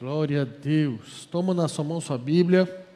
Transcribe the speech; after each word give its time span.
Glória 0.00 0.40
a 0.40 0.44
Deus. 0.46 1.26
Toma 1.26 1.52
na 1.52 1.68
sua 1.68 1.84
mão 1.84 2.00
sua 2.00 2.16
Bíblia. 2.16 2.86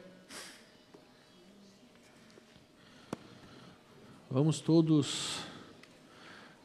Vamos 4.27 4.59
todos 4.59 5.37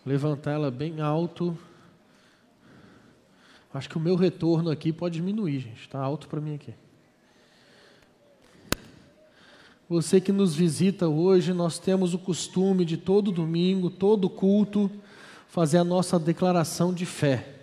levantá-la 0.07 0.71
bem 0.71 1.03
alto. 1.03 1.55
Acho 3.75 3.91
que 3.91 3.99
o 3.99 4.01
meu 4.01 4.17
retorno 4.17 4.71
aqui 4.71 4.95
pode 4.95 5.17
diminuir, 5.17 5.61
gente. 5.61 5.83
Está 5.83 6.01
alto 6.01 6.27
para 6.27 6.41
mim 6.41 6.55
aqui. 6.55 6.73
Você 9.91 10.23
que 10.23 10.33
nos 10.33 10.55
visita 10.55 11.07
hoje, 11.07 11.53
nós 11.53 11.79
temos 11.79 12.15
o 12.15 12.19
costume 12.19 12.87
de 12.87 12.97
todo 12.97 13.31
domingo, 13.31 13.91
todo 13.91 14.31
culto, 14.31 14.91
fazer 15.49 15.77
a 15.77 15.85
nossa 15.85 16.19
declaração 16.19 16.95
de 16.95 17.05
fé. 17.05 17.60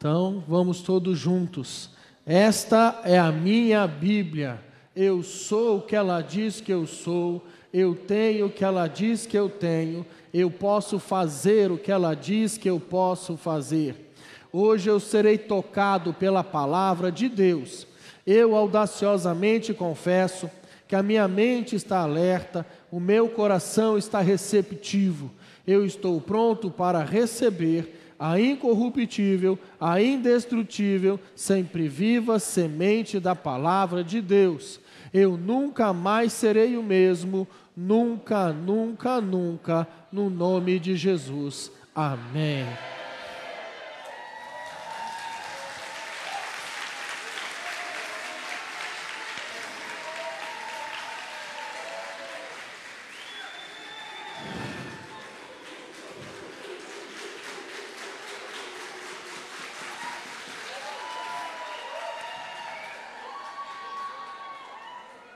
Então, 0.00 0.42
vamos 0.48 0.80
todos 0.80 1.18
juntos. 1.18 1.90
Esta 2.24 3.02
é 3.04 3.18
a 3.18 3.30
minha 3.30 3.86
Bíblia. 3.86 4.58
Eu 4.96 5.22
sou 5.22 5.76
o 5.76 5.82
que 5.82 5.94
ela 5.94 6.22
diz 6.22 6.58
que 6.58 6.72
eu 6.72 6.86
sou. 6.86 7.44
Eu 7.70 7.94
tenho 7.94 8.46
o 8.46 8.50
que 8.50 8.64
ela 8.64 8.86
diz 8.86 9.26
que 9.26 9.36
eu 9.36 9.50
tenho. 9.50 10.06
Eu 10.32 10.50
posso 10.50 10.98
fazer 10.98 11.70
o 11.70 11.76
que 11.76 11.92
ela 11.92 12.14
diz 12.14 12.56
que 12.56 12.70
eu 12.70 12.80
posso 12.80 13.36
fazer. 13.36 14.10
Hoje 14.50 14.88
eu 14.88 14.98
serei 14.98 15.36
tocado 15.36 16.14
pela 16.14 16.42
palavra 16.42 17.12
de 17.12 17.28
Deus. 17.28 17.86
Eu 18.26 18.56
audaciosamente 18.56 19.74
confesso 19.74 20.50
que 20.88 20.96
a 20.96 21.02
minha 21.02 21.28
mente 21.28 21.76
está 21.76 21.98
alerta, 21.98 22.64
o 22.90 22.98
meu 22.98 23.28
coração 23.28 23.98
está 23.98 24.22
receptivo. 24.22 25.30
Eu 25.66 25.84
estou 25.84 26.18
pronto 26.22 26.70
para 26.70 27.04
receber 27.04 27.99
a 28.20 28.38
incorruptível, 28.38 29.58
a 29.80 29.98
indestrutível, 30.02 31.18
sempre 31.34 31.88
viva 31.88 32.38
semente 32.38 33.18
da 33.18 33.34
palavra 33.34 34.04
de 34.04 34.20
Deus. 34.20 34.78
Eu 35.12 35.38
nunca 35.38 35.94
mais 35.94 36.34
serei 36.34 36.76
o 36.76 36.82
mesmo, 36.82 37.48
nunca, 37.74 38.52
nunca, 38.52 39.22
nunca, 39.22 39.88
no 40.12 40.28
nome 40.28 40.78
de 40.78 40.94
Jesus. 40.96 41.72
Amém. 41.94 42.66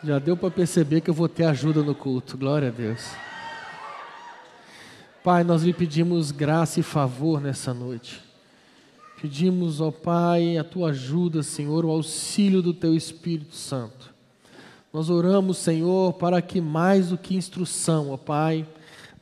Já 0.05 0.19
deu 0.19 0.37
para 0.37 0.51
perceber 0.51 1.01
que 1.01 1.09
eu 1.09 1.15
vou 1.15 1.31
ter 1.31 1.45
ajuda 1.45 1.83
no 1.83 1.95
culto. 1.95 2.37
Glória 2.37 2.69
a 2.69 2.71
Deus. 2.71 3.13
Pai, 5.23 5.43
nós 5.43 5.63
lhe 5.63 5.73
pedimos 5.73 6.31
graça 6.31 6.79
e 6.79 6.83
favor 6.83 7.41
nessa 7.41 7.73
noite. 7.73 8.21
Pedimos, 9.19 9.81
ó 9.81 9.91
Pai, 9.91 10.59
a 10.59 10.63
tua 10.63 10.91
ajuda, 10.91 11.43
Senhor, 11.43 11.87
o 11.87 11.91
auxílio 11.91 12.61
do 12.61 12.75
teu 12.75 12.95
Espírito 12.95 13.57
Santo. 13.57 14.13
Nós 14.93 15.09
oramos, 15.09 15.57
Senhor, 15.57 16.13
para 16.13 16.43
que 16.43 16.61
mais 16.61 17.09
do 17.09 17.17
que 17.17 17.35
instrução, 17.35 18.11
ó 18.11 18.19
Pai, 18.19 18.69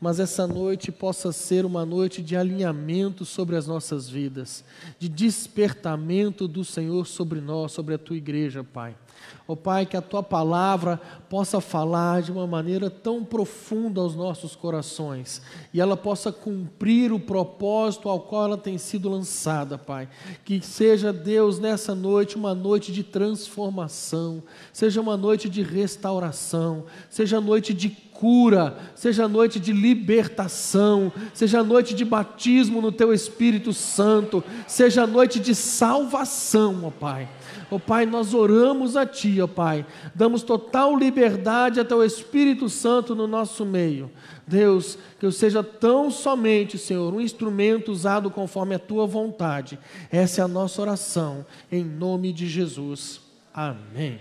mas 0.01 0.19
essa 0.19 0.49
noite 0.49 0.91
possa 0.91 1.31
ser 1.31 1.65
uma 1.65 1.87
noite 1.87 2.21
de 2.21 2.37
alinhamento 2.37 3.25
sobre 3.25 3.55
as 3.55 3.69
nossas 3.69 4.09
vidas, 4.09 4.65
de 4.99 5.09
despertamento 5.09 6.49
do 6.49 6.65
Senhor 6.65 7.07
sobre 7.07 7.41
nós, 7.41 7.71
sobre 7.71 7.95
a 7.95 7.99
tua 7.99 8.17
igreja, 8.17 8.65
Pai. 8.65 8.97
Ó 9.47 9.53
oh, 9.55 9.57
Pai, 9.57 9.85
que 9.87 9.97
a 9.97 10.03
tua 10.03 10.23
palavra 10.23 11.01
possa 11.29 11.61
falar 11.61 12.23
de 12.23 12.31
uma 12.31 12.47
maneira 12.47 12.89
tão 12.89 13.25
profunda 13.25 14.01
aos 14.01 14.15
nossos 14.15 14.55
corações 14.55 15.43
e 15.73 15.81
ela 15.81 15.97
possa 15.97 16.31
cumprir 16.31 17.13
o 17.13 17.19
propósito 17.19 18.09
ao 18.09 18.21
qual 18.21 18.45
ela 18.45 18.59
tem 18.59 18.79
sido 18.79 19.09
lançada, 19.09 19.77
Pai. 19.77 20.09
Que 20.45 20.61
seja, 20.61 21.13
Deus, 21.13 21.59
nessa 21.59 21.95
noite 21.95 22.37
uma 22.37 22.55
noite 22.55 22.93
de 22.93 23.03
transformação, 23.03 24.43
seja 24.73 25.01
uma 25.01 25.17
noite 25.17 25.49
de 25.49 25.63
restauração, 25.63 26.85
seja 27.11 27.41
noite 27.41 27.75
de 27.75 27.89
cura, 27.91 28.79
seja 28.95 29.27
noite 29.27 29.59
de 29.59 29.73
libertação, 29.73 31.13
seja 31.35 31.63
noite 31.65 31.93
de 31.93 32.05
batismo 32.05 32.81
no 32.81 32.93
teu 32.93 33.13
Espírito 33.13 33.73
Santo, 33.73 34.45
seja 34.67 35.07
noite 35.09 35.41
de 35.41 35.55
salvação, 35.55 36.83
ó 36.85 36.91
Pai. 36.91 37.29
Ó 37.71 37.77
oh, 37.77 37.81
Pai, 37.81 38.07
nós 38.07 38.35
oramos 38.35 38.97
a 38.97 39.07
Ti, 39.07 39.41
ó 39.41 39.45
oh, 39.45 39.49
Pai. 39.49 39.87
Damos 40.15 40.43
total 40.43 40.97
liberdade 40.97 41.81
até 41.81 41.95
o 41.95 42.05
Espírito 42.05 42.69
Santo 42.69 43.15
no 43.15 43.27
nosso 43.27 43.65
meio. 43.65 44.11
Deus, 44.47 44.99
que 45.19 45.27
eu 45.27 45.33
seja 45.33 45.63
tão 45.63 46.11
somente, 46.11 46.77
Senhor, 46.77 47.13
um 47.15 47.21
instrumento 47.21 47.93
usado 47.93 48.31
conforme 48.31 48.75
a 48.75 48.79
Tua 48.79 49.07
vontade. 49.07 49.79
Essa 50.11 50.41
é 50.41 50.45
a 50.45 50.49
nossa 50.49 50.83
oração, 50.83 51.47
em 51.71 51.85
nome 51.85 52.33
de 52.33 52.47
Jesus. 52.47 53.21
Amém. 53.55 54.19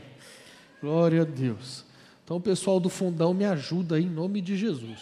Glória 0.81 1.21
a 1.21 1.25
Deus. 1.25 1.85
Então, 2.23 2.37
o 2.37 2.41
pessoal 2.41 2.79
do 2.79 2.89
fundão 2.89 3.33
me 3.33 3.45
ajuda 3.45 3.95
aí, 3.95 4.03
em 4.03 4.09
nome 4.09 4.41
de 4.41 4.55
Jesus. 4.55 4.99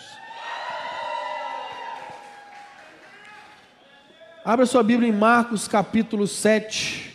Abra 4.43 4.65
sua 4.65 4.81
Bíblia 4.81 5.07
em 5.07 5.11
Marcos 5.11 5.67
capítulo 5.67 6.25
7. 6.25 7.13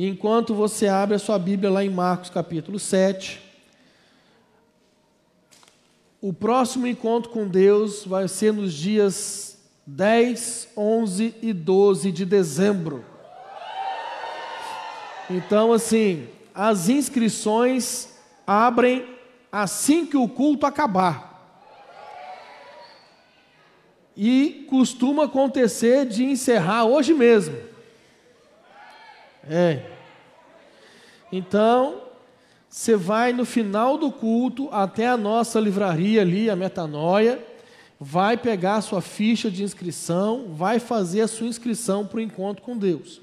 E 0.00 0.08
enquanto 0.08 0.54
você 0.54 0.88
abre 0.88 1.14
a 1.14 1.18
sua 1.18 1.38
Bíblia 1.38 1.70
lá 1.70 1.84
em 1.84 1.90
Marcos 1.90 2.30
capítulo 2.30 2.78
7, 2.78 3.38
o 6.22 6.32
próximo 6.32 6.86
encontro 6.86 7.30
com 7.30 7.46
Deus 7.46 8.06
vai 8.06 8.26
ser 8.26 8.50
nos 8.50 8.72
dias 8.72 9.58
10, 9.84 10.68
11 10.74 11.34
e 11.42 11.52
12 11.52 12.12
de 12.12 12.24
dezembro. 12.24 13.04
Então, 15.28 15.70
assim, 15.70 16.26
as 16.54 16.88
inscrições 16.88 18.08
abrem 18.46 19.04
assim 19.52 20.06
que 20.06 20.16
o 20.16 20.26
culto 20.26 20.64
acabar. 20.64 21.60
E 24.16 24.66
costuma 24.70 25.24
acontecer 25.24 26.06
de 26.06 26.24
encerrar 26.24 26.86
hoje 26.86 27.12
mesmo. 27.12 27.69
É. 29.50 29.82
Então, 31.32 32.02
você 32.68 32.94
vai 32.94 33.32
no 33.32 33.44
final 33.44 33.98
do 33.98 34.12
culto 34.12 34.68
até 34.70 35.08
a 35.08 35.16
nossa 35.16 35.58
livraria 35.58 36.20
ali, 36.20 36.48
a 36.48 36.54
Metanoia, 36.54 37.44
vai 37.98 38.36
pegar 38.36 38.76
a 38.76 38.80
sua 38.80 39.02
ficha 39.02 39.50
de 39.50 39.64
inscrição, 39.64 40.54
vai 40.54 40.78
fazer 40.78 41.22
a 41.22 41.28
sua 41.28 41.48
inscrição 41.48 42.06
para 42.06 42.18
o 42.18 42.20
encontro 42.20 42.62
com 42.62 42.78
Deus. 42.78 43.20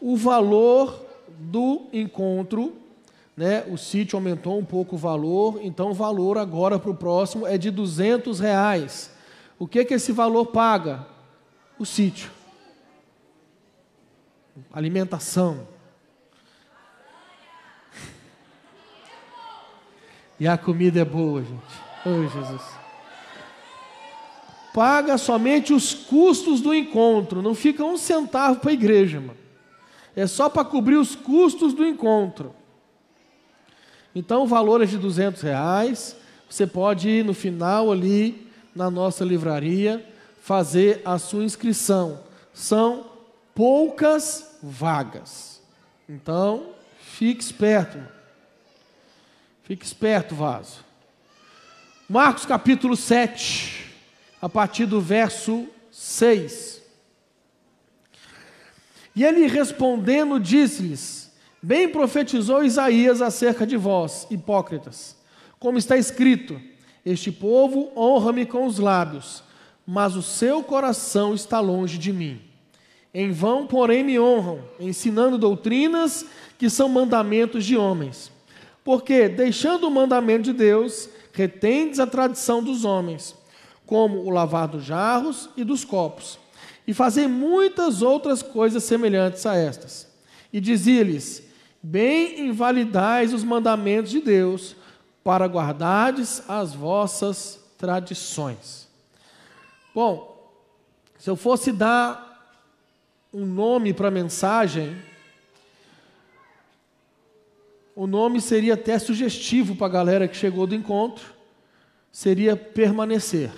O 0.00 0.16
valor 0.16 1.04
do 1.36 1.82
encontro, 1.92 2.76
né, 3.36 3.64
o 3.68 3.76
sítio 3.76 4.16
aumentou 4.16 4.56
um 4.56 4.64
pouco 4.64 4.94
o 4.94 4.98
valor, 4.98 5.58
então 5.62 5.90
o 5.90 5.94
valor 5.94 6.38
agora 6.38 6.78
para 6.78 6.90
o 6.92 6.96
próximo 6.96 7.44
é 7.44 7.58
de 7.58 7.72
200 7.72 8.38
reais. 8.38 9.10
O 9.58 9.66
que, 9.66 9.84
que 9.84 9.94
esse 9.94 10.12
valor 10.12 10.46
paga? 10.46 11.06
O 11.76 11.84
sítio 11.84 12.39
alimentação. 14.72 15.66
E 20.38 20.48
a 20.48 20.56
comida 20.56 21.00
é 21.00 21.04
boa, 21.04 21.42
gente. 21.42 21.90
Oh, 22.06 22.26
Jesus. 22.26 22.62
Paga 24.72 25.18
somente 25.18 25.72
os 25.74 25.92
custos 25.92 26.60
do 26.60 26.72
encontro, 26.72 27.42
não 27.42 27.54
fica 27.54 27.84
um 27.84 27.96
centavo 27.96 28.60
para 28.60 28.70
a 28.70 28.74
igreja, 28.74 29.20
mano. 29.20 29.36
É 30.14 30.26
só 30.26 30.48
para 30.48 30.64
cobrir 30.64 30.96
os 30.96 31.14
custos 31.14 31.74
do 31.74 31.84
encontro. 31.84 32.54
Então 34.14 34.42
o 34.42 34.46
valor 34.46 34.82
é 34.82 34.86
de 34.86 34.96
200 34.98 35.42
reais. 35.42 36.16
Você 36.48 36.66
pode 36.66 37.08
ir 37.08 37.24
no 37.24 37.34
final 37.34 37.92
ali 37.92 38.48
na 38.74 38.90
nossa 38.90 39.24
livraria 39.24 40.04
fazer 40.40 41.00
a 41.04 41.18
sua 41.18 41.44
inscrição. 41.44 42.20
São 42.52 43.09
poucas 43.54 44.58
vagas. 44.62 45.62
Então, 46.08 46.70
fique 46.98 47.42
esperto. 47.42 47.98
Fique 49.62 49.84
esperto, 49.84 50.34
vaso. 50.34 50.84
Marcos 52.08 52.44
capítulo 52.44 52.96
7, 52.96 53.94
a 54.42 54.48
partir 54.48 54.86
do 54.86 55.00
verso 55.00 55.68
6. 55.92 56.82
E 59.14 59.24
ele 59.24 59.46
respondendo 59.46 60.40
disse-lhes: 60.40 61.30
Bem 61.62 61.88
profetizou 61.88 62.64
Isaías 62.64 63.22
acerca 63.22 63.66
de 63.66 63.76
vós, 63.76 64.26
hipócritas, 64.30 65.16
como 65.58 65.78
está 65.78 65.96
escrito: 65.96 66.60
Este 67.04 67.30
povo 67.30 67.92
honra-me 67.96 68.44
com 68.44 68.66
os 68.66 68.78
lábios, 68.78 69.44
mas 69.86 70.16
o 70.16 70.22
seu 70.22 70.64
coração 70.64 71.32
está 71.34 71.60
longe 71.60 71.96
de 71.96 72.12
mim 72.12 72.49
Em 73.12 73.32
vão, 73.32 73.66
porém, 73.66 74.04
me 74.04 74.18
honram, 74.20 74.62
ensinando 74.78 75.36
doutrinas 75.36 76.24
que 76.58 76.70
são 76.70 76.88
mandamentos 76.88 77.64
de 77.64 77.76
homens. 77.76 78.30
Porque, 78.84 79.28
deixando 79.28 79.88
o 79.88 79.90
mandamento 79.90 80.44
de 80.44 80.52
Deus, 80.52 81.08
retendes 81.32 81.98
a 81.98 82.06
tradição 82.06 82.62
dos 82.62 82.84
homens, 82.84 83.34
como 83.84 84.18
o 84.18 84.30
lavar 84.30 84.68
dos 84.68 84.84
jarros 84.84 85.50
e 85.56 85.64
dos 85.64 85.84
copos, 85.84 86.38
e 86.86 86.94
fazer 86.94 87.26
muitas 87.26 88.02
outras 88.02 88.42
coisas 88.42 88.84
semelhantes 88.84 89.44
a 89.44 89.56
estas. 89.56 90.06
E 90.52 90.60
dizia-lhes: 90.60 91.42
Bem 91.82 92.46
invalidais 92.46 93.34
os 93.34 93.42
mandamentos 93.42 94.10
de 94.10 94.20
Deus, 94.20 94.76
para 95.24 95.46
guardardes 95.46 96.42
as 96.48 96.74
vossas 96.74 97.60
tradições. 97.76 98.88
Bom, 99.94 100.52
se 101.18 101.28
eu 101.28 101.36
fosse 101.36 101.72
dar 101.72 102.29
um 103.32 103.46
nome 103.46 103.92
para 103.94 104.08
a 104.08 104.10
mensagem, 104.10 105.00
o 107.94 108.06
nome 108.06 108.40
seria 108.40 108.74
até 108.74 108.98
sugestivo 108.98 109.76
para 109.76 109.86
a 109.86 109.90
galera 109.90 110.28
que 110.28 110.36
chegou 110.36 110.66
do 110.66 110.74
encontro, 110.74 111.34
seria 112.10 112.56
permanecer. 112.56 113.50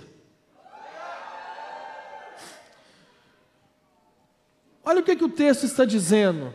Olha 4.85 5.01
o 5.01 5.03
que, 5.03 5.17
que 5.17 5.25
o 5.25 5.29
texto 5.29 5.65
está 5.65 5.85
dizendo. 5.85 6.53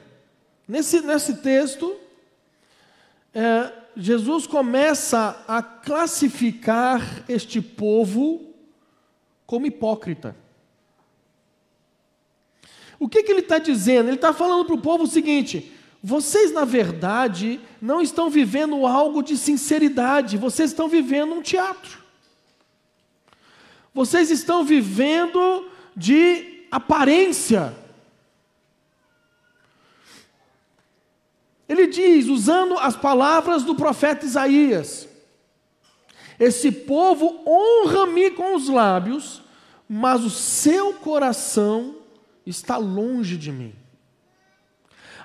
Nesse, 0.67 1.01
nesse 1.01 1.37
texto, 1.37 1.95
é, 3.33 3.71
Jesus 3.95 4.45
começa 4.45 5.43
a 5.47 5.63
classificar 5.63 7.23
este 7.29 7.61
povo 7.61 8.53
como 9.45 9.65
hipócrita. 9.65 10.35
O 12.99 13.07
que, 13.07 13.23
que 13.23 13.31
ele 13.31 13.41
está 13.41 13.59
dizendo? 13.59 14.09
Ele 14.09 14.15
está 14.15 14.33
falando 14.33 14.65
para 14.65 14.75
o 14.75 14.81
povo 14.81 15.03
o 15.03 15.07
seguinte: 15.07 15.71
vocês, 16.03 16.51
na 16.51 16.65
verdade, 16.65 17.59
não 17.81 18.01
estão 18.01 18.29
vivendo 18.29 18.85
algo 18.85 19.21
de 19.21 19.37
sinceridade, 19.37 20.37
vocês 20.37 20.71
estão 20.71 20.87
vivendo 20.87 21.33
um 21.33 21.41
teatro. 21.41 21.99
Vocês 23.93 24.29
estão 24.29 24.63
vivendo 24.63 25.69
de 25.95 26.65
aparência. 26.71 27.75
Ele 31.67 31.87
diz, 31.87 32.27
usando 32.27 32.77
as 32.77 32.95
palavras 32.95 33.63
do 33.63 33.75
profeta 33.75 34.25
Isaías: 34.25 35.07
Esse 36.39 36.71
povo 36.71 37.43
honra-me 37.45 38.31
com 38.31 38.55
os 38.55 38.69
lábios, 38.69 39.41
mas 39.89 40.23
o 40.23 40.29
seu 40.29 40.93
coração 40.93 41.95
está 42.49 42.77
longe 42.77 43.37
de 43.37 43.51
mim. 43.51 43.73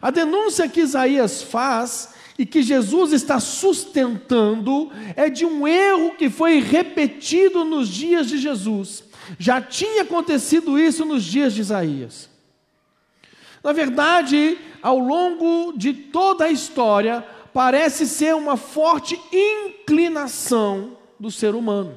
A 0.00 0.10
denúncia 0.10 0.68
que 0.68 0.80
Isaías 0.80 1.42
faz 1.42 2.14
e 2.36 2.44
que 2.44 2.62
Jesus 2.62 3.12
está 3.12 3.38
sustentando 3.38 4.90
é 5.14 5.30
de 5.30 5.46
um 5.46 5.66
erro 5.66 6.16
que 6.16 6.28
foi 6.28 6.58
repetido 6.58 7.64
nos 7.64 7.88
dias 7.88 8.26
de 8.26 8.38
Jesus. 8.38 9.04
Já 9.38 9.60
tinha 9.60 10.02
acontecido 10.02 10.78
isso 10.78 11.04
nos 11.04 11.22
dias 11.22 11.54
de 11.54 11.60
Isaías. 11.60 12.28
Na 13.62 13.72
verdade, 13.72 14.58
ao 14.82 14.98
longo 14.98 15.72
de 15.76 15.92
toda 15.92 16.46
a 16.46 16.50
história, 16.50 17.24
parece 17.52 18.06
ser 18.06 18.34
uma 18.34 18.56
forte 18.56 19.20
inclinação 19.32 20.96
do 21.20 21.30
ser 21.30 21.54
humano. 21.54 21.96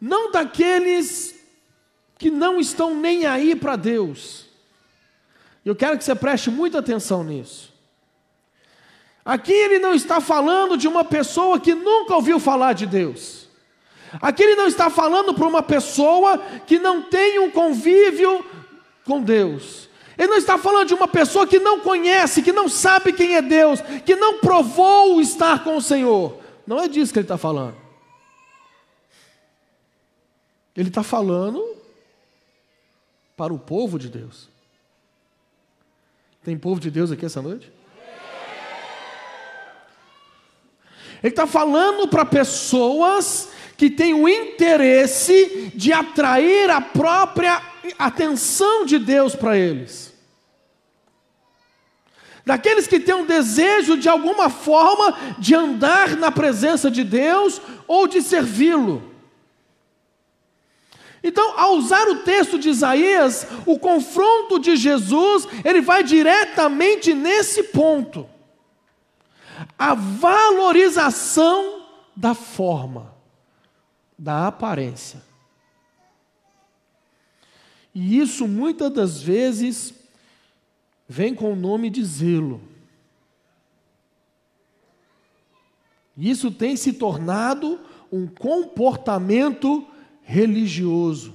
Não 0.00 0.30
daqueles 0.30 1.35
que 2.18 2.30
não 2.30 2.58
estão 2.58 2.94
nem 2.94 3.26
aí 3.26 3.54
para 3.54 3.76
Deus. 3.76 4.46
Eu 5.64 5.74
quero 5.74 5.98
que 5.98 6.04
você 6.04 6.14
preste 6.14 6.50
muita 6.50 6.78
atenção 6.78 7.22
nisso. 7.24 7.74
Aqui 9.24 9.52
ele 9.52 9.78
não 9.80 9.92
está 9.92 10.20
falando 10.20 10.76
de 10.76 10.86
uma 10.86 11.04
pessoa 11.04 11.58
que 11.58 11.74
nunca 11.74 12.14
ouviu 12.14 12.38
falar 12.38 12.72
de 12.72 12.86
Deus. 12.86 13.48
Aqui 14.22 14.42
ele 14.42 14.54
não 14.54 14.68
está 14.68 14.88
falando 14.88 15.34
para 15.34 15.46
uma 15.46 15.62
pessoa 15.62 16.38
que 16.66 16.78
não 16.78 17.02
tem 17.02 17.40
um 17.40 17.50
convívio 17.50 18.44
com 19.04 19.20
Deus. 19.20 19.88
Ele 20.16 20.28
não 20.28 20.36
está 20.36 20.56
falando 20.56 20.88
de 20.88 20.94
uma 20.94 21.08
pessoa 21.08 21.46
que 21.46 21.58
não 21.58 21.80
conhece, 21.80 22.42
que 22.42 22.52
não 22.52 22.68
sabe 22.68 23.12
quem 23.12 23.34
é 23.34 23.42
Deus, 23.42 23.80
que 24.04 24.16
não 24.16 24.38
provou 24.38 25.20
estar 25.20 25.62
com 25.62 25.76
o 25.76 25.82
Senhor. 25.82 26.38
Não 26.66 26.80
é 26.80 26.88
disso 26.88 27.12
que 27.12 27.18
ele 27.18 27.24
está 27.24 27.36
falando. 27.36 27.76
Ele 30.74 30.88
está 30.88 31.02
falando 31.02 31.76
para 33.36 33.52
o 33.52 33.58
povo 33.58 33.98
de 33.98 34.08
Deus. 34.08 34.48
Tem 36.42 36.56
povo 36.56 36.80
de 36.80 36.90
Deus 36.90 37.10
aqui 37.10 37.26
essa 37.26 37.42
noite? 37.42 37.70
Ele 41.22 41.32
está 41.32 41.46
falando 41.46 42.08
para 42.08 42.24
pessoas 42.24 43.50
que 43.76 43.90
têm 43.90 44.14
o 44.14 44.28
interesse 44.28 45.72
de 45.74 45.92
atrair 45.92 46.70
a 46.70 46.80
própria 46.80 47.60
atenção 47.98 48.84
de 48.86 48.98
Deus 48.98 49.34
para 49.34 49.56
eles. 49.56 50.14
Daqueles 52.44 52.86
que 52.86 53.00
têm 53.00 53.14
um 53.14 53.26
desejo 53.26 53.96
de 53.96 54.08
alguma 54.08 54.48
forma 54.48 55.36
de 55.38 55.54
andar 55.54 56.16
na 56.16 56.30
presença 56.30 56.88
de 56.90 57.02
Deus 57.02 57.60
ou 57.88 58.06
de 58.06 58.22
servi-lo. 58.22 59.15
Então, 61.26 61.58
ao 61.58 61.74
usar 61.74 62.06
o 62.06 62.22
texto 62.22 62.56
de 62.56 62.68
Isaías, 62.68 63.48
o 63.66 63.80
confronto 63.80 64.60
de 64.60 64.76
Jesus, 64.76 65.44
ele 65.64 65.80
vai 65.80 66.04
diretamente 66.04 67.12
nesse 67.12 67.64
ponto. 67.64 68.30
A 69.76 69.92
valorização 69.92 71.82
da 72.14 72.32
forma, 72.32 73.12
da 74.16 74.46
aparência. 74.46 75.20
E 77.92 78.20
isso 78.20 78.46
muitas 78.46 78.92
das 78.92 79.20
vezes 79.20 79.92
vem 81.08 81.34
com 81.34 81.52
o 81.52 81.56
nome 81.56 81.90
de 81.90 82.04
zelo. 82.04 82.60
Isso 86.16 86.52
tem 86.52 86.76
se 86.76 86.92
tornado 86.92 87.80
um 88.12 88.28
comportamento 88.28 89.84
religioso, 90.26 91.32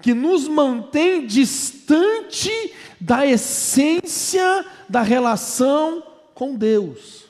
que 0.00 0.14
nos 0.14 0.48
mantém 0.48 1.26
distante 1.26 2.50
da 2.98 3.26
essência 3.26 4.64
da 4.88 5.02
relação 5.02 6.02
com 6.34 6.56
Deus. 6.56 7.26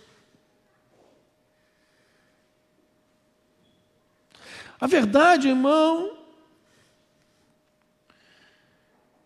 A 4.81 4.87
verdade, 4.87 5.49
irmão, 5.49 6.17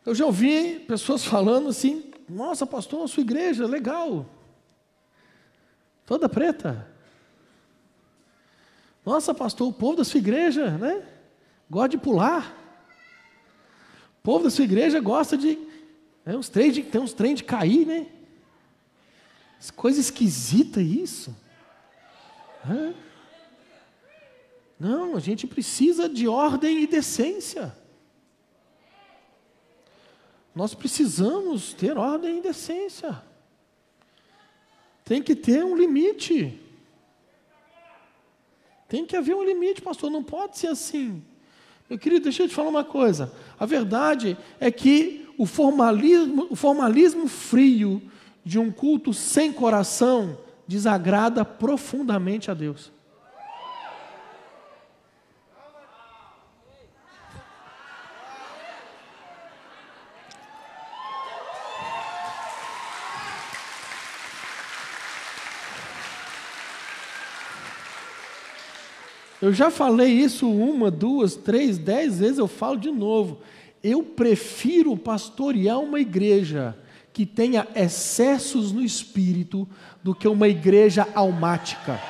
eu 0.07 0.15
já 0.15 0.25
ouvi 0.25 0.81
pessoas 0.81 1.23
falando 1.23 1.69
assim: 1.69 2.11
nossa, 2.27 2.67
pastor, 2.67 3.05
a 3.05 3.09
sua 3.09 3.21
igreja, 3.21 3.67
legal, 3.67 4.27
toda 6.07 6.27
preta. 6.27 6.94
Nossa, 9.05 9.35
pastor, 9.35 9.69
o 9.69 9.73
povo 9.73 9.97
da 9.97 10.05
sua 10.05 10.19
igreja, 10.19 10.79
né? 10.79 11.07
Gosta 11.69 11.91
de 11.91 11.99
pular. 11.99 12.57
O 14.19 14.23
povo 14.23 14.45
da 14.45 14.51
sua 14.51 14.65
igreja 14.65 15.01
gosta 15.01 15.37
de. 15.37 15.59
Né, 16.25 16.37
uns 16.37 16.49
trem 16.49 16.71
de 16.71 16.83
tem 16.83 17.01
uns 17.01 17.13
trem 17.13 17.35
de 17.35 17.45
cair, 17.45 17.87
né? 17.87 18.07
Coisa 19.77 20.01
esquisita 20.01 20.81
isso. 20.81 21.35
É. 22.69 22.95
Não, 24.79 25.17
a 25.17 25.21
gente 25.21 25.47
precisa 25.47 26.09
de 26.09 26.27
ordem 26.27 26.83
e 26.83 26.87
decência. 26.87 27.75
Nós 30.55 30.75
precisamos 30.75 31.75
ter 31.75 31.97
ordem 31.99 32.39
e 32.39 32.43
decência. 32.43 33.23
Tem 35.05 35.23
que 35.23 35.35
ter 35.35 35.65
um 35.65 35.77
limite. 35.77 36.61
Tem 38.95 39.05
que 39.05 39.17
haver 39.17 39.35
um 39.35 39.43
limite, 39.43 39.83
pastor, 39.83 40.09
não 40.09 40.23
pode 40.23 40.57
ser 40.57 40.69
assim. 40.69 41.21
Meu 41.91 41.99
querido, 41.99 42.23
deixa 42.23 42.45
eu 42.45 42.49
te 42.49 42.55
falar 42.55 42.69
uma 42.69 42.85
coisa. 42.85 43.33
A 43.59 43.67
verdade 43.67 44.39
é 44.61 44.71
que 44.71 45.29
o 45.37 45.47
formalismo, 45.47 46.47
o 46.49 46.55
formalismo 46.55 47.27
frio 47.27 48.01
de 48.45 48.57
um 48.57 48.71
culto 48.71 49.13
sem 49.13 49.53
coração 49.53 50.39
desagrada 50.65 51.45
profundamente 51.45 52.53
a 52.53 52.55
Deus. 52.55 52.93
Eu 69.45 69.53
já 69.53 69.71
falei 69.71 70.11
isso 70.11 70.51
uma, 70.51 70.91
duas, 70.91 71.37
três, 71.37 71.77
dez 71.77 72.19
vezes, 72.19 72.39
eu 72.39 72.49
falo 72.49 72.79
de 72.79 72.91
novo. 72.91 73.43
Eu 73.83 74.03
prefiro 74.03 74.97
pastorear 74.97 75.79
uma 75.81 76.01
igreja 76.01 76.75
que 77.13 77.27
tenha 77.27 77.69
excessos 77.77 78.73
no 78.73 78.81
espírito 78.81 79.69
do 80.03 80.15
que 80.15 80.27
uma 80.27 80.49
igreja 80.49 81.07
almática. 81.15 82.01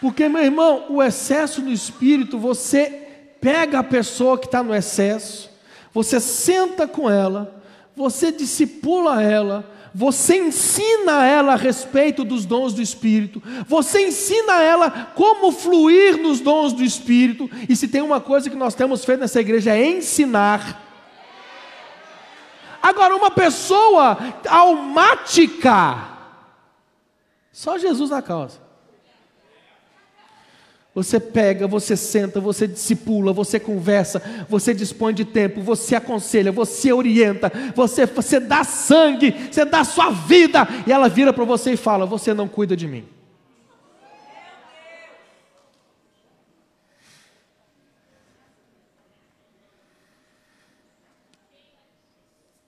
Porque, 0.00 0.28
meu 0.28 0.44
irmão, 0.44 0.86
o 0.90 1.02
excesso 1.02 1.60
no 1.60 1.72
espírito, 1.72 2.38
você 2.38 2.86
pega 3.40 3.80
a 3.80 3.82
pessoa 3.82 4.38
que 4.38 4.46
está 4.46 4.62
no 4.62 4.72
excesso, 4.72 5.50
você 5.92 6.20
senta 6.20 6.86
com 6.86 7.10
ela, 7.10 7.65
você 7.96 8.30
discipula 8.30 9.22
ela, 9.22 9.72
você 9.94 10.36
ensina 10.36 11.24
ela 11.24 11.54
a 11.54 11.56
respeito 11.56 12.22
dos 12.22 12.44
dons 12.44 12.74
do 12.74 12.82
Espírito, 12.82 13.42
você 13.66 14.08
ensina 14.08 14.62
ela 14.62 14.90
como 15.14 15.50
fluir 15.50 16.18
nos 16.18 16.38
dons 16.40 16.74
do 16.74 16.84
Espírito, 16.84 17.50
e 17.66 17.74
se 17.74 17.88
tem 17.88 18.02
uma 18.02 18.20
coisa 18.20 18.50
que 18.50 18.56
nós 18.56 18.74
temos 18.74 19.02
feito 19.02 19.20
nessa 19.20 19.40
igreja 19.40 19.74
é 19.74 19.88
ensinar. 19.88 20.82
Agora, 22.82 23.16
uma 23.16 23.30
pessoa 23.30 24.18
almática, 24.46 26.08
só 27.50 27.78
Jesus 27.78 28.10
na 28.10 28.20
causa. 28.20 28.65
Você 30.96 31.20
pega, 31.20 31.66
você 31.66 31.94
senta, 31.94 32.40
você 32.40 32.66
discipula, 32.66 33.30
você 33.30 33.60
conversa, 33.60 34.18
você 34.48 34.72
dispõe 34.72 35.12
de 35.12 35.26
tempo, 35.26 35.60
você 35.60 35.94
aconselha, 35.94 36.50
você 36.50 36.90
orienta, 36.90 37.52
você, 37.74 38.06
você 38.06 38.40
dá 38.40 38.64
sangue, 38.64 39.30
você 39.30 39.66
dá 39.66 39.84
sua 39.84 40.08
vida, 40.08 40.66
e 40.86 40.90
ela 40.90 41.06
vira 41.10 41.34
para 41.34 41.44
você 41.44 41.74
e 41.74 41.76
fala: 41.76 42.06
Você 42.06 42.32
não 42.32 42.48
cuida 42.48 42.74
de 42.74 42.88
mim. 42.88 43.04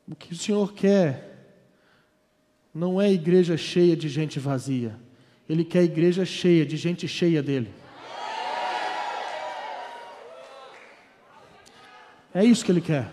O 0.07 0.15
que 0.15 0.35
o 0.35 0.37
Senhor 0.37 0.75
quer 0.75 1.55
não 2.75 3.01
é 3.01 3.11
igreja 3.11 3.57
cheia 3.57 3.97
de 3.97 4.11
gente 4.11 4.39
vazia, 4.39 4.95
Ele 5.49 5.65
quer 5.65 5.83
igreja 5.83 6.27
cheia 6.27 6.67
de 6.67 6.77
gente 6.77 7.09
cheia 7.09 7.43
dele. 7.43 7.88
É 12.39 12.45
isso 12.45 12.65
que 12.65 12.71
ele 12.71 12.81
quer. 12.81 13.13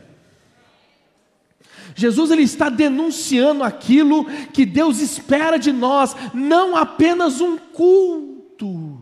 Jesus 1.96 2.30
ele 2.30 2.44
está 2.44 2.70
denunciando 2.70 3.64
aquilo 3.64 4.26
que 4.54 4.68
Deus 4.68 5.00
espera 5.00 5.58
de 5.58 5.72
nós, 5.72 6.16
não 6.32 6.76
apenas 6.76 7.42
um 7.42 7.58
culto. 7.58 9.02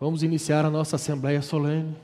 Vamos 0.00 0.24
iniciar 0.24 0.64
a 0.64 0.70
nossa 0.70 0.96
assembleia 0.96 1.40
solene. 1.40 1.96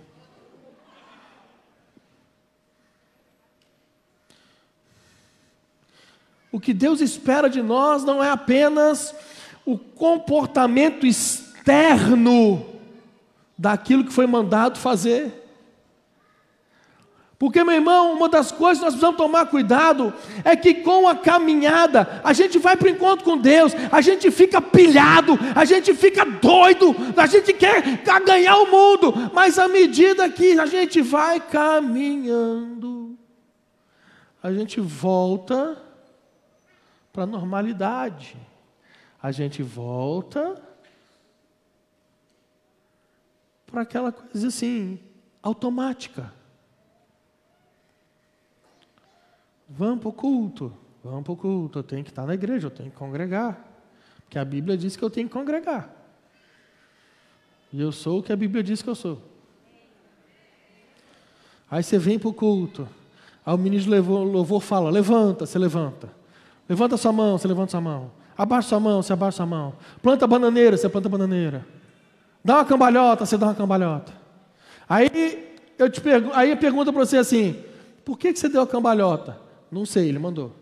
O 6.52 6.60
que 6.60 6.72
Deus 6.72 7.00
espera 7.00 7.50
de 7.50 7.60
nós 7.60 8.04
não 8.04 8.22
é 8.22 8.30
apenas 8.30 9.12
o 9.64 9.76
comportamento 9.76 11.04
externo 11.04 12.64
daquilo 13.58 14.04
que 14.04 14.12
foi 14.12 14.28
mandado 14.28 14.78
fazer. 14.78 15.45
Porque, 17.38 17.62
meu 17.62 17.74
irmão, 17.74 18.14
uma 18.14 18.28
das 18.30 18.50
coisas 18.50 18.78
que 18.78 18.84
nós 18.84 18.94
precisamos 18.94 19.18
tomar 19.18 19.46
cuidado 19.46 20.12
é 20.42 20.56
que 20.56 20.74
com 20.74 21.06
a 21.06 21.14
caminhada, 21.14 22.20
a 22.24 22.32
gente 22.32 22.58
vai 22.58 22.76
para 22.76 22.86
o 22.86 22.90
encontro 22.90 23.24
com 23.24 23.36
Deus, 23.36 23.72
a 23.92 24.00
gente 24.00 24.30
fica 24.30 24.60
pilhado, 24.60 25.38
a 25.54 25.64
gente 25.66 25.92
fica 25.94 26.24
doido, 26.24 26.96
a 27.14 27.26
gente 27.26 27.52
quer 27.52 28.02
ganhar 28.24 28.56
o 28.56 28.70
mundo, 28.70 29.12
mas 29.34 29.58
à 29.58 29.68
medida 29.68 30.30
que 30.30 30.58
a 30.58 30.64
gente 30.64 31.02
vai 31.02 31.38
caminhando, 31.38 33.18
a 34.42 34.50
gente 34.50 34.80
volta 34.80 35.76
para 37.12 37.24
a 37.24 37.26
normalidade, 37.26 38.34
a 39.22 39.30
gente 39.30 39.62
volta 39.62 40.62
para 43.66 43.82
aquela 43.82 44.10
coisa 44.10 44.48
assim, 44.48 44.98
automática. 45.42 46.35
Vamos 49.68 50.00
para 50.00 50.08
o 50.08 50.12
culto. 50.12 50.72
Vamos 51.02 51.24
para 51.24 51.32
o 51.32 51.36
culto. 51.36 51.78
Eu 51.78 51.82
tenho 51.82 52.04
que 52.04 52.10
estar 52.10 52.26
na 52.26 52.34
igreja, 52.34 52.66
eu 52.66 52.70
tenho 52.70 52.90
que 52.90 52.96
congregar. 52.96 53.58
Porque 54.24 54.38
a 54.38 54.44
Bíblia 54.44 54.76
diz 54.76 54.96
que 54.96 55.02
eu 55.02 55.10
tenho 55.10 55.28
que 55.28 55.32
congregar. 55.32 55.90
E 57.72 57.80
eu 57.80 57.92
sou 57.92 58.20
o 58.20 58.22
que 58.22 58.32
a 58.32 58.36
Bíblia 58.36 58.62
diz 58.62 58.82
que 58.82 58.88
eu 58.88 58.94
sou. 58.94 59.20
Aí 61.70 61.82
você 61.82 61.98
vem 61.98 62.18
para 62.18 62.28
o 62.28 62.32
culto. 62.32 62.88
Aí 63.44 63.54
o 63.54 63.58
ministro 63.58 63.92
louvor, 63.92 64.24
louvor 64.24 64.60
fala: 64.60 64.90
levanta, 64.90 65.46
você 65.46 65.58
levanta. 65.58 66.08
Levanta 66.68 66.96
sua 66.96 67.12
mão, 67.12 67.38
você 67.38 67.46
levanta 67.46 67.70
sua 67.72 67.80
mão. 67.80 68.10
Abaixa 68.36 68.68
sua 68.68 68.80
mão, 68.80 69.02
você 69.02 69.12
abaixa 69.12 69.36
sua 69.36 69.46
mão. 69.46 69.74
Planta 70.02 70.26
bananeira, 70.26 70.76
você 70.76 70.88
planta 70.88 71.08
bananeira. 71.08 71.66
Dá 72.44 72.56
uma 72.56 72.64
cambalhota, 72.64 73.24
você 73.24 73.36
dá 73.36 73.46
uma 73.46 73.54
cambalhota. 73.54 74.12
Aí 74.88 75.56
eu 75.78 75.90
te 75.90 76.00
pergunto, 76.00 76.34
aí 76.36 76.54
pergunta 76.56 76.92
para 76.92 77.04
você 77.04 77.16
assim: 77.16 77.62
por 78.04 78.18
que, 78.18 78.32
que 78.32 78.38
você 78.38 78.48
deu 78.48 78.62
a 78.62 78.66
cambalhota? 78.66 79.45
Não 79.70 79.84
sei, 79.84 80.08
ele 80.08 80.18
mandou. 80.18 80.52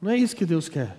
Não 0.00 0.10
é 0.10 0.16
isso 0.16 0.34
que 0.34 0.46
Deus 0.46 0.68
quer. 0.68 0.96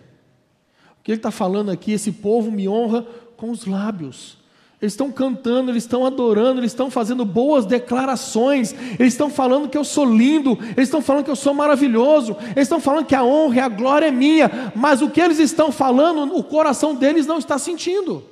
O 0.99 1.03
que 1.03 1.11
Ele 1.11 1.17
está 1.17 1.31
falando 1.31 1.71
aqui, 1.71 1.91
esse 1.91 2.11
povo 2.11 2.51
me 2.51 2.69
honra 2.69 3.05
com 3.35 3.49
os 3.49 3.65
lábios. 3.65 4.37
Eles 4.79 4.93
estão 4.93 5.11
cantando, 5.11 5.71
eles 5.71 5.83
estão 5.83 6.05
adorando, 6.05 6.59
eles 6.59 6.71
estão 6.71 6.89
fazendo 6.89 7.23
boas 7.23 7.67
declarações, 7.67 8.73
eles 8.99 9.13
estão 9.13 9.29
falando 9.29 9.69
que 9.69 9.77
eu 9.77 9.83
sou 9.83 10.05
lindo, 10.05 10.57
eles 10.75 10.87
estão 10.87 11.03
falando 11.03 11.25
que 11.25 11.29
eu 11.29 11.35
sou 11.35 11.53
maravilhoso, 11.53 12.35
eles 12.55 12.63
estão 12.63 12.79
falando 12.79 13.05
que 13.05 13.13
a 13.13 13.23
honra 13.23 13.55
e 13.55 13.59
a 13.59 13.69
glória 13.69 14.07
é 14.07 14.11
minha, 14.11 14.71
mas 14.75 15.01
o 15.03 15.09
que 15.09 15.21
eles 15.21 15.37
estão 15.37 15.71
falando, 15.71 16.35
o 16.35 16.43
coração 16.43 16.95
deles 16.95 17.27
não 17.27 17.37
está 17.37 17.59
sentindo. 17.59 18.23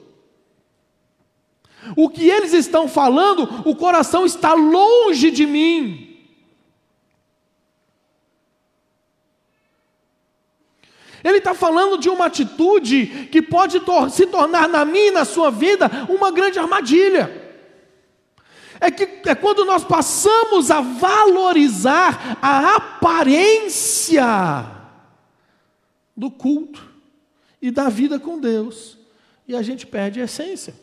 O 1.95 2.09
que 2.09 2.27
eles 2.27 2.53
estão 2.53 2.87
falando, 2.87 3.67
o 3.67 3.75
coração 3.75 4.25
está 4.25 4.53
longe 4.53 5.31
de 5.31 5.45
mim. 5.45 6.09
Ele 11.23 11.37
está 11.39 11.53
falando 11.53 11.97
de 11.97 12.09
uma 12.09 12.25
atitude 12.25 13.27
que 13.31 13.41
pode 13.41 13.79
tor 13.81 14.09
se 14.09 14.25
tornar 14.25 14.67
na 14.69 14.85
minha 14.85 15.07
e 15.07 15.11
na 15.11 15.25
sua 15.25 15.51
vida 15.51 15.89
uma 16.07 16.31
grande 16.31 16.59
armadilha. 16.59 17.47
É 18.79 18.89
que 18.89 19.27
é 19.29 19.35
quando 19.35 19.65
nós 19.65 19.83
passamos 19.83 20.71
a 20.71 20.79
valorizar 20.79 22.37
a 22.41 22.75
aparência 22.75 24.25
do 26.15 26.31
culto 26.31 26.87
e 27.61 27.69
da 27.71 27.89
vida 27.89 28.17
com 28.17 28.39
Deus, 28.39 28.97
e 29.45 29.53
a 29.53 29.61
gente 29.61 29.85
perde 29.85 30.21
a 30.21 30.23
essência. 30.23 30.73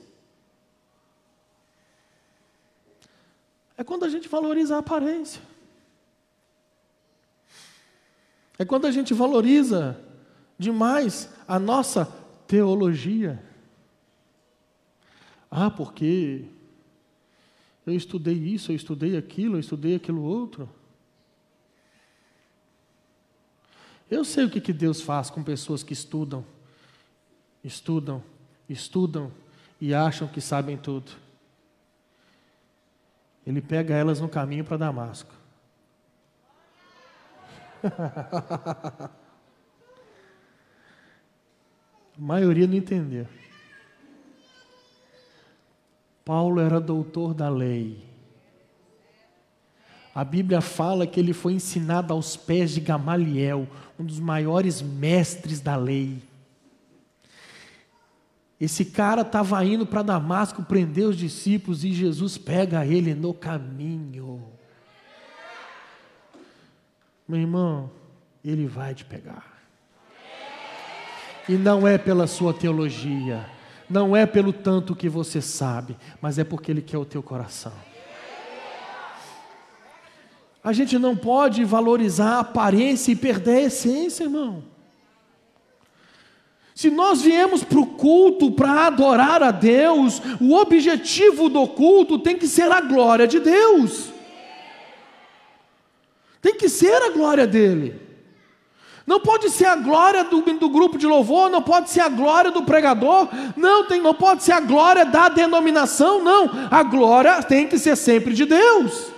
É 3.76 3.85
quando 3.85 4.04
a 4.04 4.09
gente 4.09 4.28
valoriza 4.28 4.76
a 4.76 4.78
aparência. 4.78 5.42
É 8.59 8.64
quando 8.64 8.87
a 8.87 8.90
gente 8.90 9.12
valoriza 9.12 10.00
demais 10.59 11.30
a 11.47 11.59
nossa 11.59 12.06
teologia. 12.47 13.42
Ah, 15.50 15.71
porque 15.71 16.47
eu 17.87 17.95
estudei 17.95 18.35
isso, 18.35 18.73
eu 18.73 18.76
estudei 18.76 19.16
aquilo, 19.16 19.56
eu 19.56 19.61
estudei 19.61 19.95
aquilo 19.95 20.23
outro. 20.23 20.68
Eu 24.11 24.25
sei 24.25 24.45
o 24.45 24.50
que, 24.50 24.61
que 24.61 24.73
Deus 24.73 25.00
faz 25.00 25.30
com 25.30 25.42
pessoas 25.42 25.83
que 25.83 25.92
estudam, 25.92 26.45
estudam, 27.62 28.23
estudam 28.68 29.33
e 29.80 29.92
acham 29.92 30.28
que 30.28 30.40
sabem 30.40 30.76
tudo. 30.76 31.25
Ele 33.47 33.62
pega 33.62 33.95
elas 33.95 34.21
no 34.21 34.29
caminho 34.29 34.65
para 34.65 34.76
Damasco. 34.76 35.33
A 42.19 42.21
maioria 42.21 42.67
não 42.67 42.75
entendeu. 42.75 43.26
Paulo 46.25 46.61
era 46.61 46.81
doutor 46.81 47.35
da 47.35 47.49
lei. 47.49 48.05
A 50.15 50.25
Bíblia 50.25 50.62
fala 50.62 51.07
que 51.07 51.21
ele 51.21 51.35
foi 51.35 51.53
ensinado 51.53 52.12
aos 52.12 52.37
pés 52.37 52.71
de 52.71 52.81
Gamaliel, 52.81 53.69
um 53.99 54.05
dos 54.05 54.19
maiores 54.19 54.81
mestres 54.81 55.61
da 55.61 55.76
lei. 55.76 56.23
Esse 58.60 58.86
cara 58.86 59.20
estava 59.20 59.62
indo 59.64 59.86
para 59.86 60.02
Damasco 60.02 60.62
prender 60.62 61.06
os 61.06 61.16
discípulos 61.16 61.84
e 61.84 61.92
Jesus 61.92 62.38
pega 62.38 62.86
ele 62.86 63.14
no 63.14 63.34
caminho. 63.34 64.42
Meu 67.28 67.40
irmão, 67.40 67.90
ele 68.42 68.66
vai 68.66 68.94
te 68.94 69.04
pegar. 69.04 69.56
E 71.48 71.52
não 71.52 71.86
é 71.86 71.98
pela 71.98 72.26
sua 72.26 72.54
teologia, 72.54 73.48
não 73.90 74.16
é 74.16 74.25
pelo 74.25 74.52
tanto 74.52 74.96
que 74.96 75.08
você 75.08 75.40
sabe, 75.40 75.96
mas 76.20 76.38
é 76.38 76.44
porque 76.44 76.70
ele 76.70 76.82
quer 76.82 76.98
o 76.98 77.04
teu 77.04 77.22
coração. 77.22 77.72
A 80.64 80.72
gente 80.72 80.98
não 80.98 81.14
pode 81.16 81.62
valorizar 81.62 82.36
a 82.36 82.40
aparência 82.40 83.12
e 83.12 83.16
perder 83.16 83.58
a 83.58 83.62
essência, 83.62 84.25
irmão. 84.25 84.64
Se 86.76 86.90
nós 86.90 87.23
viemos 87.23 87.64
para 87.64 87.78
o 87.80 87.87
culto 87.87 88.50
para 88.50 88.88
adorar 88.88 89.42
a 89.42 89.50
Deus, 89.50 90.21
o 90.38 90.54
objetivo 90.54 91.49
do 91.49 91.66
culto 91.66 92.18
tem 92.18 92.37
que 92.37 92.47
ser 92.47 92.71
a 92.71 92.83
glória 92.83 93.26
de 93.26 93.40
Deus. 93.40 94.11
Tem 96.42 96.54
que 96.54 96.68
ser 96.68 97.02
a 97.02 97.09
glória 97.09 97.47
dele. 97.47 97.99
Não 99.06 99.18
pode 99.18 99.49
ser 99.49 99.64
a 99.64 99.76
glória 99.76 100.23
do, 100.25 100.42
do, 100.42 100.68
grupo 100.68 100.99
de 100.99 101.06
louvor, 101.06 101.49
não 101.49 101.62
pode 101.62 101.88
ser 101.88 102.00
a 102.00 102.11
glória 102.11 102.50
do 102.50 102.62
pregador, 102.64 103.26
não, 103.56 103.87
tem, 103.87 104.02
não 104.02 104.12
pode 104.12 104.42
ser 104.42 104.52
a 104.52 104.61
glória 104.61 105.06
da 105.06 105.30
denominação, 105.30 106.23
não. 106.23 106.50
A 106.71 106.83
glória 106.83 107.42
tem 107.42 107.66
que 107.66 107.78
ser 107.78 107.97
sempre 107.97 108.35
de 108.35 108.45
Deus. 108.45 109.15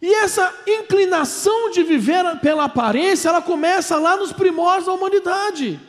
E 0.00 0.14
essa 0.14 0.52
inclinação 0.66 1.70
de 1.70 1.82
viver 1.82 2.24
pela 2.40 2.64
aparência, 2.64 3.28
ela 3.28 3.42
começa 3.42 3.98
lá 3.98 4.16
nos 4.16 4.32
primórdios 4.32 4.86
da 4.86 4.92
humanidade. 4.92 5.80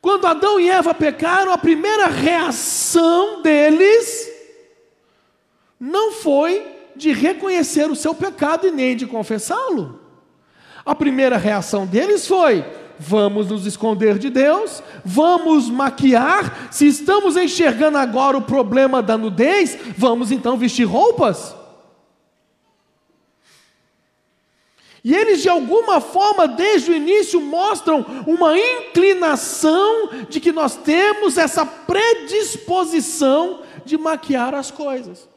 Quando 0.00 0.26
Adão 0.26 0.58
e 0.58 0.68
Eva 0.68 0.94
pecaram, 0.94 1.52
a 1.52 1.58
primeira 1.58 2.06
reação 2.06 3.42
deles 3.42 4.30
não 5.78 6.12
foi 6.12 6.64
de 6.94 7.12
reconhecer 7.12 7.90
o 7.90 7.96
seu 7.96 8.14
pecado 8.14 8.66
e 8.66 8.70
nem 8.70 8.96
de 8.96 9.06
confessá-lo. 9.06 10.00
A 10.84 10.94
primeira 10.94 11.36
reação 11.36 11.86
deles 11.86 12.26
foi: 12.26 12.64
vamos 12.98 13.48
nos 13.48 13.66
esconder 13.66 14.18
de 14.18 14.30
Deus, 14.30 14.82
vamos 15.04 15.68
maquiar. 15.68 16.68
Se 16.70 16.86
estamos 16.86 17.36
enxergando 17.36 17.98
agora 17.98 18.36
o 18.36 18.42
problema 18.42 19.02
da 19.02 19.16
nudez, 19.16 19.76
vamos 19.96 20.30
então 20.30 20.56
vestir 20.56 20.84
roupas. 20.84 21.61
E 25.04 25.14
eles, 25.14 25.42
de 25.42 25.48
alguma 25.48 26.00
forma, 26.00 26.46
desde 26.46 26.92
o 26.92 26.94
início, 26.94 27.40
mostram 27.40 28.06
uma 28.24 28.56
inclinação 28.56 30.10
de 30.28 30.38
que 30.38 30.52
nós 30.52 30.76
temos 30.76 31.36
essa 31.36 31.66
predisposição 31.66 33.62
de 33.84 33.98
maquiar 33.98 34.54
as 34.54 34.70
coisas. 34.70 35.28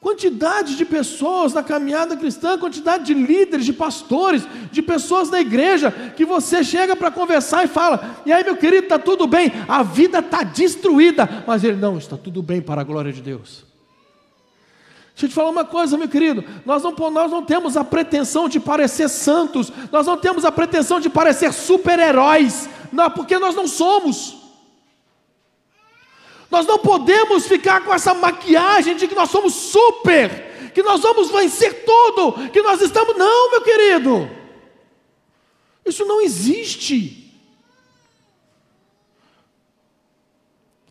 Quantidade 0.00 0.76
de 0.76 0.84
pessoas 0.84 1.54
na 1.54 1.62
caminhada 1.62 2.16
cristã, 2.16 2.58
quantidade 2.58 3.04
de 3.04 3.14
líderes, 3.14 3.64
de 3.64 3.72
pastores, 3.72 4.42
de 4.70 4.82
pessoas 4.82 5.30
na 5.30 5.40
igreja, 5.40 5.90
que 6.14 6.26
você 6.26 6.62
chega 6.62 6.94
para 6.94 7.10
conversar 7.10 7.64
e 7.64 7.68
fala: 7.68 8.20
e 8.26 8.32
aí, 8.32 8.44
meu 8.44 8.56
querido, 8.56 8.82
está 8.82 8.98
tudo 8.98 9.26
bem, 9.26 9.50
a 9.66 9.82
vida 9.82 10.18
está 10.18 10.42
destruída, 10.42 11.44
mas 11.46 11.64
ele, 11.64 11.78
não, 11.78 11.96
está 11.96 12.18
tudo 12.18 12.42
bem 12.42 12.60
para 12.60 12.82
a 12.82 12.84
glória 12.84 13.12
de 13.12 13.22
Deus. 13.22 13.73
Deixa 15.14 15.26
eu 15.26 15.28
te 15.28 15.34
falar 15.34 15.50
uma 15.50 15.64
coisa, 15.64 15.96
meu 15.96 16.08
querido. 16.08 16.44
Nós 16.66 16.82
não, 16.82 16.92
nós 17.10 17.30
não 17.30 17.44
temos 17.44 17.76
a 17.76 17.84
pretensão 17.84 18.48
de 18.48 18.58
parecer 18.58 19.08
santos, 19.08 19.72
nós 19.92 20.08
não 20.08 20.16
temos 20.16 20.44
a 20.44 20.50
pretensão 20.50 20.98
de 20.98 21.08
parecer 21.08 21.52
super-heróis, 21.52 22.68
não, 22.92 23.08
porque 23.08 23.38
nós 23.38 23.54
não 23.54 23.68
somos. 23.68 24.36
Nós 26.50 26.66
não 26.66 26.80
podemos 26.80 27.46
ficar 27.46 27.84
com 27.84 27.94
essa 27.94 28.12
maquiagem 28.12 28.96
de 28.96 29.06
que 29.06 29.14
nós 29.14 29.30
somos 29.30 29.54
super, 29.54 30.72
que 30.74 30.82
nós 30.82 31.00
vamos 31.00 31.30
vencer 31.30 31.84
tudo, 31.84 32.50
que 32.50 32.60
nós 32.60 32.80
estamos. 32.80 33.16
Não, 33.16 33.52
meu 33.52 33.62
querido. 33.62 34.28
Isso 35.86 36.04
não 36.04 36.20
existe. 36.20 37.32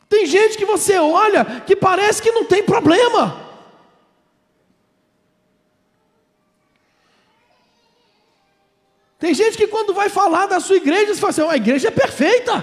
Tem 0.08 0.26
gente 0.26 0.58
que 0.58 0.66
você 0.66 0.98
olha 0.98 1.44
que 1.66 1.76
parece 1.76 2.22
que 2.22 2.32
não 2.32 2.46
tem 2.46 2.64
problema. 2.64 3.43
Tem 9.24 9.34
gente 9.34 9.56
que 9.56 9.68
quando 9.68 9.94
vai 9.94 10.10
falar 10.10 10.48
da 10.48 10.60
sua 10.60 10.76
igreja, 10.76 11.14
você 11.14 11.22
fala 11.22 11.30
assim: 11.30 11.42
a 11.44 11.56
igreja 11.56 11.88
é 11.88 11.92
perfeita. 11.92 12.62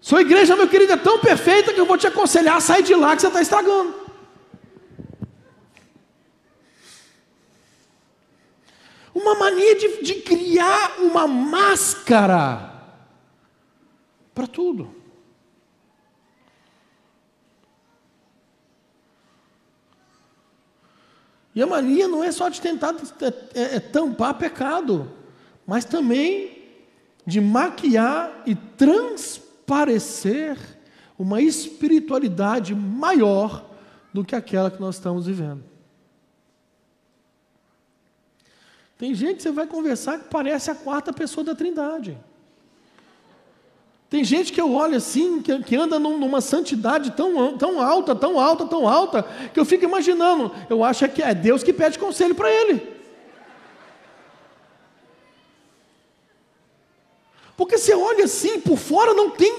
Sua 0.00 0.22
igreja, 0.22 0.56
meu 0.56 0.66
querido, 0.66 0.94
é 0.94 0.96
tão 0.96 1.18
perfeita 1.18 1.70
que 1.74 1.78
eu 1.78 1.84
vou 1.84 1.98
te 1.98 2.06
aconselhar 2.06 2.56
a 2.56 2.60
sair 2.62 2.82
de 2.82 2.94
lá 2.94 3.14
que 3.14 3.20
você 3.20 3.26
está 3.28 3.42
estragando. 3.42 3.94
Uma 9.14 9.34
mania 9.34 9.76
de, 9.76 10.02
de 10.02 10.14
criar 10.22 10.98
uma 10.98 11.26
máscara 11.26 12.72
para 14.34 14.46
tudo. 14.46 15.01
E 21.54 21.62
a 21.62 21.66
mania 21.66 22.08
não 22.08 22.24
é 22.24 22.32
só 22.32 22.48
de 22.48 22.60
tentar 22.60 22.94
é, 23.54 23.76
é, 23.76 23.80
tampar 23.80 24.34
pecado, 24.34 25.10
mas 25.66 25.84
também 25.84 26.62
de 27.26 27.40
maquiar 27.40 28.42
e 28.46 28.54
transparecer 28.54 30.58
uma 31.18 31.40
espiritualidade 31.40 32.74
maior 32.74 33.70
do 34.12 34.24
que 34.24 34.34
aquela 34.34 34.70
que 34.70 34.80
nós 34.80 34.96
estamos 34.96 35.26
vivendo. 35.26 35.62
Tem 38.96 39.14
gente 39.14 39.36
que 39.36 39.42
você 39.42 39.50
vai 39.50 39.66
conversar 39.66 40.18
que 40.18 40.28
parece 40.28 40.70
a 40.70 40.74
quarta 40.74 41.12
pessoa 41.12 41.44
da 41.44 41.54
Trindade. 41.54 42.18
Tem 44.12 44.22
gente 44.22 44.52
que 44.52 44.60
eu 44.60 44.70
olho 44.74 44.94
assim, 44.94 45.40
que, 45.40 45.58
que 45.62 45.74
anda 45.74 45.98
numa 45.98 46.42
santidade 46.42 47.12
tão, 47.12 47.56
tão 47.56 47.80
alta, 47.80 48.14
tão 48.14 48.38
alta, 48.38 48.66
tão 48.66 48.86
alta, 48.86 49.22
que 49.54 49.58
eu 49.58 49.64
fico 49.64 49.86
imaginando, 49.86 50.54
eu 50.68 50.84
acho 50.84 51.08
que 51.08 51.22
é 51.22 51.34
Deus 51.34 51.62
que 51.62 51.72
pede 51.72 51.98
conselho 51.98 52.34
para 52.34 52.52
ele. 52.52 52.94
Porque 57.56 57.78
você 57.78 57.94
olha 57.94 58.26
assim, 58.26 58.60
por 58.60 58.76
fora 58.76 59.14
não 59.14 59.30
tem 59.30 59.50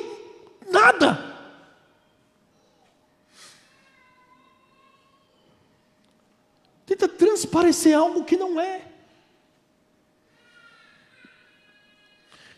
nada. 0.70 1.34
Tenta 6.86 7.08
transparecer 7.08 7.98
algo 7.98 8.24
que 8.24 8.38
não 8.38 8.62
é. 8.62 8.93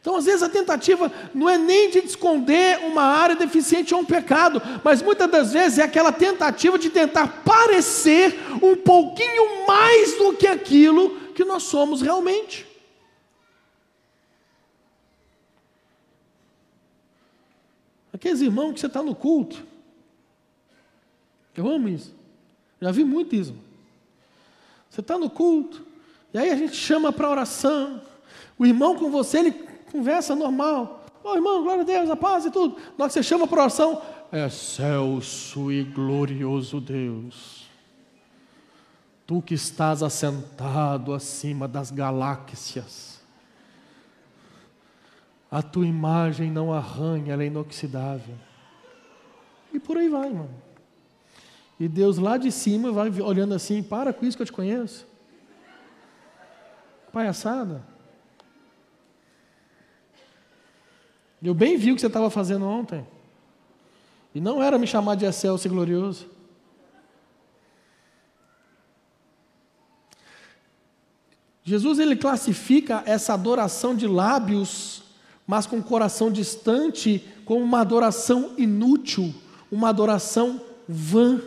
Então, 0.05 0.17
às 0.17 0.25
vezes, 0.25 0.43
a 0.43 0.49
tentativa 0.49 1.11
não 1.33 1.49
é 1.49 1.57
nem 1.57 1.89
de 1.89 1.97
esconder 1.97 2.77
uma 2.85 3.01
área 3.01 3.35
deficiente 3.35 3.91
ou 3.91 4.01
um 4.01 4.05
pecado, 4.05 4.61
mas 4.83 5.01
muitas 5.01 5.27
das 5.31 5.51
vezes 5.51 5.79
é 5.79 5.81
aquela 5.81 6.11
tentativa 6.11 6.77
de 6.77 6.91
tentar 6.91 7.41
parecer 7.43 8.39
um 8.61 8.75
pouquinho 8.75 9.65
mais 9.65 10.15
do 10.15 10.33
que 10.33 10.45
aquilo 10.45 11.19
que 11.31 11.43
nós 11.43 11.63
somos 11.63 12.03
realmente. 12.03 12.67
Aqueles 18.13 18.41
irmãos 18.41 18.73
que 18.73 18.81
você 18.81 18.85
está 18.85 19.01
no 19.01 19.15
culto, 19.15 19.65
eu 21.57 21.67
amo 21.67 21.89
isso, 21.89 22.13
já 22.79 22.91
vi 22.91 23.03
muito 23.03 23.35
isso. 23.35 23.55
Você 24.87 25.01
está 25.01 25.17
no 25.17 25.31
culto, 25.31 25.83
e 26.31 26.37
aí 26.37 26.51
a 26.51 26.55
gente 26.55 26.75
chama 26.75 27.11
para 27.11 27.27
oração, 27.27 27.99
o 28.55 28.67
irmão 28.67 28.95
com 28.95 29.09
você, 29.09 29.39
ele 29.39 29.74
conversa 29.91 30.35
normal. 30.35 31.05
Ô 31.23 31.29
oh, 31.29 31.35
irmão, 31.35 31.63
glória 31.63 31.81
a 31.81 31.85
Deus, 31.85 32.09
a 32.09 32.15
paz 32.15 32.45
e 32.45 32.51
tudo. 32.51 32.75
Na 32.97 33.05
hora 33.05 33.07
que 33.07 33.13
você 33.13 33.23
chama 33.23 33.47
para 33.47 33.61
oração, 33.61 34.01
é 34.31 34.45
excelso 34.45 35.71
e 35.71 35.83
glorioso 35.83 36.79
Deus. 36.79 37.65
Tu 39.25 39.41
que 39.41 39.55
estás 39.55 40.03
assentado 40.03 41.13
acima 41.13 41.67
das 41.67 41.89
galáxias. 41.89 43.19
A 45.49 45.61
tua 45.61 45.87
imagem 45.87 46.51
não 46.51 46.73
arranha, 46.73 47.33
ela 47.33 47.43
é 47.43 47.47
inoxidável. 47.47 48.35
E 49.73 49.79
por 49.79 49.97
aí 49.97 50.09
vai, 50.09 50.27
irmão. 50.27 50.49
E 51.79 51.87
Deus 51.87 52.17
lá 52.17 52.37
de 52.37 52.51
cima 52.51 52.91
vai 52.91 53.09
olhando 53.21 53.53
assim, 53.53 53.81
para 53.81 54.13
com 54.13 54.25
isso 54.25 54.37
que 54.37 54.43
eu 54.43 54.47
te 54.47 54.51
conheço. 54.51 55.07
Palhaçada. 57.11 57.94
Eu 61.45 61.53
bem 61.53 61.77
vi 61.77 61.91
o 61.91 61.95
que 61.95 62.01
você 62.01 62.07
estava 62.07 62.29
fazendo 62.29 62.65
ontem. 62.65 63.05
E 64.33 64.41
não 64.41 64.61
era 64.61 64.77
me 64.77 64.87
chamar 64.87 65.15
de 65.15 65.25
excelso 65.25 65.67
e 65.67 65.69
glorioso. 65.69 66.27
Jesus 71.63 71.99
ele 71.99 72.15
classifica 72.15 73.01
essa 73.05 73.33
adoração 73.33 73.95
de 73.95 74.07
lábios 74.07 75.05
mas 75.47 75.65
com 75.65 75.81
coração 75.81 76.31
distante, 76.31 77.23
com 77.43 77.61
uma 77.61 77.81
adoração 77.81 78.53
inútil, 78.57 79.33
uma 79.71 79.89
adoração 79.89 80.61
vã. 80.87 81.39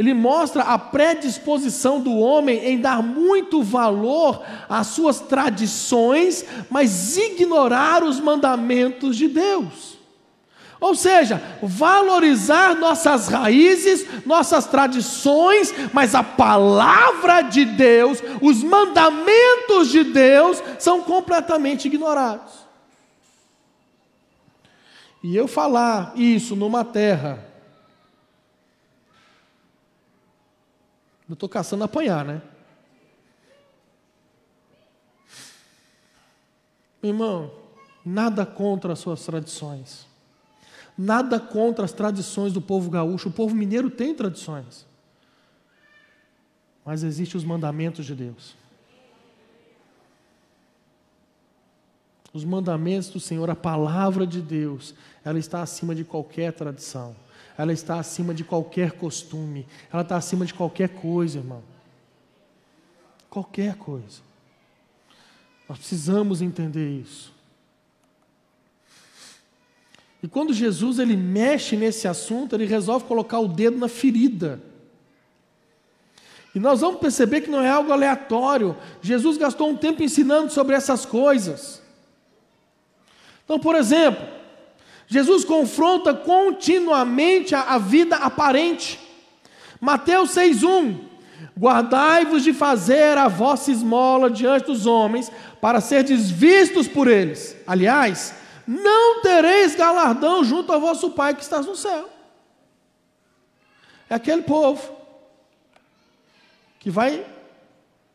Ele 0.00 0.14
mostra 0.14 0.62
a 0.62 0.78
predisposição 0.78 2.00
do 2.00 2.16
homem 2.16 2.64
em 2.64 2.80
dar 2.80 3.02
muito 3.02 3.62
valor 3.62 4.42
às 4.66 4.86
suas 4.86 5.20
tradições, 5.20 6.42
mas 6.70 7.18
ignorar 7.18 8.02
os 8.02 8.18
mandamentos 8.18 9.14
de 9.14 9.28
Deus. 9.28 9.98
Ou 10.80 10.94
seja, 10.94 11.42
valorizar 11.62 12.76
nossas 12.76 13.28
raízes, 13.28 14.06
nossas 14.24 14.64
tradições, 14.64 15.70
mas 15.92 16.14
a 16.14 16.22
palavra 16.22 17.42
de 17.42 17.66
Deus, 17.66 18.22
os 18.40 18.62
mandamentos 18.64 19.90
de 19.90 20.02
Deus 20.02 20.62
são 20.78 21.02
completamente 21.02 21.88
ignorados. 21.88 22.54
E 25.22 25.36
eu 25.36 25.46
falar 25.46 26.14
isso 26.16 26.56
numa 26.56 26.86
terra 26.86 27.49
Eu 31.30 31.34
estou 31.34 31.48
caçando 31.48 31.84
apanhar, 31.84 32.24
né? 32.24 32.42
Irmão, 37.00 37.54
nada 38.04 38.44
contra 38.44 38.94
as 38.94 38.98
suas 38.98 39.24
tradições. 39.24 40.08
Nada 40.98 41.38
contra 41.38 41.84
as 41.84 41.92
tradições 41.92 42.52
do 42.52 42.60
povo 42.60 42.90
gaúcho. 42.90 43.28
O 43.28 43.32
povo 43.32 43.54
mineiro 43.54 43.88
tem 43.88 44.12
tradições. 44.12 44.84
Mas 46.84 47.04
existem 47.04 47.38
os 47.38 47.44
mandamentos 47.44 48.04
de 48.04 48.16
Deus. 48.16 48.56
Os 52.32 52.44
mandamentos 52.44 53.08
do 53.08 53.20
Senhor, 53.20 53.48
a 53.48 53.54
palavra 53.54 54.26
de 54.26 54.40
Deus, 54.40 54.96
ela 55.24 55.38
está 55.38 55.62
acima 55.62 55.94
de 55.94 56.02
qualquer 56.02 56.52
tradição 56.52 57.14
ela 57.60 57.74
está 57.74 57.98
acima 57.98 58.32
de 58.32 58.42
qualquer 58.42 58.92
costume, 58.92 59.66
ela 59.92 60.00
está 60.00 60.16
acima 60.16 60.46
de 60.46 60.54
qualquer 60.54 60.88
coisa, 60.88 61.40
irmão. 61.40 61.62
Qualquer 63.28 63.74
coisa. 63.74 64.22
Nós 65.68 65.76
precisamos 65.76 66.40
entender 66.40 66.88
isso. 66.88 67.34
E 70.22 70.26
quando 70.26 70.54
Jesus 70.54 70.98
ele 70.98 71.14
mexe 71.14 71.76
nesse 71.76 72.08
assunto, 72.08 72.54
ele 72.54 72.64
resolve 72.64 73.04
colocar 73.04 73.40
o 73.40 73.46
dedo 73.46 73.76
na 73.76 73.88
ferida. 73.88 74.58
E 76.54 76.58
nós 76.58 76.80
vamos 76.80 76.98
perceber 76.98 77.42
que 77.42 77.50
não 77.50 77.60
é 77.60 77.68
algo 77.68 77.92
aleatório. 77.92 78.74
Jesus 79.02 79.36
gastou 79.36 79.68
um 79.68 79.76
tempo 79.76 80.02
ensinando 80.02 80.50
sobre 80.50 80.74
essas 80.74 81.04
coisas. 81.04 81.82
Então, 83.44 83.60
por 83.60 83.74
exemplo, 83.74 84.39
Jesus 85.10 85.44
confronta 85.44 86.14
continuamente 86.14 87.52
a, 87.52 87.76
vida 87.78 88.14
aparente. 88.14 88.96
Mateus 89.80 90.30
6,1: 90.30 91.00
Guardai-vos 91.58 92.44
de 92.44 92.52
fazer 92.52 93.18
a 93.18 93.26
vossa 93.26 93.72
esmola 93.72 94.30
diante 94.30 94.66
dos 94.66 94.86
homens, 94.86 95.28
para 95.60 95.80
serdes 95.80 96.30
vistos 96.30 96.86
por 96.86 97.08
eles. 97.08 97.56
Aliás, 97.66 98.32
não 98.64 99.20
tereis 99.20 99.74
galardão 99.74 100.44
junto 100.44 100.72
ao 100.72 100.80
vosso 100.80 101.10
Pai 101.10 101.34
que 101.34 101.42
está 101.42 101.60
no 101.60 101.74
céu. 101.74 102.08
É 104.08 104.14
aquele 104.14 104.42
povo 104.42 104.94
que 106.78 106.88
vai 106.88 107.26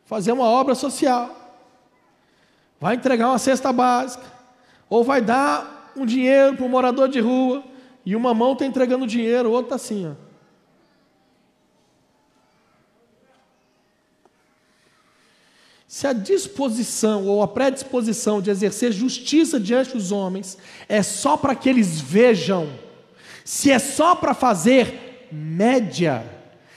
fazer 0.06 0.32
uma 0.32 0.46
obra 0.46 0.74
social, 0.74 1.60
vai 2.80 2.94
entregar 2.94 3.28
uma 3.28 3.38
cesta 3.38 3.70
básica, 3.70 4.24
ou 4.88 5.04
vai 5.04 5.20
dar 5.20 5.75
um 5.96 6.06
dinheiro 6.06 6.56
para 6.56 6.64
um 6.64 6.68
morador 6.68 7.08
de 7.08 7.20
rua, 7.20 7.64
e 8.04 8.14
uma 8.14 8.32
mão 8.32 8.52
está 8.52 8.64
entregando 8.64 9.06
dinheiro, 9.06 9.48
o 9.48 9.52
outro 9.52 9.66
está 9.66 9.76
assim, 9.76 10.06
ó. 10.06 10.26
Se 15.88 16.06
a 16.06 16.12
disposição 16.12 17.26
ou 17.26 17.42
a 17.42 17.48
predisposição 17.48 18.42
de 18.42 18.50
exercer 18.50 18.92
justiça 18.92 19.58
diante 19.58 19.92
dos 19.92 20.12
homens 20.12 20.58
é 20.88 21.02
só 21.02 21.36
para 21.36 21.54
que 21.54 21.68
eles 21.68 22.00
vejam, 22.00 22.68
se 23.44 23.70
é 23.70 23.78
só 23.78 24.14
para 24.14 24.34
fazer 24.34 25.28
média, 25.32 26.24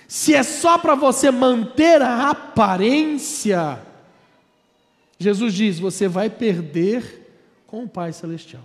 se 0.08 0.34
é 0.34 0.42
só 0.42 0.78
para 0.78 0.96
você 0.96 1.32
manter 1.32 2.02
a 2.02 2.30
aparência, 2.30 3.80
Jesus 5.18 5.54
diz: 5.54 5.80
você 5.80 6.08
vai 6.08 6.30
perder 6.30 7.28
com 7.68 7.84
o 7.84 7.90
Pai 7.90 8.14
Celestial. 8.14 8.64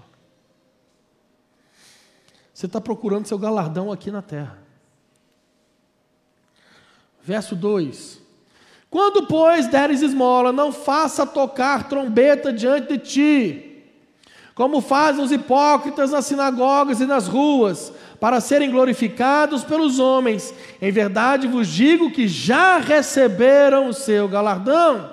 Você 2.55 2.67
está 2.67 2.81
procurando 2.81 3.27
seu 3.27 3.37
galardão 3.37 3.91
aqui 3.91 4.13
na 4.13 4.23
terra. 4.23 4.57
Verso 7.21 7.57
2: 7.57 8.21
Quando, 8.89 9.27
pois, 9.27 9.67
deres 9.67 10.03
esmola, 10.03 10.53
não 10.53 10.71
faça 10.71 11.27
tocar 11.27 11.89
trombeta 11.89 12.53
diante 12.53 12.97
de 12.97 12.99
ti, 12.99 13.83
como 14.55 14.81
fazem 14.81 15.25
os 15.25 15.33
hipócritas 15.33 16.13
nas 16.13 16.27
sinagogas 16.27 17.01
e 17.01 17.07
nas 17.07 17.27
ruas, 17.27 17.93
para 18.21 18.41
serem 18.41 18.71
glorificados 18.71 19.65
pelos 19.65 19.99
homens. 19.99 20.55
Em 20.81 20.93
verdade 20.93 21.49
vos 21.49 21.67
digo 21.67 22.13
que 22.13 22.29
já 22.29 22.79
receberam 22.79 23.89
o 23.89 23.93
seu 23.93 24.29
galardão. 24.29 25.11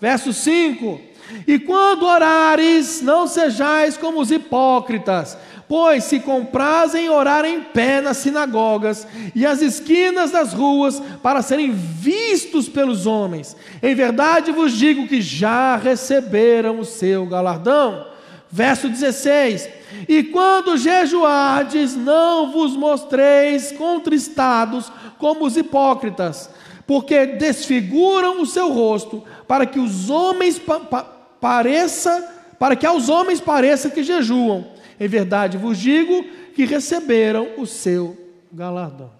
Verso 0.00 0.32
5: 0.32 1.00
E 1.48 1.58
quando 1.58 2.06
orares, 2.06 3.02
não 3.02 3.26
sejais 3.26 3.96
como 3.96 4.20
os 4.20 4.30
hipócritas 4.30 5.36
pois 5.68 6.04
se 6.04 6.20
comprazem 6.20 7.08
orar 7.08 7.44
em 7.44 7.60
pé 7.60 8.00
nas 8.00 8.18
sinagogas 8.18 9.06
e 9.34 9.44
as 9.44 9.60
esquinas 9.60 10.30
das 10.30 10.52
ruas 10.52 11.02
para 11.22 11.42
serem 11.42 11.72
vistos 11.72 12.68
pelos 12.68 13.06
homens. 13.06 13.56
Em 13.82 13.94
verdade 13.94 14.52
vos 14.52 14.72
digo 14.72 15.08
que 15.08 15.20
já 15.20 15.76
receberam 15.76 16.78
o 16.80 16.84
seu 16.84 17.26
galardão. 17.26 18.06
Verso 18.48 18.88
16: 18.88 19.68
E 20.08 20.22
quando 20.22 20.76
jejuardes, 20.76 21.96
não 21.96 22.52
vos 22.52 22.76
mostreis 22.76 23.72
contristados 23.72 24.90
como 25.18 25.44
os 25.44 25.56
hipócritas, 25.56 26.48
porque 26.86 27.26
desfiguram 27.26 28.40
o 28.40 28.46
seu 28.46 28.72
rosto, 28.72 29.24
para 29.48 29.66
que 29.66 29.80
os 29.80 30.08
homens 30.08 30.60
pa 30.60 30.78
pa 30.78 31.12
pareça, 31.40 32.34
para 32.58 32.76
que 32.76 32.86
aos 32.86 33.08
homens 33.08 33.40
pareça 33.40 33.90
que 33.90 34.02
jejuam 34.02 34.75
em 34.98 35.08
verdade 35.08 35.58
vos 35.58 35.78
digo 35.78 36.24
que 36.54 36.64
receberam 36.64 37.50
o 37.58 37.66
seu 37.66 38.16
galardão. 38.52 39.10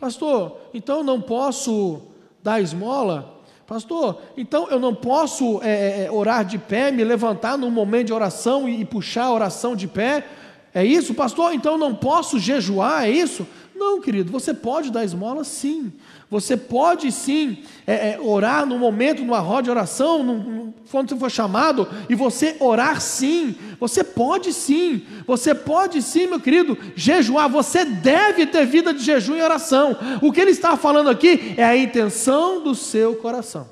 Pastor, 0.00 0.58
então 0.74 1.02
não 1.02 1.20
posso 1.20 2.02
dar 2.42 2.60
esmola? 2.60 3.42
Pastor, 3.66 4.20
então 4.36 4.68
eu 4.68 4.78
não 4.78 4.94
posso 4.94 5.62
é, 5.62 5.70
é, 5.70 6.04
é, 6.04 6.10
orar 6.10 6.44
de 6.44 6.58
pé, 6.58 6.90
me 6.90 7.02
levantar 7.02 7.56
num 7.56 7.70
momento 7.70 8.08
de 8.08 8.12
oração 8.12 8.68
e, 8.68 8.82
e 8.82 8.84
puxar 8.84 9.24
a 9.24 9.32
oração 9.32 9.74
de 9.74 9.88
pé? 9.88 10.26
É 10.74 10.84
isso, 10.84 11.14
pastor? 11.14 11.54
Então 11.54 11.78
não 11.78 11.94
posso 11.94 12.38
jejuar? 12.38 13.04
É 13.04 13.10
isso? 13.10 13.46
Não, 13.74 14.00
querido, 14.00 14.30
você 14.30 14.52
pode 14.52 14.90
dar 14.90 15.04
esmola 15.04 15.44
sim. 15.44 15.92
Você 16.30 16.56
pode 16.56 17.12
sim 17.12 17.58
é, 17.86 18.12
é, 18.12 18.20
orar 18.20 18.66
no 18.66 18.78
momento, 18.78 19.22
numa 19.22 19.38
roda 19.38 19.64
de 19.64 19.70
oração, 19.70 20.22
num, 20.22 20.72
quando 20.90 21.10
você 21.10 21.16
for 21.16 21.30
chamado, 21.30 21.88
e 22.08 22.14
você 22.14 22.56
orar 22.60 23.00
sim. 23.00 23.54
Você 23.78 24.02
pode 24.02 24.52
sim. 24.52 25.06
Você 25.26 25.54
pode 25.54 26.00
sim, 26.02 26.26
meu 26.26 26.40
querido, 26.40 26.76
jejuar. 26.96 27.48
Você 27.48 27.84
deve 27.84 28.46
ter 28.46 28.66
vida 28.66 28.92
de 28.92 29.02
jejum 29.04 29.36
e 29.36 29.42
oração. 29.42 29.96
O 30.22 30.32
que 30.32 30.40
ele 30.40 30.50
está 30.50 30.76
falando 30.76 31.10
aqui 31.10 31.54
é 31.56 31.64
a 31.64 31.76
intenção 31.76 32.62
do 32.62 32.74
seu 32.74 33.16
coração. 33.16 33.68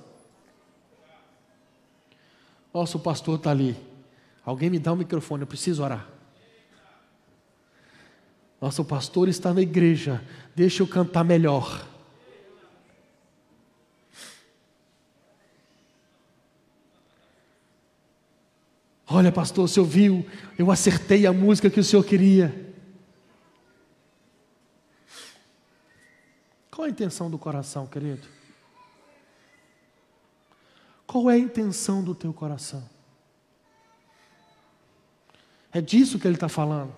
Nosso 2.72 2.98
pastor 2.98 3.36
está 3.36 3.50
ali. 3.50 3.76
Alguém 4.44 4.70
me 4.70 4.78
dá 4.78 4.90
o 4.90 4.94
um 4.94 4.98
microfone, 4.98 5.42
eu 5.42 5.46
preciso 5.46 5.82
orar. 5.82 6.06
Nosso 8.60 8.84
pastor 8.84 9.28
está 9.28 9.52
na 9.52 9.60
igreja. 9.60 10.22
Deixa 10.54 10.82
eu 10.82 10.86
cantar 10.86 11.24
melhor. 11.24 11.86
Olha, 19.14 19.30
pastor, 19.30 19.66
o 19.66 19.68
senhor 19.68 19.84
viu, 19.84 20.26
eu 20.58 20.70
acertei 20.70 21.26
a 21.26 21.34
música 21.34 21.68
que 21.68 21.78
o 21.78 21.84
senhor 21.84 22.02
queria. 22.02 22.74
Qual 26.70 26.86
a 26.86 26.90
intenção 26.90 27.30
do 27.30 27.38
coração, 27.38 27.86
querido? 27.86 28.26
Qual 31.06 31.30
é 31.30 31.34
a 31.34 31.38
intenção 31.38 32.02
do 32.02 32.14
teu 32.14 32.32
coração? 32.32 32.88
É 35.70 35.82
disso 35.82 36.18
que 36.18 36.26
ele 36.26 36.36
está 36.36 36.48
falando. 36.48 36.94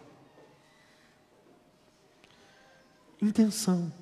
Intenção. 3.21 3.93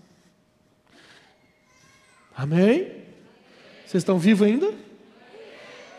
Amém? 2.36 3.06
Vocês 3.86 4.02
estão 4.02 4.18
vivos 4.18 4.46
ainda? 4.46 4.70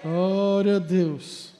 Glória 0.04 0.76
a 0.76 0.80
Deus. 0.80 1.53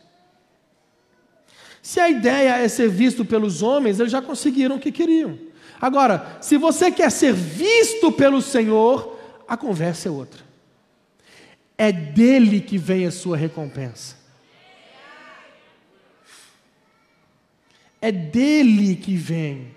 Se 1.84 2.00
a 2.00 2.10
ideia 2.10 2.60
é 2.60 2.68
ser 2.70 2.88
visto 2.88 3.26
pelos 3.26 3.62
homens, 3.62 4.00
eles 4.00 4.10
já 4.10 4.22
conseguiram 4.22 4.78
o 4.78 4.80
que 4.80 4.90
queriam. 4.90 5.38
Agora, 5.82 6.38
se 6.40 6.56
você 6.56 6.90
quer 6.90 7.12
ser 7.12 7.34
visto 7.34 8.10
pelo 8.10 8.42
Senhor, 8.42 9.20
a 9.46 9.58
conversa 9.58 10.08
é 10.08 10.12
outra. 10.12 10.42
É 11.78 11.92
dele 11.92 12.62
que 12.62 12.78
vem 12.78 13.06
a 13.06 13.12
sua 13.12 13.36
recompensa. 13.36 14.16
É 18.02 18.14
dele 18.14 18.96
que 18.96 19.18
vem. 19.18 19.76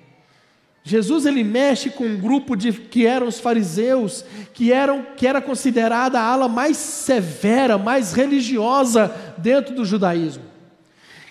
Jesus 0.85 1.27
ele 1.27 1.43
mexe 1.43 1.91
com 1.91 2.05
um 2.05 2.21
grupo 2.21 2.55
de 2.55 2.73
que 2.73 3.05
eram 3.05 3.27
os 3.27 3.41
fariseus, 3.41 4.25
que 4.55 4.73
eram 4.73 5.05
que 5.17 5.27
era 5.27 5.43
considerada 5.43 6.21
a 6.21 6.25
ala 6.25 6.49
mais 6.49 6.77
severa, 6.77 7.77
mais 7.77 8.13
religiosa 8.13 9.09
dentro 9.39 9.75
do 9.75 9.85
judaísmo. 9.85 10.56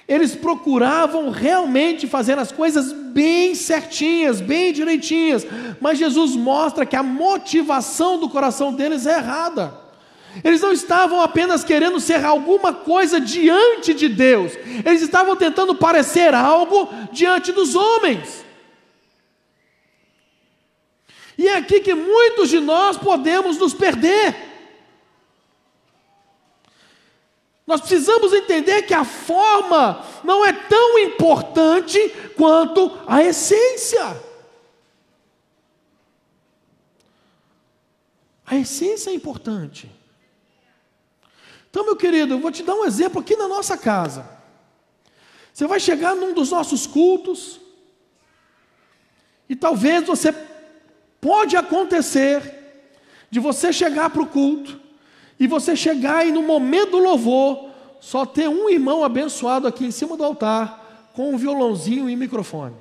Eles 0.08 0.36
procuravam 0.36 1.32
realmente 1.32 2.06
fazer 2.06 2.38
as 2.38 2.52
coisas 2.52 2.92
bem 2.92 3.56
certinhas, 3.56 4.40
bem 4.40 4.72
direitinhas, 4.72 5.46
mas 5.82 5.98
Jesus 5.98 6.36
mostra 6.36 6.86
que 6.86 6.96
a 6.96 7.02
motivação 7.02 8.20
do 8.20 8.30
coração 8.30 8.72
deles 8.72 9.08
é 9.08 9.18
errada. 9.18 9.74
Eles 10.44 10.62
não 10.62 10.72
estavam 10.72 11.22
apenas 11.22 11.64
querendo 11.64 12.00
ser 12.00 12.24
alguma 12.24 12.74
coisa 12.74 13.20
diante 13.20 13.94
de 13.94 14.08
Deus, 14.08 14.52
eles 14.86 15.02
estavam 15.02 15.36
tentando 15.36 15.74
parecer 15.74 16.34
algo 16.36 16.90
diante 17.12 17.52
dos 17.52 17.76
homens. 17.76 18.46
E 21.38 21.48
é 21.48 21.58
aqui 21.58 21.80
que 21.80 21.94
muitos 21.94 22.50
de 22.50 22.60
nós 22.60 22.96
podemos 22.98 23.58
nos 23.58 23.74
perder. 23.74 24.55
Nós 27.66 27.82
precisamos 27.82 28.32
entender 28.32 28.84
que 28.84 28.94
a 28.94 29.04
forma 29.04 30.06
não 30.24 30.46
é 30.46 30.54
tão 30.54 31.00
importante 31.00 31.98
quanto 32.36 32.98
a 33.08 33.24
essência. 33.24 34.22
A 38.46 38.56
essência 38.56 39.10
é 39.10 39.14
importante. 39.14 39.92
Então, 41.70 41.84
meu 41.84 41.96
querido, 41.96 42.36
eu 42.36 42.40
vou 42.40 42.52
te 42.52 42.64
dar 42.64 42.76
um 42.76 42.86
exemplo 42.86 43.20
aqui 43.20 43.36
na 43.36 43.48
nossa 43.48 43.78
casa. 43.78 44.30
Você 45.52 45.66
vai 45.66 45.80
chegar 45.80 46.16
num 46.16 46.34
dos 46.34 46.52
nossos 46.52 46.86
cultos, 46.86 47.60
e 49.50 49.56
talvez 49.56 50.06
você 50.06 50.32
Pode 51.26 51.58
acontecer 51.58 52.54
de 53.32 53.40
você 53.40 53.74
chegar 53.74 54.12
para 54.12 54.22
o 54.22 54.28
culto 54.28 54.80
e 55.40 55.48
você 55.48 55.76
chegar 55.76 56.26
e 56.26 56.32
no 56.32 56.42
momento 56.42 56.92
do 56.92 57.00
louvor 57.00 57.70
só 58.00 58.26
ter 58.26 58.48
um 58.48 58.70
irmão 58.70 59.04
abençoado 59.04 59.68
aqui 59.68 59.86
em 59.86 59.92
cima 59.92 60.16
do 60.16 60.24
altar 60.24 61.10
com 61.14 61.34
um 61.34 61.38
violãozinho 61.38 62.10
e 62.10 62.16
microfone. 62.16 62.76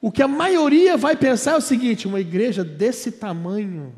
O 0.00 0.12
que 0.12 0.22
a 0.22 0.28
maioria 0.28 0.96
vai 0.96 1.16
pensar 1.16 1.52
é 1.52 1.56
o 1.56 1.60
seguinte: 1.60 2.06
uma 2.06 2.20
igreja 2.20 2.62
desse 2.62 3.10
tamanho, 3.12 3.94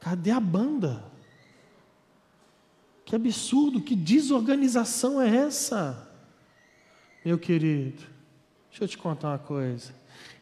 cadê 0.00 0.30
a 0.30 0.40
banda? 0.40 1.04
Que 3.04 3.14
absurdo, 3.14 3.80
que 3.80 3.94
desorganização 3.94 5.20
é 5.20 5.34
essa? 5.36 6.08
Meu 7.24 7.38
querido, 7.38 8.02
deixa 8.68 8.84
eu 8.84 8.88
te 8.88 8.96
contar 8.96 9.30
uma 9.30 9.38
coisa. 9.38 9.92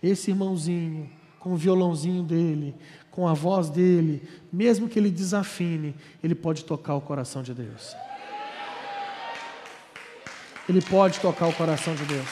Esse 0.02 0.30
irmãozinho, 0.30 1.10
com 1.40 1.54
o 1.54 1.56
violãozinho 1.56 2.22
dele, 2.22 2.74
com 3.18 3.26
a 3.26 3.34
voz 3.34 3.68
dele, 3.68 4.22
mesmo 4.52 4.88
que 4.88 4.96
ele 4.96 5.10
desafine, 5.10 5.92
ele 6.22 6.36
pode 6.36 6.64
tocar 6.64 6.94
o 6.94 7.00
coração 7.00 7.42
de 7.42 7.52
Deus. 7.52 7.96
Ele 10.68 10.80
pode 10.80 11.18
tocar 11.18 11.48
o 11.48 11.52
coração 11.52 11.96
de 11.96 12.04
Deus. 12.04 12.28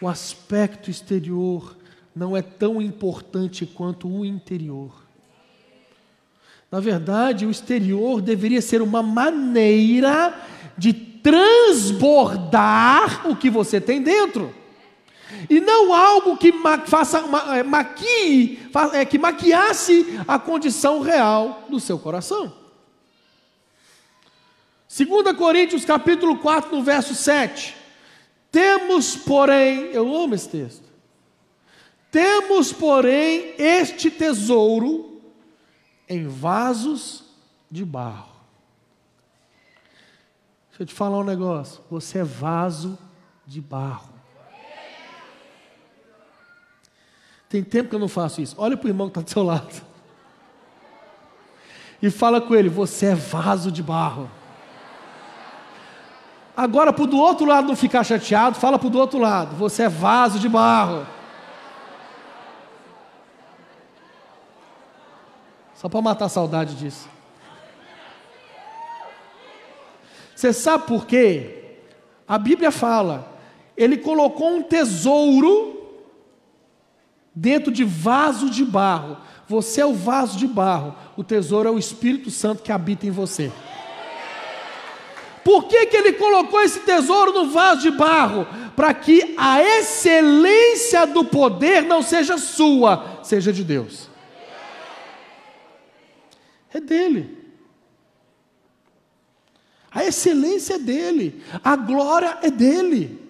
O 0.00 0.08
aspecto 0.08 0.90
exterior 0.90 1.76
não 2.12 2.36
é 2.36 2.42
tão 2.42 2.82
importante 2.82 3.66
quanto 3.66 4.08
o 4.08 4.24
interior. 4.24 5.06
Na 6.72 6.80
verdade, 6.80 7.46
o 7.46 7.52
exterior 7.52 8.20
deveria 8.20 8.60
ser 8.60 8.82
uma 8.82 9.00
maneira 9.00 10.44
de 10.76 11.07
transbordar 11.22 13.28
o 13.28 13.36
que 13.36 13.50
você 13.50 13.80
tem 13.80 14.02
dentro. 14.02 14.54
E 15.48 15.60
não 15.60 15.92
algo 15.92 16.36
que 16.36 16.50
ma 16.50 16.78
faça 16.78 17.20
ma 17.22 17.58
é, 17.58 17.62
maquie, 17.62 18.58
é, 18.92 19.04
que 19.04 19.18
maquiasse 19.18 20.18
a 20.26 20.38
condição 20.38 21.00
real 21.00 21.64
do 21.68 21.78
seu 21.78 21.98
coração. 21.98 22.52
2 24.88 25.36
Coríntios 25.36 25.84
capítulo 25.84 26.38
4, 26.38 26.74
no 26.74 26.82
verso 26.82 27.14
7. 27.14 27.76
Temos, 28.50 29.16
porém, 29.16 29.90
eu 29.92 30.16
amo 30.16 30.34
esse 30.34 30.48
texto. 30.48 30.88
Temos, 32.10 32.72
porém, 32.72 33.54
este 33.58 34.10
tesouro 34.10 35.20
em 36.08 36.26
vasos 36.26 37.24
de 37.70 37.84
barro. 37.84 38.27
Deixa 40.78 40.92
eu 40.92 40.94
te 40.94 40.94
falar 40.94 41.18
um 41.18 41.24
negócio. 41.24 41.82
Você 41.90 42.20
é 42.20 42.24
vaso 42.24 42.96
de 43.44 43.60
barro. 43.60 44.10
Tem 47.48 47.64
tempo 47.64 47.88
que 47.88 47.96
eu 47.96 47.98
não 47.98 48.06
faço 48.06 48.40
isso. 48.40 48.54
Olha 48.56 48.76
para 48.76 48.86
o 48.86 48.88
irmão 48.88 49.08
que 49.08 49.18
está 49.18 49.22
do 49.22 49.28
seu 49.28 49.42
lado. 49.42 49.82
E 52.00 52.08
fala 52.10 52.40
com 52.40 52.54
ele: 52.54 52.68
Você 52.68 53.06
é 53.06 53.14
vaso 53.16 53.72
de 53.72 53.82
barro. 53.82 54.30
Agora, 56.56 56.92
para 56.92 57.02
o 57.02 57.08
do 57.08 57.18
outro 57.18 57.44
lado 57.44 57.66
não 57.66 57.74
ficar 57.74 58.04
chateado, 58.04 58.56
fala 58.56 58.78
para 58.78 58.86
o 58.86 58.90
do 58.90 59.00
outro 59.00 59.18
lado: 59.18 59.56
Você 59.56 59.82
é 59.82 59.88
vaso 59.88 60.38
de 60.38 60.48
barro. 60.48 61.04
Só 65.74 65.88
para 65.88 66.00
matar 66.00 66.26
a 66.26 66.28
saudade 66.28 66.76
disso. 66.76 67.17
Você 70.38 70.52
sabe 70.52 70.86
por 70.86 71.04
quê? 71.04 71.64
A 72.24 72.38
Bíblia 72.38 72.70
fala, 72.70 73.36
ele 73.76 73.96
colocou 73.96 74.54
um 74.54 74.62
tesouro 74.62 75.98
dentro 77.34 77.72
de 77.72 77.82
vaso 77.82 78.48
de 78.48 78.64
barro. 78.64 79.16
Você 79.48 79.80
é 79.80 79.84
o 79.84 79.94
vaso 79.94 80.38
de 80.38 80.46
barro, 80.46 80.94
o 81.16 81.24
tesouro 81.24 81.68
é 81.68 81.72
o 81.72 81.78
Espírito 81.78 82.30
Santo 82.30 82.62
que 82.62 82.70
habita 82.70 83.04
em 83.04 83.10
você. 83.10 83.50
Por 85.42 85.64
que, 85.64 85.86
que 85.86 85.96
ele 85.96 86.12
colocou 86.12 86.60
esse 86.60 86.78
tesouro 86.80 87.32
no 87.32 87.50
vaso 87.50 87.80
de 87.80 87.90
barro? 87.90 88.46
Para 88.76 88.94
que 88.94 89.34
a 89.36 89.60
excelência 89.60 91.04
do 91.04 91.24
poder 91.24 91.82
não 91.82 92.00
seja 92.00 92.38
sua, 92.38 93.18
seja 93.24 93.52
de 93.52 93.64
Deus 93.64 94.08
é 96.72 96.80
dele. 96.80 97.37
A 99.90 100.04
excelência 100.04 100.74
é 100.74 100.78
dele, 100.78 101.42
a 101.64 101.74
glória 101.76 102.38
é 102.42 102.50
dele. 102.50 103.26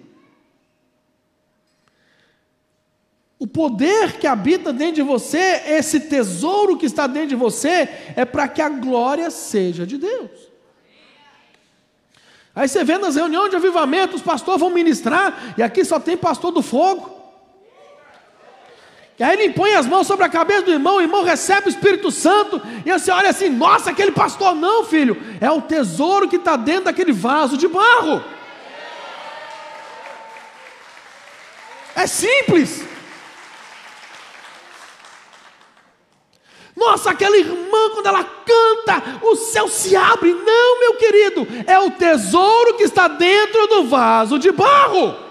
O 3.38 3.46
poder 3.46 4.18
que 4.18 4.26
habita 4.26 4.72
dentro 4.72 4.96
de 4.96 5.02
você, 5.02 5.62
esse 5.66 6.00
tesouro 6.00 6.76
que 6.76 6.86
está 6.86 7.06
dentro 7.06 7.28
de 7.28 7.36
você, 7.36 7.88
é 8.16 8.24
para 8.24 8.48
que 8.48 8.60
a 8.60 8.68
glória 8.68 9.30
seja 9.30 9.86
de 9.86 9.96
Deus. 9.96 10.30
Aí 12.52 12.66
você 12.66 12.82
vê 12.82 12.98
nas 12.98 13.14
reuniões 13.14 13.50
de 13.50 13.56
avivamento, 13.56 14.16
os 14.16 14.22
pastores 14.22 14.60
vão 14.60 14.70
ministrar, 14.70 15.54
e 15.56 15.62
aqui 15.62 15.84
só 15.84 16.00
tem 16.00 16.16
pastor 16.16 16.50
do 16.50 16.60
fogo. 16.60 17.17
E 19.18 19.24
aí 19.24 19.34
ele 19.34 19.46
impõe 19.46 19.74
as 19.74 19.86
mãos 19.86 20.06
sobre 20.06 20.24
a 20.24 20.28
cabeça 20.28 20.62
do 20.62 20.70
irmão, 20.70 20.96
o 20.96 21.00
irmão 21.00 21.24
recebe 21.24 21.66
o 21.66 21.70
Espírito 21.70 22.10
Santo, 22.10 22.62
e 22.86 22.92
você 22.92 23.10
olha 23.10 23.30
assim: 23.30 23.48
nossa, 23.48 23.90
aquele 23.90 24.12
pastor, 24.12 24.54
não, 24.54 24.84
filho, 24.84 25.20
é 25.40 25.50
o 25.50 25.60
tesouro 25.60 26.28
que 26.28 26.36
está 26.36 26.54
dentro 26.54 26.84
daquele 26.84 27.12
vaso 27.12 27.56
de 27.56 27.66
barro. 27.66 28.22
É 31.96 32.06
simples. 32.06 32.86
Nossa, 36.76 37.10
aquela 37.10 37.36
irmã, 37.36 37.90
quando 37.92 38.06
ela 38.06 38.22
canta, 38.22 39.18
o 39.22 39.34
céu 39.34 39.66
se 39.66 39.96
abre. 39.96 40.32
Não, 40.32 40.78
meu 40.78 40.94
querido, 40.94 41.44
é 41.66 41.76
o 41.80 41.90
tesouro 41.90 42.74
que 42.74 42.84
está 42.84 43.08
dentro 43.08 43.66
do 43.66 43.84
vaso 43.88 44.38
de 44.38 44.52
barro. 44.52 45.27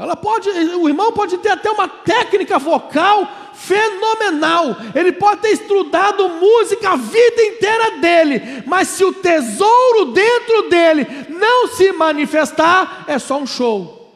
Ela 0.00 0.16
pode, 0.16 0.48
o 0.48 0.88
irmão 0.88 1.12
pode 1.12 1.36
ter 1.36 1.50
até 1.50 1.70
uma 1.70 1.86
técnica 1.86 2.58
vocal 2.58 3.28
fenomenal. 3.52 4.74
Ele 4.94 5.12
pode 5.12 5.42
ter 5.42 5.50
estudado 5.50 6.26
música 6.26 6.92
a 6.92 6.96
vida 6.96 7.42
inteira 7.42 7.98
dele, 7.98 8.64
mas 8.66 8.88
se 8.88 9.04
o 9.04 9.12
tesouro 9.12 10.06
dentro 10.06 10.70
dele 10.70 11.06
não 11.28 11.68
se 11.68 11.92
manifestar, 11.92 13.04
é 13.06 13.18
só 13.18 13.38
um 13.38 13.46
show. 13.46 14.10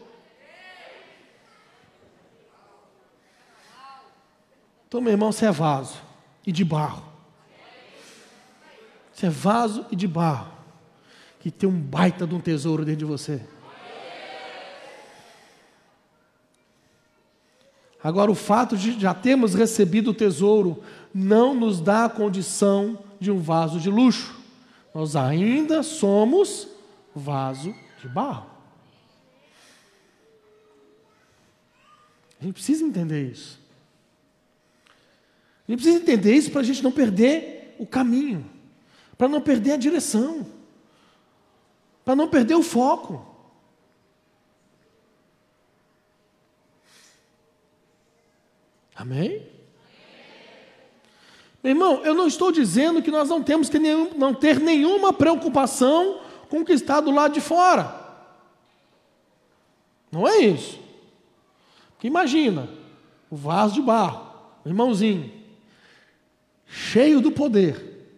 Então, 4.89 5.03
meu 5.03 5.13
irmão, 5.13 5.33
você 5.33 5.45
é 5.45 5.53
vaso 5.53 5.99
e 6.47 6.51
de 6.51 6.65
barro. 6.65 7.05
Você 9.13 9.27
é 9.27 9.31
vaso 9.31 9.85
e 9.91 9.97
de 9.97 10.09
barro 10.09 10.51
que 11.41 11.51
tem 11.51 11.69
um 11.69 11.79
baita 11.79 12.27
de 12.27 12.35
um 12.35 12.41
tesouro 12.41 12.87
dentro 12.87 13.01
de 13.01 13.05
você. 13.05 13.43
Agora, 18.05 18.31
o 18.31 18.35
fato 18.35 18.77
de 18.77 19.01
já 19.01 19.15
termos 19.15 19.55
recebido 19.55 20.11
o 20.11 20.15
tesouro 20.15 20.85
não 21.15 21.55
nos 21.55 21.81
dá 21.81 22.05
a 22.05 22.11
condição 22.11 22.99
de 23.19 23.31
um 23.31 23.39
vaso 23.39 23.81
de 23.81 23.89
luxo. 23.89 24.39
Nós 24.95 25.17
ainda 25.17 25.83
somos 25.83 26.69
vaso 27.15 27.75
de 28.03 28.07
barro. 28.07 28.45
A 32.39 32.45
gente 32.45 32.53
precisa 32.53 32.85
entender 32.85 33.31
isso. 33.31 33.59
A 35.67 35.73
gente 35.73 35.81
precisa 35.81 36.03
entender 36.03 36.35
isso 36.35 36.51
para 36.51 36.61
a 36.61 36.65
gente 36.65 36.85
não 36.85 36.93
perder 36.93 37.75
o 37.79 37.87
caminho, 37.87 38.45
para 39.17 39.29
não 39.29 39.41
perder 39.41 39.73
a 39.73 39.77
direção, 39.79 40.47
para 42.05 42.15
não 42.15 42.29
perder 42.29 42.55
o 42.55 42.63
foco. 42.63 43.34
Amém? 48.95 49.43
Meu 51.63 51.71
irmão, 51.73 52.05
eu 52.05 52.15
não 52.15 52.27
estou 52.27 52.53
dizendo 52.53 53.03
que 53.03 53.11
nós 53.11 53.29
não 53.29 53.43
temos 53.43 53.69
que 53.69 53.79
nenhum, 53.79 54.11
não 54.17 54.35
ter 54.35 54.61
nenhuma 54.61 55.13
preocupação 55.13 56.21
com 56.51 56.61
o 56.61 56.65
que 56.65 56.73
está 56.73 57.01
do 57.01 57.11
lado 57.11 57.33
de 57.33 57.41
fora. 57.41 58.03
Não 60.13 60.29
é 60.29 60.39
isso. 60.41 60.79
Porque 61.93 62.07
imagina, 62.07 62.69
o 63.31 63.37
vaso 63.37 63.75
de 63.75 63.81
barro, 63.81 64.27
o 64.65 64.69
irmãozinho, 64.69 65.33
cheio 66.67 67.21
do 67.21 67.33
poder, 67.33 68.13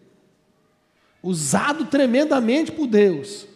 usado 1.23 1.85
tremendamente 1.85 2.71
por 2.71 2.85
Deus. 2.85 3.47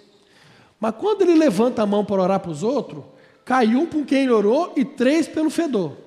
Mas 0.79 0.95
quando 0.95 1.21
ele 1.21 1.35
levanta 1.35 1.83
a 1.83 1.85
mão 1.85 2.03
para 2.03 2.21
orar 2.21 2.39
para 2.39 2.49
os 2.49 2.63
outros, 2.63 3.03
cai 3.43 3.75
um 3.75 3.85
por 3.85 4.05
quem 4.05 4.23
ele 4.23 4.31
orou 4.31 4.73
e 4.75 4.85
três 4.85 5.27
pelo 5.27 5.49
fedor. 5.49 5.97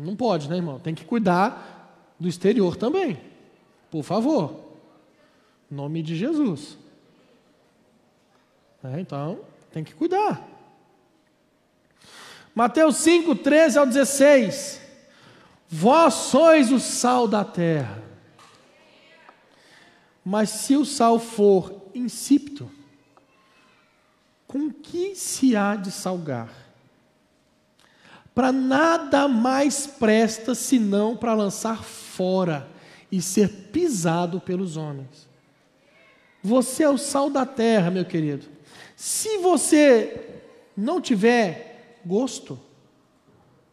Não 0.00 0.16
pode, 0.16 0.48
né, 0.48 0.56
irmão? 0.56 0.78
Tem 0.78 0.94
que 0.94 1.04
cuidar 1.04 2.14
do 2.18 2.28
exterior 2.28 2.76
também. 2.76 3.20
Por 3.90 4.02
favor. 4.02 4.58
Em 5.70 5.74
nome 5.74 6.02
de 6.02 6.16
Jesus. 6.16 6.78
É, 8.82 8.98
então, 8.98 9.40
tem 9.70 9.84
que 9.84 9.94
cuidar. 9.94 10.46
Mateus 12.54 12.96
5, 12.96 13.34
13 13.36 13.78
ao 13.78 13.86
16. 13.86 14.80
Vós 15.68 16.14
sois 16.14 16.72
o 16.72 16.80
sal 16.80 17.28
da 17.28 17.44
terra. 17.44 18.02
Mas 20.24 20.50
se 20.50 20.76
o 20.76 20.84
sal 20.84 21.18
for 21.18 21.88
insípido, 21.94 22.70
com 24.46 24.70
que 24.70 25.14
se 25.14 25.54
há 25.54 25.76
de 25.76 25.90
salgar? 25.90 26.69
Para 28.40 28.52
nada 28.52 29.28
mais 29.28 29.86
presta 29.86 30.54
senão 30.54 31.14
para 31.14 31.34
lançar 31.34 31.84
fora 31.84 32.66
e 33.12 33.20
ser 33.20 33.50
pisado 33.70 34.40
pelos 34.40 34.78
homens. 34.78 35.28
Você 36.42 36.84
é 36.84 36.88
o 36.88 36.96
sal 36.96 37.28
da 37.28 37.44
terra, 37.44 37.90
meu 37.90 38.02
querido. 38.02 38.46
Se 38.96 39.36
você 39.36 40.40
não 40.74 41.02
tiver 41.02 42.00
gosto, 42.02 42.58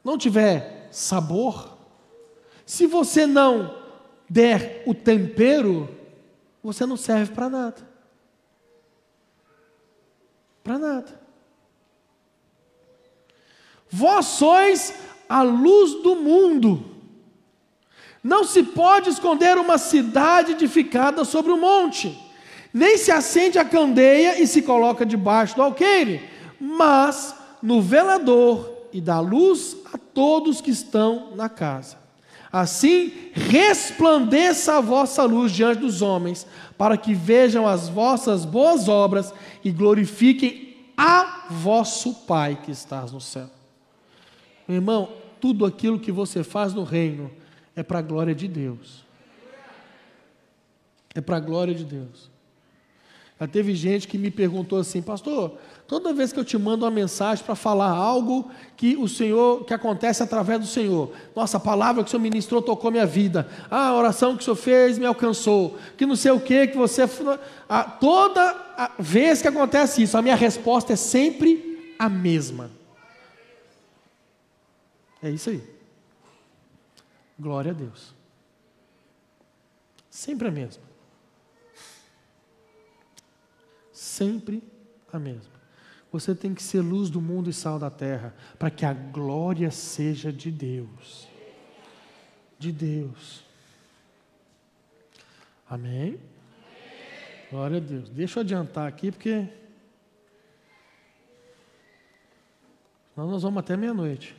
não 0.04 0.18
tiver 0.18 0.90
sabor, 0.92 1.78
se 2.66 2.86
você 2.86 3.26
não 3.26 3.74
der 4.30 4.84
o 4.86 4.94
tempero, 4.94 5.88
você 6.62 6.86
não 6.86 6.98
serve 6.98 7.34
para 7.34 7.50
nada. 7.50 7.90
Para 10.62 10.78
nada. 10.78 11.27
Vós 13.90 14.26
sois 14.26 14.94
a 15.30 15.42
luz 15.42 16.02
do 16.04 16.16
mundo. 16.16 16.84
Não 18.24 18.44
se 18.44 18.64
pode 18.64 19.10
esconder 19.10 19.58
uma 19.58 19.78
cidade 19.78 20.52
edificada 20.52 21.24
sobre 21.24 21.52
um 21.52 21.60
monte, 21.60 22.18
nem 22.74 22.98
se 22.98 23.12
acende 23.12 23.58
a 23.58 23.66
candeia 23.66 24.42
e 24.42 24.48
se 24.48 24.62
coloca 24.62 25.06
debaixo 25.06 25.56
do 25.56 25.62
alqueire, 25.62 26.22
mas 26.60 27.36
no 27.62 27.82
velador 27.82 28.70
e 28.92 29.00
dá 29.00 29.20
luz 29.20 29.78
a 29.94 29.98
todos 29.98 30.62
que 30.62 30.72
estão 30.72 31.32
na 31.36 31.48
casa. 31.48 31.98
Assim 32.52 33.12
resplandeça 33.34 34.78
a 34.78 34.82
vossa 34.82 35.24
luz 35.24 35.52
diante 35.52 35.82
dos 35.82 36.02
homens, 36.02 36.48
para 36.78 36.98
que 36.98 37.14
vejam 37.14 37.68
as 37.68 37.90
vossas 37.90 38.46
boas 38.46 38.88
obras 38.88 39.34
e 39.64 39.72
glorifiquem 39.72 40.76
a 40.98 41.46
vosso 41.50 42.14
Pai 42.26 42.58
que 42.64 42.72
estás 42.72 43.12
no 43.12 43.22
céu. 43.22 43.57
Meu 44.68 44.76
irmão, 44.76 45.10
tudo 45.40 45.66
aquilo 45.66 46.00
que 46.00 46.12
você 46.12 46.44
faz 46.44 46.74
no 46.74 46.84
reino 46.84 47.32
é 47.76 47.84
para 47.84 48.00
a 48.00 48.02
glória 48.02 48.36
de 48.36 48.48
Deus. 48.48 49.06
É 51.16 51.22
para 51.22 51.38
a 51.38 51.40
glória 51.40 51.74
de 51.74 51.86
Deus. 51.86 52.30
Já 53.40 53.48
teve 53.48 53.76
gente 53.76 54.08
que 54.08 54.18
me 54.18 54.32
perguntou 54.32 54.80
assim, 54.80 55.00
pastor, 55.00 55.54
toda 55.88 56.12
vez 56.12 56.34
que 56.34 56.40
eu 56.40 56.44
te 56.44 56.58
mando 56.58 56.86
uma 56.86 56.92
mensagem 56.92 57.46
para 57.46 57.54
falar 57.54 57.90
algo 57.90 58.50
que 58.76 58.98
o 58.98 59.08
Senhor, 59.08 59.64
que 59.64 59.76
acontece 59.76 60.24
através 60.24 60.60
do 60.60 60.66
Senhor, 60.66 61.12
nossa, 61.36 61.58
a 61.58 61.60
palavra 61.60 62.04
que 62.04 62.08
o 62.08 62.12
Senhor 62.12 62.24
ministrou 62.24 62.64
tocou 62.64 62.90
minha 62.90 63.06
vida, 63.06 63.48
ah, 63.70 63.90
a 63.90 63.96
oração 63.96 64.36
que 64.36 64.42
o 64.42 64.44
Senhor 64.44 64.56
fez 64.56 64.98
me 64.98 65.06
alcançou, 65.06 65.78
que 65.96 66.06
não 66.06 66.16
sei 66.16 66.32
o 66.32 66.40
que, 66.40 66.68
que 66.68 66.78
você. 66.78 67.04
Ah, 67.70 67.84
toda 67.84 68.94
vez 68.98 69.40
que 69.40 69.48
acontece 69.48 70.02
isso, 70.02 70.18
a 70.18 70.22
minha 70.22 70.36
resposta 70.36 70.94
é 70.94 70.96
sempre 70.96 71.96
a 72.00 72.10
mesma. 72.10 72.77
É 75.22 75.30
isso 75.30 75.50
aí. 75.50 75.78
Glória 77.40 77.72
a 77.72 77.74
Deus. 77.74 78.14
Sempre 80.10 80.48
a 80.48 80.52
mesma. 80.52 80.84
Sempre 83.92 84.64
a 85.12 85.20
mesma. 85.20 85.58
Você 86.12 86.34
tem 86.34 86.54
que 86.54 86.64
ser 86.64 86.82
luz 86.82 87.10
do 87.10 87.22
mundo 87.22 87.50
e 87.50 87.54
sal 87.54 87.78
da 87.78 87.90
terra, 87.90 88.34
para 88.58 88.72
que 88.72 88.86
a 88.86 88.94
glória 88.94 89.70
seja 89.70 90.32
de 90.32 90.50
Deus. 90.50 91.28
De 92.58 92.72
Deus. 92.72 93.44
Amém? 95.70 96.20
Glória 97.52 97.78
a 97.78 97.80
Deus. 97.80 98.10
Deixa 98.10 98.40
eu 98.40 98.42
adiantar 98.42 98.88
aqui, 98.88 99.12
porque. 99.12 99.48
Senão 103.14 103.30
nós 103.30 103.44
vamos 103.44 103.60
até 103.60 103.76
meia-noite. 103.76 104.36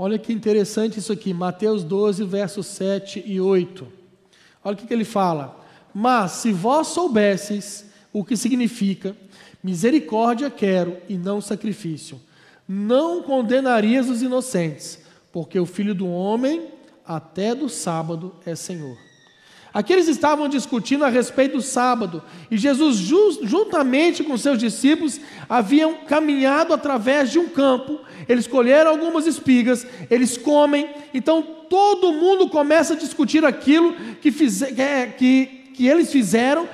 Olha 0.00 0.16
que 0.16 0.32
interessante 0.32 1.00
isso 1.00 1.12
aqui, 1.12 1.34
Mateus 1.34 1.82
12, 1.82 2.22
versos 2.22 2.66
7 2.68 3.24
e 3.26 3.40
8. 3.40 3.84
Olha 4.62 4.74
o 4.74 4.76
que, 4.76 4.86
que 4.86 4.94
ele 4.94 5.04
fala. 5.04 5.60
Mas 5.92 6.32
se 6.32 6.52
vós 6.52 6.86
soubesseis 6.86 7.84
o 8.12 8.24
que 8.24 8.36
significa, 8.36 9.16
misericórdia 9.60 10.48
quero 10.50 10.98
e 11.08 11.18
não 11.18 11.40
sacrifício, 11.40 12.20
não 12.68 13.24
condenarias 13.24 14.08
os 14.08 14.22
inocentes, 14.22 15.00
porque 15.32 15.58
o 15.58 15.66
filho 15.66 15.96
do 15.96 16.06
homem, 16.06 16.68
até 17.04 17.52
do 17.52 17.68
sábado, 17.68 18.36
é 18.46 18.54
Senhor. 18.54 19.07
Aqui 19.78 19.92
eles 19.92 20.08
estavam 20.08 20.48
discutindo 20.48 21.04
a 21.04 21.08
respeito 21.08 21.52
do 21.52 21.62
sábado, 21.62 22.20
e 22.50 22.56
Jesus, 22.56 22.96
juntamente 23.44 24.24
com 24.24 24.36
seus 24.36 24.58
discípulos, 24.58 25.20
haviam 25.48 25.98
caminhado 26.04 26.74
através 26.74 27.30
de 27.30 27.38
um 27.38 27.48
campo, 27.48 28.00
eles 28.28 28.48
colheram 28.48 28.90
algumas 28.90 29.24
espigas, 29.24 29.86
eles 30.10 30.36
comem, 30.36 30.90
então 31.14 31.42
todo 31.70 32.12
mundo 32.12 32.48
começa 32.48 32.94
a 32.94 32.96
discutir 32.96 33.44
aquilo 33.44 33.94
que, 34.20 34.34
é, 34.76 35.06
que, 35.06 35.46
que 35.72 35.86
eles 35.86 36.10
fizeram 36.10 36.68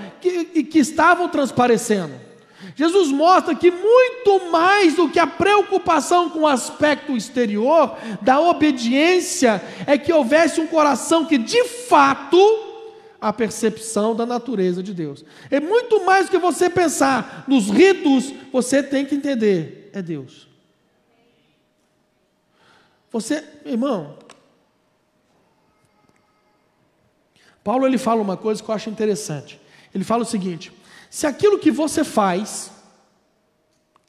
e 0.54 0.64
que 0.64 0.78
estavam 0.78 1.28
transparecendo. 1.28 2.14
Jesus 2.74 3.08
mostra 3.08 3.54
que 3.54 3.70
muito 3.70 4.50
mais 4.50 4.94
do 4.94 5.10
que 5.10 5.18
a 5.18 5.26
preocupação 5.26 6.30
com 6.30 6.38
o 6.38 6.46
aspecto 6.46 7.14
exterior 7.14 7.98
da 8.22 8.40
obediência, 8.40 9.62
é 9.86 9.98
que 9.98 10.10
houvesse 10.10 10.58
um 10.58 10.66
coração 10.66 11.26
que 11.26 11.36
de 11.36 11.64
fato 11.64 12.72
a 13.24 13.32
percepção 13.32 14.14
da 14.14 14.26
natureza 14.26 14.82
de 14.82 14.92
Deus. 14.92 15.24
É 15.50 15.58
muito 15.58 16.04
mais 16.04 16.26
do 16.26 16.30
que 16.32 16.36
você 16.36 16.68
pensar 16.68 17.46
nos 17.48 17.70
ritos, 17.70 18.34
você 18.52 18.82
tem 18.82 19.06
que 19.06 19.14
entender: 19.14 19.90
é 19.94 20.02
Deus. 20.02 20.46
Você, 23.10 23.42
irmão, 23.64 24.18
Paulo 27.62 27.86
ele 27.86 27.96
fala 27.96 28.20
uma 28.20 28.36
coisa 28.36 28.62
que 28.62 28.68
eu 28.68 28.74
acho 28.74 28.90
interessante. 28.90 29.58
Ele 29.94 30.04
fala 30.04 30.22
o 30.22 30.26
seguinte: 30.26 30.70
Se 31.08 31.26
aquilo 31.26 31.58
que 31.58 31.70
você 31.70 32.04
faz 32.04 32.70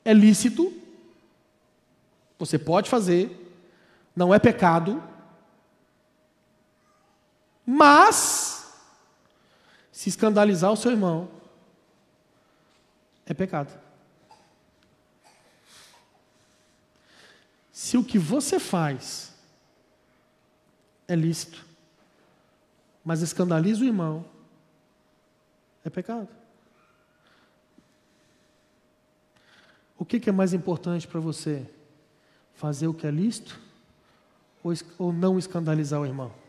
é 0.03 0.11
lícito, 0.11 0.73
você 2.37 2.59
pode 2.59 2.89
fazer, 2.89 3.31
não 4.13 4.33
é 4.33 4.39
pecado, 4.39 5.01
mas 7.65 8.44
se 10.05 10.09
escandalizar 10.09 10.71
o 10.71 10.77
seu 10.77 10.91
irmão 10.91 11.27
é 13.25 13.33
pecado. 13.33 13.73
Se 17.71 17.97
o 17.97 18.03
que 18.03 18.19
você 18.19 18.59
faz 18.59 19.33
é 21.07 21.15
lícito, 21.15 21.65
mas 23.03 23.23
escandaliza 23.23 23.81
o 23.81 23.85
irmão, 23.87 24.23
é 25.83 25.89
pecado. 25.89 26.29
O 29.97 30.05
que, 30.05 30.29
é 30.29 30.31
mais 30.31 30.53
importante 30.53 31.07
para 31.07 31.19
você? 31.19 31.67
Fazer 32.53 32.85
o 32.85 32.93
que 32.93 33.07
é 33.07 33.11
lícito 33.11 33.59
ou 34.99 35.11
não 35.11 35.39
escandalizar 35.39 35.99
o 35.99 36.05
irmão? 36.05 36.44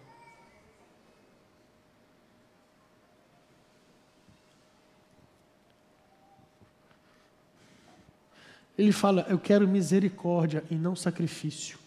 Ele 8.77 8.93
fala: 8.93 9.27
Eu 9.29 9.39
quero 9.39 9.67
misericórdia 9.67 10.65
e 10.71 10.75
não 10.75 10.95
sacrifício. 10.95 11.79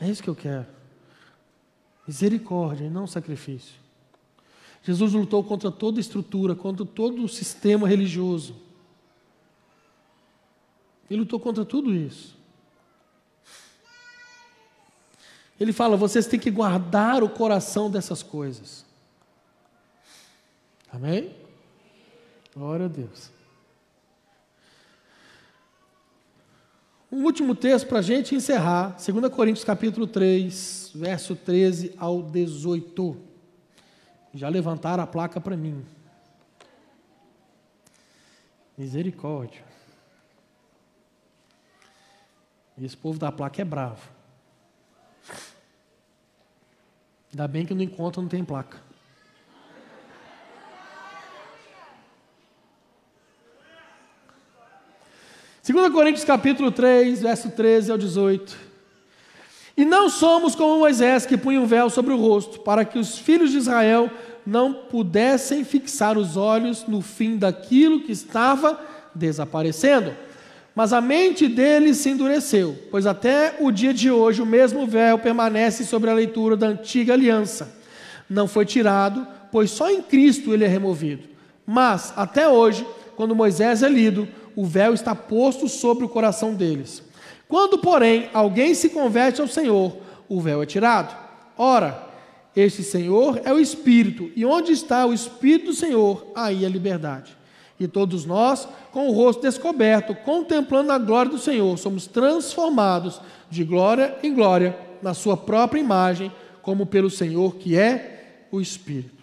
É 0.00 0.08
isso 0.08 0.22
que 0.22 0.30
eu 0.30 0.34
quero. 0.34 0.66
Misericórdia 2.06 2.84
e 2.84 2.90
não 2.90 3.06
sacrifício. 3.06 3.74
Jesus 4.82 5.12
lutou 5.12 5.42
contra 5.44 5.70
toda 5.70 6.00
estrutura, 6.00 6.54
contra 6.54 6.86
todo 6.86 7.22
o 7.22 7.28
sistema 7.28 7.86
religioso. 7.86 8.56
Ele 11.10 11.20
lutou 11.20 11.40
contra 11.40 11.64
tudo 11.64 11.94
isso. 11.94 12.36
Ele 15.58 15.72
fala: 15.72 15.96
vocês 15.96 16.26
têm 16.26 16.38
que 16.38 16.50
guardar 16.50 17.22
o 17.22 17.28
coração 17.28 17.90
dessas 17.90 18.22
coisas. 18.22 18.84
Amém? 20.90 21.34
Glória 22.54 22.86
a 22.86 22.88
Deus. 22.88 23.37
Um 27.10 27.24
último 27.24 27.54
texto 27.54 27.86
para 27.86 28.00
a 28.00 28.02
gente 28.02 28.34
encerrar, 28.34 28.96
2 28.98 29.32
Coríntios 29.32 29.64
capítulo 29.64 30.06
3, 30.06 30.92
verso 30.94 31.34
13 31.34 31.94
ao 31.96 32.22
18. 32.22 33.16
Já 34.34 34.46
levantaram 34.50 35.02
a 35.02 35.06
placa 35.06 35.40
para 35.40 35.56
mim. 35.56 35.82
Misericórdia. 38.76 39.64
Esse 42.80 42.96
povo 42.96 43.18
da 43.18 43.32
placa 43.32 43.62
é 43.62 43.64
bravo. 43.64 44.06
Ainda 47.32 47.48
bem 47.48 47.64
que 47.64 47.72
no 47.72 47.82
encontro 47.82 48.20
não 48.20 48.28
tem 48.28 48.44
placa. 48.44 48.87
2 55.70 55.92
Coríntios 55.92 56.24
capítulo 56.24 56.72
3, 56.72 57.20
verso 57.20 57.50
13 57.50 57.92
ao 57.92 57.98
18. 57.98 58.56
E 59.76 59.84
não 59.84 60.08
somos 60.08 60.54
como 60.54 60.78
Moisés, 60.78 61.26
que 61.26 61.36
punha 61.36 61.60
um 61.60 61.66
véu 61.66 61.90
sobre 61.90 62.14
o 62.14 62.16
rosto, 62.16 62.60
para 62.60 62.86
que 62.86 62.98
os 62.98 63.18
filhos 63.18 63.50
de 63.50 63.58
Israel 63.58 64.10
não 64.46 64.72
pudessem 64.72 65.64
fixar 65.64 66.16
os 66.16 66.38
olhos 66.38 66.86
no 66.88 67.02
fim 67.02 67.36
daquilo 67.36 68.00
que 68.00 68.12
estava 68.12 68.80
desaparecendo. 69.14 70.14
Mas 70.74 70.94
a 70.94 71.02
mente 71.02 71.46
deles 71.46 71.98
se 71.98 72.08
endureceu, 72.08 72.74
pois 72.90 73.04
até 73.04 73.56
o 73.60 73.70
dia 73.70 73.92
de 73.92 74.10
hoje 74.10 74.40
o 74.40 74.46
mesmo 74.46 74.86
véu 74.86 75.18
permanece 75.18 75.84
sobre 75.84 76.08
a 76.08 76.14
leitura 76.14 76.56
da 76.56 76.68
antiga 76.68 77.12
aliança. 77.12 77.76
Não 78.30 78.48
foi 78.48 78.64
tirado, 78.64 79.26
pois 79.52 79.70
só 79.70 79.90
em 79.90 80.00
Cristo 80.00 80.54
ele 80.54 80.64
é 80.64 80.68
removido. 80.68 81.24
Mas, 81.66 82.14
até 82.16 82.48
hoje, 82.48 82.86
quando 83.16 83.36
Moisés 83.36 83.82
é 83.82 83.88
lido, 83.90 84.26
o 84.58 84.64
véu 84.64 84.92
está 84.92 85.14
posto 85.14 85.68
sobre 85.68 86.04
o 86.04 86.08
coração 86.08 86.52
deles. 86.52 87.00
Quando, 87.46 87.78
porém, 87.78 88.28
alguém 88.34 88.74
se 88.74 88.90
converte 88.90 89.40
ao 89.40 89.46
Senhor, 89.46 89.96
o 90.28 90.40
véu 90.40 90.60
é 90.60 90.66
tirado. 90.66 91.16
Ora, 91.56 92.04
este 92.56 92.82
Senhor 92.82 93.40
é 93.44 93.52
o 93.52 93.60
Espírito, 93.60 94.32
e 94.34 94.44
onde 94.44 94.72
está 94.72 95.06
o 95.06 95.14
Espírito 95.14 95.66
do 95.66 95.74
Senhor, 95.74 96.26
aí 96.34 96.66
a 96.66 96.68
liberdade. 96.68 97.36
E 97.78 97.86
todos 97.86 98.24
nós, 98.24 98.66
com 98.90 99.06
o 99.06 99.12
rosto 99.12 99.42
descoberto, 99.42 100.12
contemplando 100.24 100.90
a 100.90 100.98
glória 100.98 101.30
do 101.30 101.38
Senhor, 101.38 101.78
somos 101.78 102.08
transformados 102.08 103.20
de 103.48 103.62
glória 103.62 104.18
em 104.24 104.34
glória, 104.34 104.76
na 105.00 105.14
Sua 105.14 105.36
própria 105.36 105.78
imagem, 105.78 106.32
como 106.62 106.84
pelo 106.84 107.10
Senhor 107.10 107.54
que 107.54 107.76
é 107.76 108.46
o 108.50 108.60
Espírito. 108.60 109.22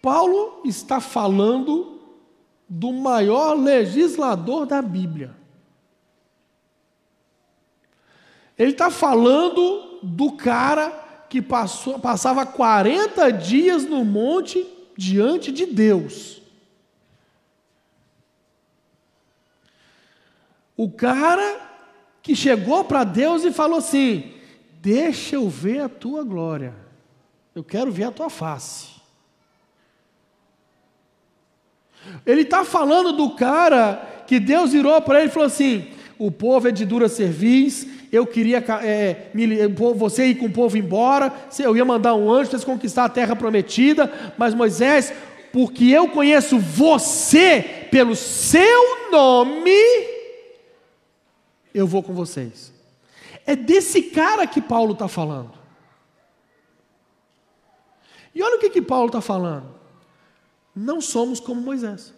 Paulo 0.00 0.60
está 0.64 1.00
falando 1.00 1.93
do 2.76 2.92
maior 2.92 3.54
legislador 3.54 4.66
da 4.66 4.82
Bíblia. 4.82 5.32
Ele 8.58 8.72
está 8.72 8.90
falando 8.90 10.00
do 10.02 10.32
cara 10.32 10.90
que 11.30 11.40
passou, 11.40 12.00
passava 12.00 12.44
40 12.44 13.30
dias 13.30 13.84
no 13.84 14.04
monte 14.04 14.66
diante 14.96 15.52
de 15.52 15.66
Deus. 15.66 16.42
O 20.76 20.90
cara 20.90 21.60
que 22.20 22.34
chegou 22.34 22.82
para 22.82 23.04
Deus 23.04 23.44
e 23.44 23.52
falou 23.52 23.78
assim: 23.78 24.34
Deixa 24.80 25.36
eu 25.36 25.48
ver 25.48 25.78
a 25.78 25.88
tua 25.88 26.24
glória, 26.24 26.74
eu 27.54 27.62
quero 27.62 27.92
ver 27.92 28.04
a 28.04 28.10
tua 28.10 28.28
face. 28.28 28.93
Ele 32.26 32.42
está 32.42 32.64
falando 32.64 33.12
do 33.12 33.30
cara 33.30 34.24
que 34.26 34.40
Deus 34.40 34.72
virou 34.72 35.00
para 35.02 35.20
ele 35.20 35.28
e 35.28 35.32
falou 35.32 35.46
assim: 35.46 35.86
o 36.18 36.30
povo 36.30 36.68
é 36.68 36.72
de 36.72 36.84
dura 36.84 37.08
serviço, 37.08 37.86
eu 38.10 38.26
queria 38.26 38.64
é, 38.82 39.30
você 39.96 40.26
ir 40.26 40.36
com 40.36 40.46
o 40.46 40.52
povo 40.52 40.76
embora, 40.76 41.32
eu 41.58 41.76
ia 41.76 41.84
mandar 41.84 42.14
um 42.14 42.30
anjo 42.32 42.50
para 42.50 42.60
conquistar 42.60 43.04
a 43.04 43.08
terra 43.08 43.34
prometida, 43.34 44.12
mas 44.38 44.54
Moisés, 44.54 45.12
porque 45.52 45.86
eu 45.86 46.08
conheço 46.08 46.58
você 46.58 47.88
pelo 47.90 48.14
seu 48.14 49.10
nome, 49.10 49.70
eu 51.74 51.86
vou 51.86 52.02
com 52.02 52.14
vocês. 52.14 52.72
É 53.46 53.54
desse 53.54 54.02
cara 54.02 54.46
que 54.46 54.60
Paulo 54.60 54.92
está 54.92 55.08
falando. 55.08 55.52
E 58.34 58.42
olha 58.42 58.56
o 58.56 58.60
que, 58.60 58.70
que 58.70 58.82
Paulo 58.82 59.06
está 59.06 59.20
falando 59.20 59.73
não 60.74 61.00
somos 61.00 61.38
como 61.38 61.60
Moisés, 61.60 62.12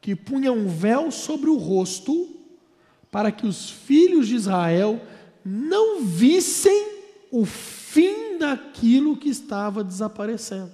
que 0.00 0.14
punha 0.14 0.52
um 0.52 0.68
véu 0.68 1.10
sobre 1.10 1.48
o 1.48 1.56
rosto 1.56 2.28
para 3.10 3.32
que 3.32 3.46
os 3.46 3.70
filhos 3.70 4.28
de 4.28 4.34
Israel 4.34 5.00
não 5.44 6.04
vissem 6.04 6.88
o 7.30 7.44
fim 7.44 8.38
daquilo 8.38 9.16
que 9.16 9.28
estava 9.28 9.82
desaparecendo. 9.82 10.72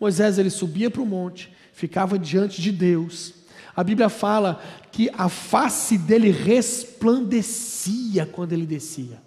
Moisés 0.00 0.38
ele 0.38 0.50
subia 0.50 0.90
para 0.90 1.02
o 1.02 1.06
monte, 1.06 1.54
ficava 1.72 2.18
diante 2.18 2.60
de 2.60 2.72
Deus. 2.72 3.34
A 3.76 3.84
Bíblia 3.84 4.08
fala 4.08 4.62
que 4.90 5.10
a 5.12 5.28
face 5.28 5.96
dele 5.98 6.30
resplandecia 6.30 8.26
quando 8.26 8.52
ele 8.52 8.66
descia. 8.66 9.22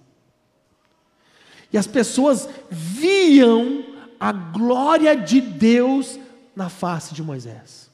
E 1.72 1.78
as 1.78 1.88
pessoas 1.88 2.50
viam 2.70 3.93
a 4.20 4.32
glória 4.32 5.16
de 5.16 5.42
Deus 5.42 6.20
na 6.56 6.70
face 6.70 7.14
de 7.14 7.24
Moisés. 7.24 7.90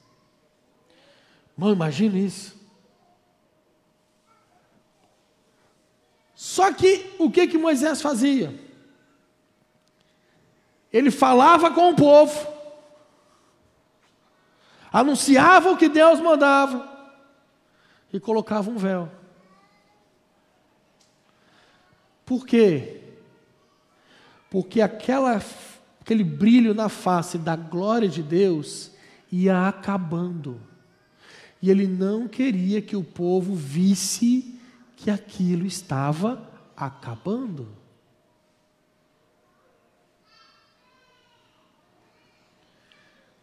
Mano, 1.56 1.74
imagina 1.74 2.18
isso. 2.18 2.58
Só 6.36 6.72
que 6.74 7.14
o 7.20 7.30
que 7.30 7.48
que 7.48 7.58
Moisés 7.58 8.02
fazia? 8.02 8.58
Ele 10.92 11.12
falava 11.12 11.70
com 11.70 11.90
o 11.90 11.96
povo, 11.96 12.48
anunciava 14.92 15.72
o 15.72 15.78
que 15.78 15.90
Deus 15.90 16.20
mandava 16.20 16.90
e 18.12 18.20
colocava 18.20 18.72
um 18.72 18.78
véu. 18.78 19.12
Por 22.26 22.46
quê? 22.46 23.02
Porque 24.50 24.82
aquela 24.82 25.40
aquele 26.10 26.24
brilho 26.24 26.74
na 26.74 26.90
face 26.90 27.38
da 27.38 27.56
glória 27.56 28.10
de 28.10 28.24
Deus 28.24 28.90
ia 29.32 29.68
acabando. 29.68 30.60
E 31.62 31.70
ele 31.70 31.86
não 31.86 32.28
queria 32.28 32.82
que 32.82 32.96
o 32.96 33.04
povo 33.04 33.54
visse 33.54 34.60
que 34.96 35.12
aquilo 35.12 35.68
estava 35.68 36.50
acabando. 36.76 37.70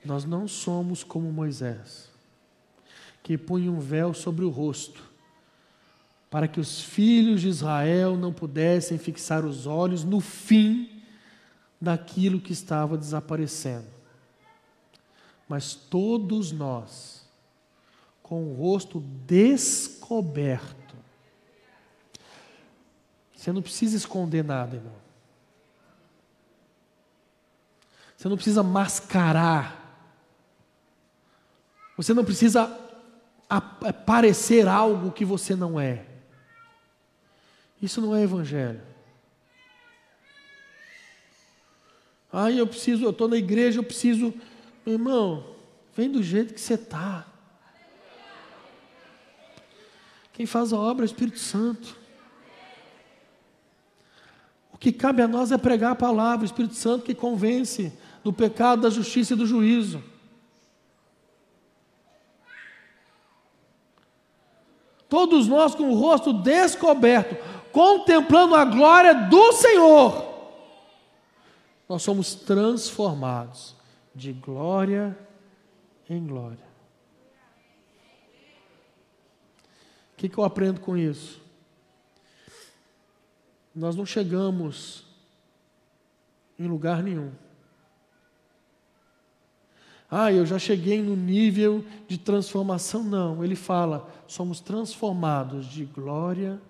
Nós 0.05 0.25
não 0.25 0.49
somos 0.49 1.05
como 1.05 1.31
Moisés, 1.31 2.11
que 3.23 3.39
punha 3.39 3.71
um 3.71 3.79
véu 3.79 4.12
sobre 4.12 4.45
o 4.45 4.51
rosto, 4.51 5.05
para 6.29 6.49
que 6.49 6.59
os 6.59 6.81
filhos 6.81 7.43
de 7.43 7.49
Israel 7.49 8.17
não 8.17 8.33
pudessem 8.33 8.99
fixar 8.99 9.45
os 9.45 9.69
olhos 9.69 10.03
no 10.03 10.21
fim 10.21 10.96
daquilo 11.87 12.41
que 12.41 12.53
estava 12.53 12.99
desaparecendo. 12.99 13.87
Mas 15.49 15.76
todos 15.76 16.51
nós, 16.51 17.24
com 18.24 18.43
o 18.43 18.55
rosto 18.55 18.99
descoberto, 19.24 20.97
você 23.32 23.53
não 23.53 23.62
precisa 23.62 23.97
esconder 23.97 24.43
nada, 24.43 24.74
irmão. 24.74 25.07
Você 28.16 28.28
não 28.28 28.34
precisa 28.34 28.64
mascarar. 28.64 30.11
Você 31.97 32.12
não 32.12 32.24
precisa 32.24 32.66
parecer 34.05 34.66
algo 34.66 35.12
que 35.12 35.24
você 35.24 35.55
não 35.55 35.78
é. 35.78 36.05
Isso 37.80 38.01
não 38.01 38.16
é 38.16 38.22
evangelho. 38.22 38.96
Ah, 42.39 42.53
eu 42.53 42.66
preciso, 42.66 43.03
eu 43.03 43.12
estou 43.12 43.28
na 43.28 43.39
igreja, 43.39 43.78
eu 43.78 43.82
preciso. 43.82 44.34
Meu 44.84 44.97
irmão, 44.97 45.43
vem 45.95 46.11
do 46.11 46.22
jeito 46.22 46.53
que 46.53 46.61
você 46.61 46.74
está. 46.74 47.24
Quem 50.34 50.45
faz 50.45 50.70
a 50.70 50.76
obra 50.76 51.03
é 51.03 51.07
o 51.07 51.11
Espírito 51.11 51.39
Santo. 51.39 51.97
O 54.70 54.76
que 54.76 54.93
cabe 54.93 55.22
a 55.22 55.26
nós 55.26 55.51
é 55.51 55.57
pregar 55.57 55.93
a 55.93 55.95
palavra, 55.95 56.43
o 56.43 56.45
Espírito 56.45 56.74
Santo 56.74 57.07
que 57.07 57.14
convence 57.14 57.91
do 58.22 58.34
pecado, 58.34 58.82
da 58.82 58.91
justiça 58.91 59.32
e 59.32 59.37
do 59.37 59.47
juízo. 59.47 60.05
Todos 65.09 65.49
nós 65.49 65.74
com 65.74 65.89
o 65.89 65.95
rosto 65.95 66.34
descoberto, 66.34 67.34
contemplando 67.72 68.55
a 68.55 68.66
glória 68.66 69.14
do 69.14 69.53
Senhor, 69.55 70.26
nós 71.89 72.03
somos 72.03 72.34
transformados 72.34 73.76
de 74.14 74.32
glória 74.32 75.16
em 76.09 76.26
glória. 76.26 76.66
O 80.12 80.16
que, 80.16 80.28
que 80.28 80.39
eu 80.39 80.45
aprendo 80.45 80.80
com 80.80 80.97
isso? 80.97 81.43
Nós 83.74 83.95
não 83.95 84.07
chegamos 84.07 85.05
em 86.59 86.66
lugar 86.66 87.03
nenhum. 87.03 87.30
Ah, 90.11 90.32
eu 90.32 90.47
já 90.47 90.59
cheguei 90.59 91.03
no 91.03 91.16
nível 91.16 91.84
de 92.07 92.16
transformação. 92.16 93.03
Não, 93.03 93.45
ele 93.45 93.57
fala: 93.57 94.09
somos 94.26 94.61
transformados 94.61 95.66
de 95.66 95.84
glória 95.84 96.61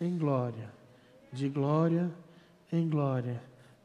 em 0.00 0.18
glória, 0.18 0.72
de 1.32 1.48
glória 1.48 2.10
em 2.72 2.88
glória, 2.88 3.40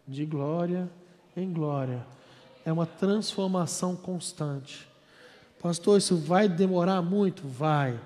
de 0.08 0.26
glória 0.26 0.89
em 1.36 1.51
glória. 1.51 2.05
É 2.66 2.72
uma 2.72 2.86
transformação 2.86 3.95
constante. 3.95 4.88
Pastor, 5.62 5.97
isso 5.97 6.18
vai 6.18 6.47
demorar 6.47 7.01
muito? 7.01 7.47
Vai. 7.47 7.99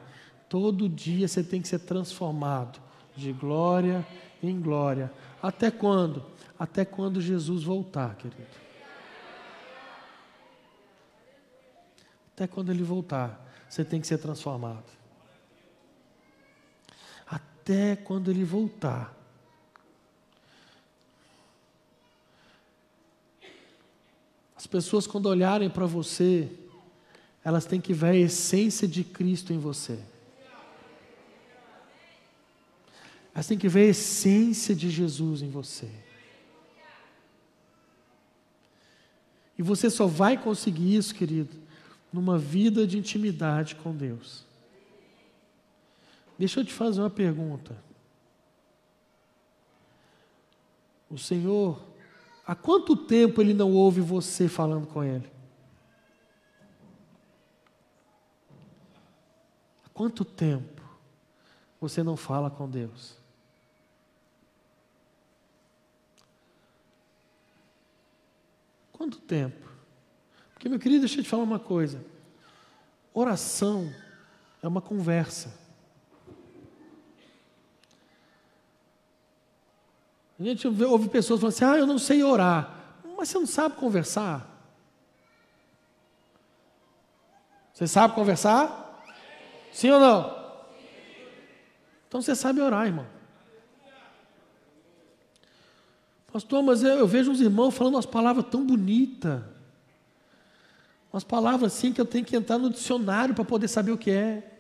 Todo 0.50 0.90
dia 0.90 1.28
você 1.28 1.44
tem 1.44 1.62
que 1.62 1.68
ser 1.68 1.80
transformado 1.80 2.80
de 3.16 3.32
glória 3.32 4.06
em 4.42 4.60
glória. 4.60 5.12
Até 5.42 5.70
quando? 5.70 6.26
Até 6.58 6.86
quando 6.86 7.22
Jesus 7.22 7.64
voltar, 7.64 8.16
querido. 8.16 8.62
Até 12.34 12.48
quando 12.48 12.72
ele 12.72 12.84
voltar, 12.84 13.40
você 13.70 13.84
tem 13.84 14.02
que 14.02 14.08
ser 14.08 14.18
transformado. 14.18 14.86
Até 17.28 17.96
quando 17.96 18.32
ele 18.32 18.44
voltar. 18.44 19.21
As 24.62 24.68
pessoas, 24.68 25.08
quando 25.08 25.26
olharem 25.26 25.72
para 25.72 25.88
você, 25.88 26.48
elas 27.44 27.66
têm 27.66 27.82
que 27.82 27.94
ver 27.94 28.10
a 28.10 28.16
essência 28.16 28.88
de 28.88 29.04
Cristo 29.04 29.52
em 29.52 29.58
você. 29.58 29.98
Elas 33.34 33.48
têm 33.48 33.58
que 33.58 33.68
ver 33.68 33.88
a 33.88 33.90
essência 33.90 34.76
de 34.76 34.88
Jesus 34.92 35.42
em 35.42 35.50
você. 35.50 35.90
E 39.58 39.64
você 39.64 39.90
só 39.90 40.06
vai 40.06 40.38
conseguir 40.38 40.96
isso, 40.96 41.16
querido, 41.16 41.58
numa 42.14 42.38
vida 42.38 42.86
de 42.86 43.00
intimidade 43.00 43.74
com 43.74 43.96
Deus. 43.96 44.46
Deixa 46.38 46.60
eu 46.60 46.66
te 46.66 46.72
fazer 46.72 47.02
uma 47.02 47.10
pergunta. 47.10 47.76
O 51.10 51.18
Senhor, 51.18 51.91
há 52.46 52.56
quanto 52.56 52.96
tempo 52.96 53.42
Ele 53.42 53.54
não 53.54 53.72
ouve 53.74 54.02
você 54.02 54.48
falando 54.48 54.88
com 54.88 55.04
Ele? 55.04 55.32
Há 59.86 59.90
quanto 59.94 60.26
tempo 60.26 60.82
você 61.80 62.04
não 62.04 62.16
fala 62.18 62.50
com 62.50 62.70
Deus? 62.70 63.18
Quanto 68.92 69.20
tempo? 69.20 69.68
Porque, 70.54 70.70
meu 70.70 70.78
querido, 70.78 71.00
deixa 71.02 71.20
eu 71.20 71.24
te 71.24 71.30
falar 71.30 71.42
uma 71.42 71.58
coisa. 71.58 72.06
Oração 73.14 73.92
é 74.62 74.68
uma 74.68 74.80
conversa. 74.80 75.61
A 80.42 80.44
gente 80.44 80.68
ouve 80.68 81.08
pessoas 81.08 81.40
falando 81.40 81.54
assim: 81.54 81.66
ah, 81.66 81.78
eu 81.78 81.86
não 81.86 82.00
sei 82.00 82.24
orar. 82.24 82.76
Mas 83.16 83.30
você 83.30 83.38
não 83.38 83.46
sabe 83.46 83.76
conversar? 83.76 84.48
Você 87.72 87.88
sabe 87.88 88.16
conversar? 88.16 89.04
Sim 89.72 89.92
ou 89.92 90.00
não? 90.00 90.42
Então 92.08 92.22
você 92.22 92.36
sabe 92.36 92.60
orar, 92.60 92.88
irmão. 92.88 93.06
Pastor, 96.34 96.64
mas 96.64 96.82
eu, 96.82 96.96
eu 96.98 97.08
vejo 97.08 97.30
uns 97.30 97.40
irmãos 97.40 97.76
falando 97.76 97.96
umas 97.96 98.06
palavras 98.08 98.46
tão 98.50 98.66
bonitas. 98.66 99.44
Umas 101.14 101.24
palavras 101.24 101.74
assim 101.74 101.94
que 101.94 102.02
eu 102.02 102.06
tenho 102.06 102.26
que 102.26 102.36
entrar 102.36 102.58
no 102.58 102.70
dicionário 102.70 103.36
para 103.36 103.46
poder 103.46 103.68
saber 103.68 103.92
o 103.92 103.98
que 103.98 104.10
é. 104.10 104.52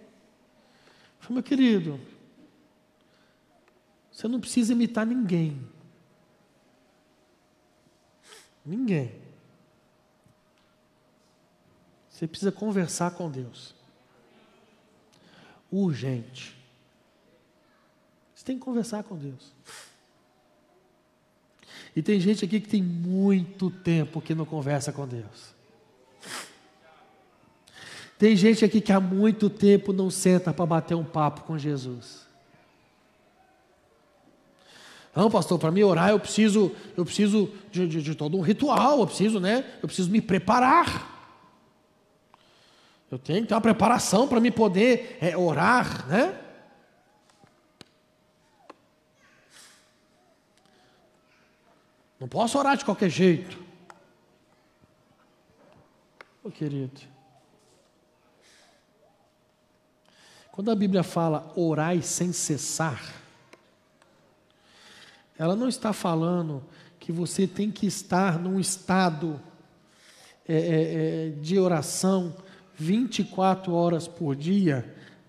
Falei, 1.19 1.36
meu 1.36 1.43
querido, 1.43 1.99
você 4.12 4.28
não 4.28 4.39
precisa 4.39 4.74
imitar 4.74 5.05
ninguém. 5.05 5.62
Ninguém. 8.66 9.20
Você 12.09 12.28
precisa 12.28 12.51
conversar 12.51 13.12
com 13.12 13.32
Deus. 13.32 13.74
Urgente. 15.72 16.55
Você 18.36 18.45
tem 18.45 18.59
que 18.59 18.66
conversar 18.66 19.03
com 19.03 19.18
Deus. 19.18 19.53
E 21.95 22.01
tem 22.01 22.20
gente 22.20 22.45
aqui 22.45 22.59
que 22.59 22.68
tem 22.68 22.84
muito 22.84 23.70
tempo 23.70 24.22
que 24.22 24.36
não 24.36 24.45
conversa 24.45 24.91
com 24.91 25.07
Deus. 25.07 25.53
Tem 28.18 28.36
gente 28.36 28.64
aqui 28.64 28.80
que 28.80 28.91
há 28.91 28.99
muito 28.99 29.49
tempo 29.49 29.91
não 29.91 30.12
senta 30.12 30.53
para 30.53 30.66
bater 30.66 30.95
um 30.95 31.03
papo 31.03 31.41
com 31.41 31.57
Jesus. 31.57 32.30
Não, 35.16 35.30
pastor, 35.30 35.59
para 35.59 35.72
me 35.72 35.84
orar 35.84 36.09
eu 36.09 36.20
preciso, 36.20 36.74
eu 36.95 37.03
preciso 37.03 37.51
de, 37.70 37.88
de, 37.88 38.01
de, 38.01 38.16
todo 38.16 38.38
um 38.38 38.41
ritual, 38.41 38.99
eu 38.99 39.05
preciso, 39.07 39.39
né? 39.39 39.66
Eu 39.82 39.88
preciso 39.88 40.09
me 40.09 40.22
preparar. 40.22 41.09
Eu 43.12 43.20
tenho 43.20 43.41
que 43.41 43.47
ter 43.49 43.53
uma 43.53 43.59
preparação 43.59 44.26
para 44.26 44.39
me 44.39 44.49
poder 44.49 45.18
é, 45.20 45.36
orar, 45.36 46.07
né? 46.07 46.39
Não 52.18 52.28
posso 52.28 52.57
orar 52.57 52.78
de 52.78 52.86
qualquer 52.86 53.09
jeito. 53.09 53.57
Ô 56.41 56.47
oh, 56.47 56.51
querido. 56.51 57.01
Quando 60.51 60.72
a 60.72 60.76
Bíblia 60.76 61.03
fala 61.03 61.51
orai 61.55 62.01
sem 62.01 62.32
cessar, 62.32 63.20
ela 65.41 65.55
não 65.55 65.67
está 65.67 65.91
falando 65.91 66.63
que 66.99 67.11
você 67.11 67.47
tem 67.47 67.71
que 67.71 67.87
estar 67.87 68.37
num 68.37 68.59
estado 68.59 69.41
é, 70.47 70.53
é, 70.53 70.59
é 70.59 71.29
de 71.41 71.57
oração 71.57 72.35
24 72.75 73.73
horas 73.73 74.07
por 74.07 74.35
dia, 74.35 74.85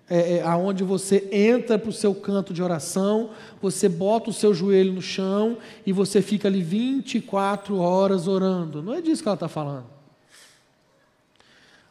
é, 0.08 0.34
é, 0.36 0.42
aonde 0.42 0.84
você 0.84 1.26
entra 1.32 1.78
para 1.78 1.88
o 1.88 1.94
seu 1.94 2.14
canto 2.14 2.52
de 2.52 2.62
oração, 2.62 3.30
você 3.60 3.88
bota 3.88 4.28
o 4.28 4.34
seu 4.34 4.52
joelho 4.52 4.92
no 4.92 5.00
chão 5.00 5.56
e 5.86 5.94
você 5.94 6.20
fica 6.20 6.46
ali 6.46 6.62
24 6.62 7.78
horas 7.78 8.28
orando. 8.28 8.82
Não 8.82 8.92
é 8.92 9.00
disso 9.00 9.22
que 9.22 9.28
ela 9.30 9.34
está 9.34 9.48
falando. 9.48 9.86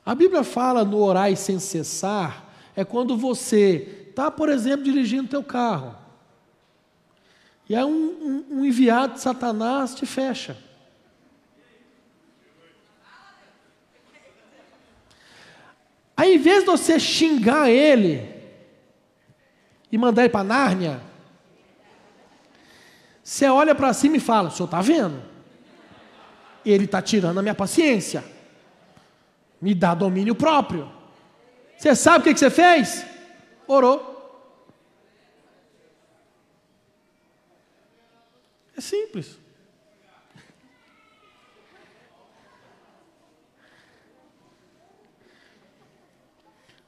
A 0.06 0.14
Bíblia 0.14 0.44
fala 0.44 0.86
no 0.86 1.00
orar 1.00 1.36
sem 1.36 1.58
cessar, 1.58 2.54
é 2.76 2.86
quando 2.86 3.18
você 3.18 4.06
está, 4.12 4.30
por 4.30 4.48
exemplo, 4.48 4.84
dirigindo 4.84 5.28
teu 5.28 5.44
carro. 5.44 6.01
E 7.72 7.76
aí 7.76 7.86
um, 7.86 7.90
um, 7.90 8.46
um 8.58 8.66
enviado 8.66 9.14
de 9.14 9.22
Satanás 9.22 9.96
te 9.96 10.06
fecha. 10.06 10.58
Aí, 16.18 16.36
em 16.36 16.38
vez 16.38 16.60
de 16.60 16.66
você 16.66 17.00
xingar 17.00 17.70
ele 17.70 18.30
e 19.90 19.98
mandar 19.98 20.24
ele 20.24 20.34
para 20.34 20.44
Nárnia, 20.44 21.02
você 23.24 23.48
olha 23.48 23.74
para 23.74 23.94
cima 23.94 24.18
e 24.18 24.20
fala: 24.20 24.50
o 24.50 24.52
senhor 24.52 24.66
está 24.66 24.82
vendo? 24.82 25.24
Ele 26.66 26.84
está 26.84 27.02
tirando 27.02 27.38
a 27.38 27.42
minha 27.42 27.56
paciência, 27.56 28.22
me 29.62 29.74
dá 29.74 29.96
domínio 29.96 30.36
próprio. 30.36 30.92
Você 31.78 31.96
sabe 31.96 32.20
o 32.20 32.24
que, 32.24 32.34
que 32.34 32.40
você 32.42 32.50
fez? 32.50 33.06
Orou. 33.66 34.11
É 38.82 38.84
simples. 38.84 39.38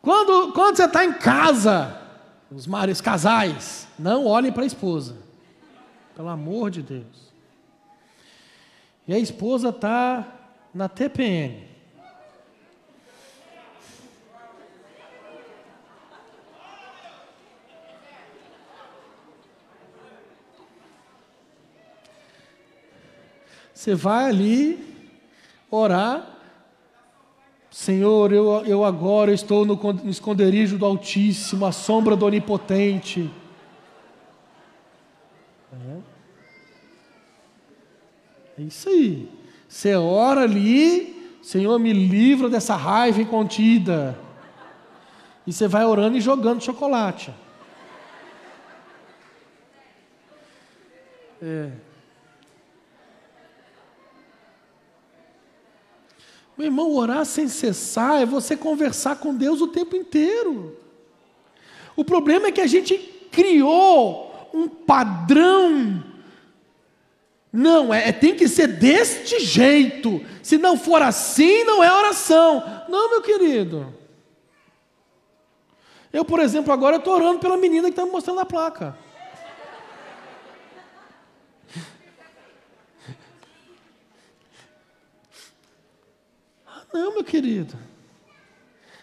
Quando, 0.01 0.53
quando 0.53 0.75
você 0.75 0.85
está 0.85 1.05
em 1.05 1.13
casa, 1.13 2.01
os 2.49 2.65
mares 2.65 2.99
casais, 2.99 3.87
não 3.97 4.25
olhem 4.25 4.51
para 4.51 4.63
a 4.63 4.65
esposa. 4.65 5.15
Pelo 6.15 6.29
amor 6.29 6.71
de 6.71 6.81
Deus. 6.81 7.31
E 9.07 9.13
a 9.13 9.19
esposa 9.19 9.69
está 9.69 10.27
na 10.73 10.89
TPM. 10.89 11.72
Você 23.83 23.95
vai 23.95 24.29
ali 24.29 24.79
orar. 25.69 26.37
Senhor, 27.69 28.31
eu, 28.31 28.63
eu 28.65 28.85
agora 28.85 29.33
estou 29.33 29.65
no, 29.65 29.77
esconderijo 30.09 30.77
do 30.77 30.85
Altíssimo, 30.85 31.65
a 31.65 31.73
sombra 31.73 32.15
do 32.15 32.25
Onipotente. 32.25 33.29
É. 35.73 35.97
é 38.57 38.61
isso 38.61 38.87
aí. 38.87 39.29
Você 39.67 39.93
ora 39.95 40.43
ali, 40.43 41.37
Senhor, 41.43 41.77
me 41.77 41.91
livra 41.91 42.47
dessa 42.47 42.77
raiva 42.77 43.21
incontida. 43.21 44.17
E 45.45 45.51
você 45.51 45.67
vai 45.67 45.83
orando 45.83 46.15
e 46.15 46.21
jogando 46.21 46.63
chocolate. 46.63 47.33
É. 51.41 51.92
Meu 56.57 56.67
irmão, 56.67 56.93
orar 56.95 57.25
sem 57.25 57.47
cessar 57.47 58.21
é 58.21 58.25
você 58.25 58.55
conversar 58.55 59.15
com 59.15 59.33
Deus 59.33 59.61
o 59.61 59.67
tempo 59.67 59.95
inteiro. 59.95 60.77
O 61.95 62.03
problema 62.03 62.47
é 62.47 62.51
que 62.51 62.61
a 62.61 62.67
gente 62.67 62.97
criou 63.31 64.49
um 64.53 64.67
padrão. 64.67 66.03
Não, 67.51 67.93
é, 67.93 68.09
é, 68.09 68.11
tem 68.11 68.35
que 68.35 68.47
ser 68.47 68.67
deste 68.67 69.39
jeito. 69.39 70.23
Se 70.41 70.57
não 70.57 70.77
for 70.77 71.01
assim, 71.01 71.63
não 71.63 71.83
é 71.83 71.91
oração. 71.91 72.63
Não, 72.89 73.09
meu 73.09 73.21
querido. 73.21 73.93
Eu, 76.11 76.23
por 76.23 76.39
exemplo, 76.39 76.71
agora 76.71 76.97
estou 76.97 77.15
orando 77.15 77.39
pela 77.39 77.57
menina 77.57 77.87
que 77.87 77.93
está 77.93 78.05
me 78.05 78.11
mostrando 78.11 78.39
a 78.39 78.45
placa. 78.45 78.95
Não, 86.93 87.15
meu 87.15 87.23
querido. 87.23 87.75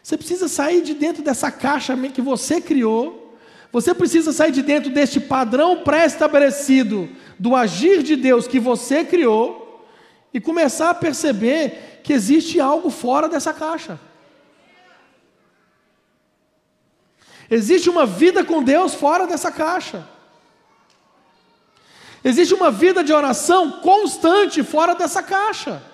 Você 0.03 0.16
precisa 0.16 0.49
sair 0.49 0.80
de 0.80 0.95
dentro 0.95 1.22
dessa 1.22 1.51
caixa 1.51 1.97
que 2.09 2.22
você 2.22 2.61
criou. 2.61 3.36
Você 3.72 3.93
precisa 3.93 4.32
sair 4.32 4.53
de 4.53 4.62
dentro 4.62 4.91
deste 4.91 5.20
padrão 5.20 5.82
pré-estabelecido 5.82 7.09
do 7.38 7.55
agir 7.55 8.03
de 8.03 8.16
Deus 8.16 8.47
que 8.47 8.61
você 8.61 9.05
criou 9.05 9.84
e 10.32 10.41
começar 10.41 10.91
a 10.91 10.95
perceber 10.95 12.01
que 12.03 12.12
existe 12.12 12.61
algo 12.61 12.91
fora 12.91 13.28
dessa 13.28 13.53
caixa. 13.53 13.99
Existe 17.51 17.91
uma 17.91 18.07
vida 18.07 18.45
com 18.45 18.62
Deus 18.62 18.95
fora 18.95 19.26
dessa 19.26 19.51
caixa. 19.51 20.07
Existe 22.22 22.55
uma 22.55 22.70
vida 22.70 23.03
de 23.03 23.12
oração 23.12 23.80
constante 23.80 24.62
fora 24.62 24.95
dessa 24.95 25.22
caixa. 25.22 25.89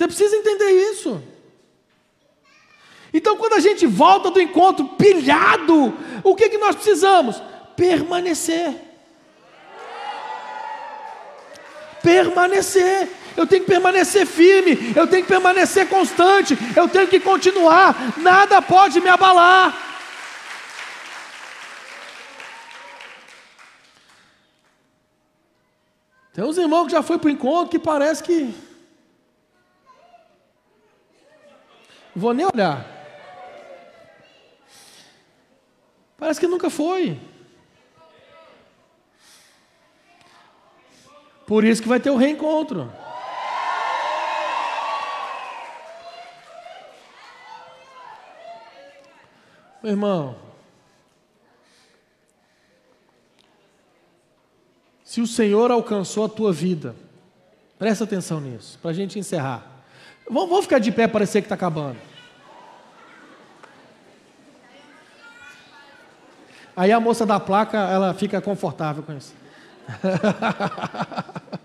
Você 0.00 0.08
precisa 0.08 0.34
entender 0.34 0.70
isso. 0.92 1.22
Então, 3.12 3.36
quando 3.36 3.52
a 3.52 3.60
gente 3.60 3.86
volta 3.86 4.30
do 4.30 4.40
encontro 4.40 4.82
pilhado, 4.96 5.92
o 6.24 6.34
que, 6.34 6.48
que 6.48 6.56
nós 6.56 6.74
precisamos? 6.74 7.42
Permanecer. 7.76 8.76
Permanecer. 12.02 13.10
Eu 13.36 13.46
tenho 13.46 13.62
que 13.62 13.70
permanecer 13.70 14.26
firme, 14.26 14.94
eu 14.96 15.06
tenho 15.06 15.22
que 15.22 15.28
permanecer 15.28 15.86
constante, 15.86 16.56
eu 16.74 16.88
tenho 16.88 17.06
que 17.06 17.20
continuar, 17.20 18.14
nada 18.16 18.62
pode 18.62 19.02
me 19.02 19.10
abalar. 19.10 19.76
Tem 26.32 26.42
uns 26.42 26.56
irmãos 26.56 26.86
que 26.86 26.92
já 26.92 27.02
foi 27.02 27.18
para 27.18 27.28
o 27.28 27.30
encontro 27.30 27.68
que 27.68 27.78
parece 27.78 28.22
que 28.22 28.69
Vou 32.20 32.34
nem 32.34 32.44
olhar. 32.44 32.86
Parece 36.18 36.38
que 36.38 36.46
nunca 36.46 36.68
foi. 36.68 37.18
Por 41.46 41.64
isso 41.64 41.80
que 41.80 41.88
vai 41.88 41.98
ter 41.98 42.10
o 42.10 42.16
reencontro. 42.16 42.92
Meu 49.82 49.92
irmão, 49.92 50.36
se 55.02 55.22
o 55.22 55.26
Senhor 55.26 55.70
alcançou 55.70 56.26
a 56.26 56.28
tua 56.28 56.52
vida, 56.52 56.94
presta 57.78 58.04
atenção 58.04 58.42
nisso, 58.42 58.78
para 58.82 58.90
a 58.90 58.94
gente 58.94 59.18
encerrar. 59.18 59.66
Vamos, 60.28 60.64
ficar 60.64 60.78
de 60.78 60.92
pé, 60.92 61.08
parecer 61.08 61.40
que 61.40 61.46
está 61.46 61.54
acabando. 61.54 62.09
Aí 66.76 66.92
a 66.92 67.00
moça 67.00 67.26
da 67.26 67.40
placa, 67.40 67.78
ela 67.78 68.14
fica 68.14 68.40
confortável 68.40 69.02
com 69.02 69.12
isso. 69.16 69.34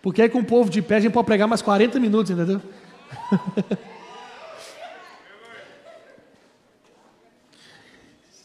Porque 0.00 0.22
aí 0.22 0.28
com 0.28 0.40
o 0.40 0.44
povo 0.44 0.68
de 0.68 0.82
pé 0.82 0.96
a 0.96 1.00
gente 1.00 1.12
pode 1.12 1.26
pregar 1.26 1.48
mais 1.48 1.62
40 1.62 1.98
minutos, 1.98 2.30
entendeu? 2.30 2.60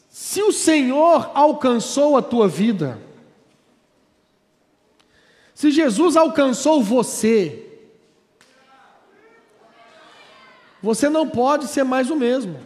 Se 0.09 0.41
o 0.41 0.51
Senhor 0.51 1.31
alcançou 1.33 2.15
a 2.15 2.21
tua 2.21 2.47
vida, 2.47 2.99
se 5.55 5.71
Jesus 5.71 6.15
alcançou 6.15 6.81
você, 6.81 7.68
você 10.82 11.09
não 11.09 11.27
pode 11.27 11.67
ser 11.67 11.84
mais 11.84 12.09
o 12.09 12.15
mesmo. 12.15 12.59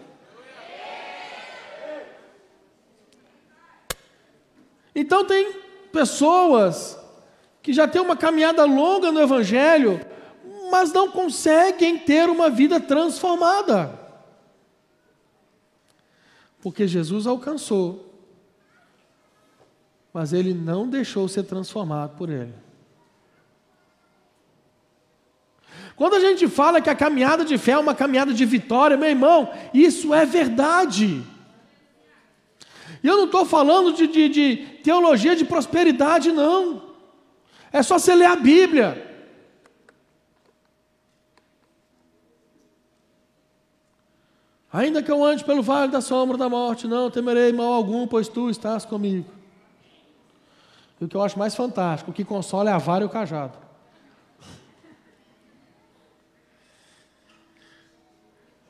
Então 4.96 5.26
tem 5.26 5.54
pessoas 5.92 6.98
que 7.62 7.74
já 7.74 7.88
têm 7.88 8.02
uma 8.02 8.16
caminhada 8.16 8.64
longa 8.66 9.12
no 9.12 9.22
Evangelho, 9.22 10.00
mas 10.70 10.92
não 10.92 11.10
conseguem 11.10 11.98
ter 11.98 12.30
uma 12.30 12.50
vida 12.50 12.80
transformada. 12.80 14.00
Porque 16.62 16.88
Jesus 16.88 17.26
alcançou, 17.26 18.14
mas 20.14 20.32
ele 20.32 20.54
não 20.54 20.88
deixou 20.88 21.28
ser 21.28 21.44
transformado 21.44 22.16
por 22.16 22.30
ele. 22.30 22.63
Quando 25.96 26.16
a 26.16 26.20
gente 26.20 26.48
fala 26.48 26.82
que 26.82 26.90
a 26.90 26.96
caminhada 26.96 27.46
de 27.46 27.58
fé 27.58 27.74
é 27.74 27.78
uma 27.78 27.94
caminhada 27.94 28.34
de 28.34 28.46
vitória, 28.46 28.98
meu 28.98 29.10
irmão, 29.10 29.52
isso 29.74 30.14
é 30.14 30.26
verdade. 30.26 31.24
E 33.04 33.08
eu 33.08 33.18
não 33.18 33.26
estou 33.26 33.46
falando 33.46 33.94
de, 33.94 34.08
de, 34.08 34.30
de 34.30 34.56
teologia 34.84 35.36
de 35.36 35.46
prosperidade, 35.46 36.32
não. 36.32 36.82
É 37.72 37.84
só 37.84 38.00
você 38.00 38.16
ler 38.16 38.26
a 38.26 38.36
Bíblia. 38.36 39.12
Ainda 44.72 45.04
que 45.04 45.12
eu 45.12 45.24
ande 45.24 45.44
pelo 45.44 45.62
vale 45.62 45.92
da 45.92 46.02
sombra 46.02 46.36
da 46.36 46.50
morte, 46.50 46.88
não 46.88 47.12
temerei 47.12 47.54
mal 47.54 47.72
algum, 47.74 48.08
pois 48.08 48.28
tu 48.28 48.50
estás 48.50 48.84
comigo. 48.84 49.30
E 51.00 51.06
o 51.06 51.08
que 51.08 51.16
eu 51.16 51.22
acho 51.22 51.38
mais 51.38 51.54
fantástico, 51.54 52.10
o 52.10 52.14
que 52.14 52.24
consola 52.24 52.72
é 52.72 52.74
a 52.74 52.80
vara 52.80 53.04
e 53.04 53.06
o 53.06 53.10
cajado. 53.10 53.63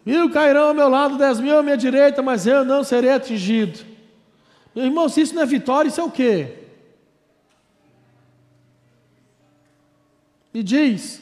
Mil 0.05 0.29
cairão 0.29 0.69
ao 0.69 0.73
meu 0.73 0.89
lado, 0.89 1.17
dez 1.17 1.39
mil 1.39 1.57
à 1.57 1.63
minha 1.63 1.77
direita, 1.77 2.21
mas 2.21 2.45
eu 2.45 2.65
não 2.65 2.83
serei 2.83 3.11
atingido. 3.11 3.79
Meu 4.75 4.85
irmão, 4.85 5.07
se 5.07 5.21
isso 5.21 5.33
não 5.33 5.43
é 5.43 5.45
vitória, 5.45 5.87
isso 5.87 6.01
é 6.01 6.03
o 6.03 6.11
quê? 6.11 6.57
Me 10.53 10.61
diz. 10.61 11.21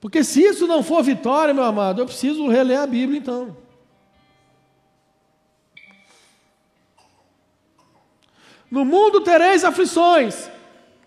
Porque 0.00 0.22
se 0.22 0.42
isso 0.42 0.66
não 0.66 0.82
for 0.82 1.02
vitória, 1.02 1.54
meu 1.54 1.64
amado, 1.64 2.00
eu 2.00 2.06
preciso 2.06 2.48
reler 2.48 2.78
a 2.78 2.86
Bíblia 2.86 3.18
então. 3.18 3.56
No 8.70 8.84
mundo 8.84 9.22
tereis 9.22 9.64
aflições, 9.64 10.50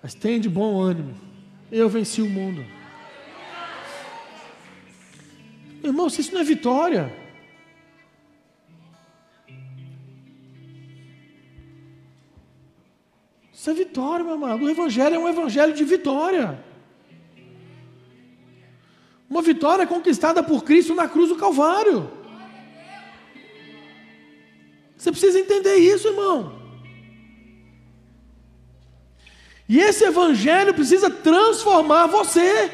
mas 0.01 0.13
tem 0.13 0.39
de 0.39 0.49
bom 0.49 0.81
ânimo. 0.81 1.15
Eu 1.71 1.87
venci 1.87 2.21
o 2.21 2.29
mundo. 2.29 2.78
Irmão, 5.83 6.09
se 6.09 6.21
isso 6.21 6.33
não 6.33 6.41
é 6.41 6.43
vitória. 6.43 7.13
Isso 13.53 13.69
é 13.69 13.73
vitória, 13.73 14.23
meu 14.23 14.35
amado. 14.35 14.63
O 14.63 14.69
Evangelho 14.69 15.15
é 15.15 15.19
um 15.19 15.27
Evangelho 15.27 15.73
de 15.73 15.83
vitória. 15.83 16.63
Uma 19.29 19.41
vitória 19.41 19.85
conquistada 19.85 20.41
por 20.41 20.63
Cristo 20.63 20.95
na 20.95 21.07
cruz 21.07 21.29
do 21.29 21.35
Calvário. 21.35 22.09
Você 24.97 25.11
precisa 25.11 25.39
entender 25.39 25.75
isso, 25.75 26.07
irmão. 26.07 26.59
E 29.67 29.79
esse 29.79 30.03
Evangelho 30.03 30.73
precisa 30.73 31.09
transformar 31.09 32.07
você. 32.07 32.71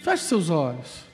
Feche 0.00 0.24
seus 0.24 0.48
olhos. 0.48 1.04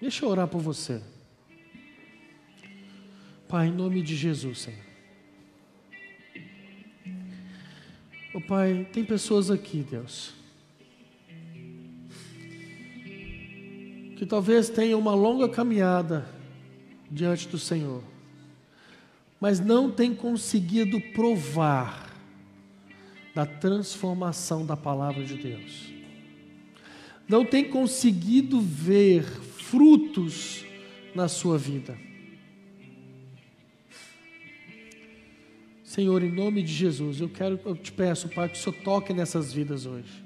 Deixa 0.00 0.24
eu 0.24 0.28
orar 0.28 0.48
por 0.48 0.60
você. 0.60 1.00
Pai, 3.48 3.68
em 3.68 3.72
nome 3.72 4.02
de 4.02 4.16
Jesus, 4.16 4.58
Senhor. 4.58 4.84
Oh, 8.34 8.40
Pai, 8.40 8.88
tem 8.92 9.04
pessoas 9.04 9.50
aqui, 9.52 9.86
Deus, 9.88 10.34
que 14.16 14.26
talvez 14.26 14.68
tenham 14.68 14.98
uma 14.98 15.14
longa 15.14 15.48
caminhada 15.48 16.28
diante 17.08 17.48
do 17.48 17.58
Senhor 17.58 18.15
mas 19.46 19.60
não 19.60 19.88
tem 19.88 20.12
conseguido 20.12 21.00
provar 21.00 22.12
da 23.32 23.46
transformação 23.46 24.66
da 24.66 24.76
palavra 24.76 25.22
de 25.22 25.36
Deus. 25.36 25.92
Não 27.28 27.44
tem 27.44 27.70
conseguido 27.70 28.60
ver 28.60 29.22
frutos 29.22 30.64
na 31.14 31.28
sua 31.28 31.56
vida. 31.56 31.96
Senhor, 35.84 36.24
em 36.24 36.32
nome 36.32 36.60
de 36.60 36.72
Jesus, 36.72 37.20
eu 37.20 37.28
quero, 37.28 37.60
eu 37.64 37.76
te 37.76 37.92
peço, 37.92 38.28
Pai, 38.28 38.48
que 38.48 38.58
o 38.58 38.60
Senhor 38.60 38.82
toque 38.82 39.14
nessas 39.14 39.52
vidas 39.52 39.86
hoje. 39.86 40.24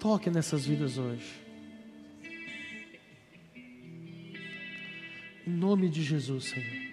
Toque 0.00 0.30
nessas 0.30 0.66
vidas 0.66 0.98
hoje. 0.98 1.32
Em 5.46 5.52
nome 5.52 5.88
de 5.88 6.02
Jesus, 6.02 6.46
Senhor. 6.46 6.83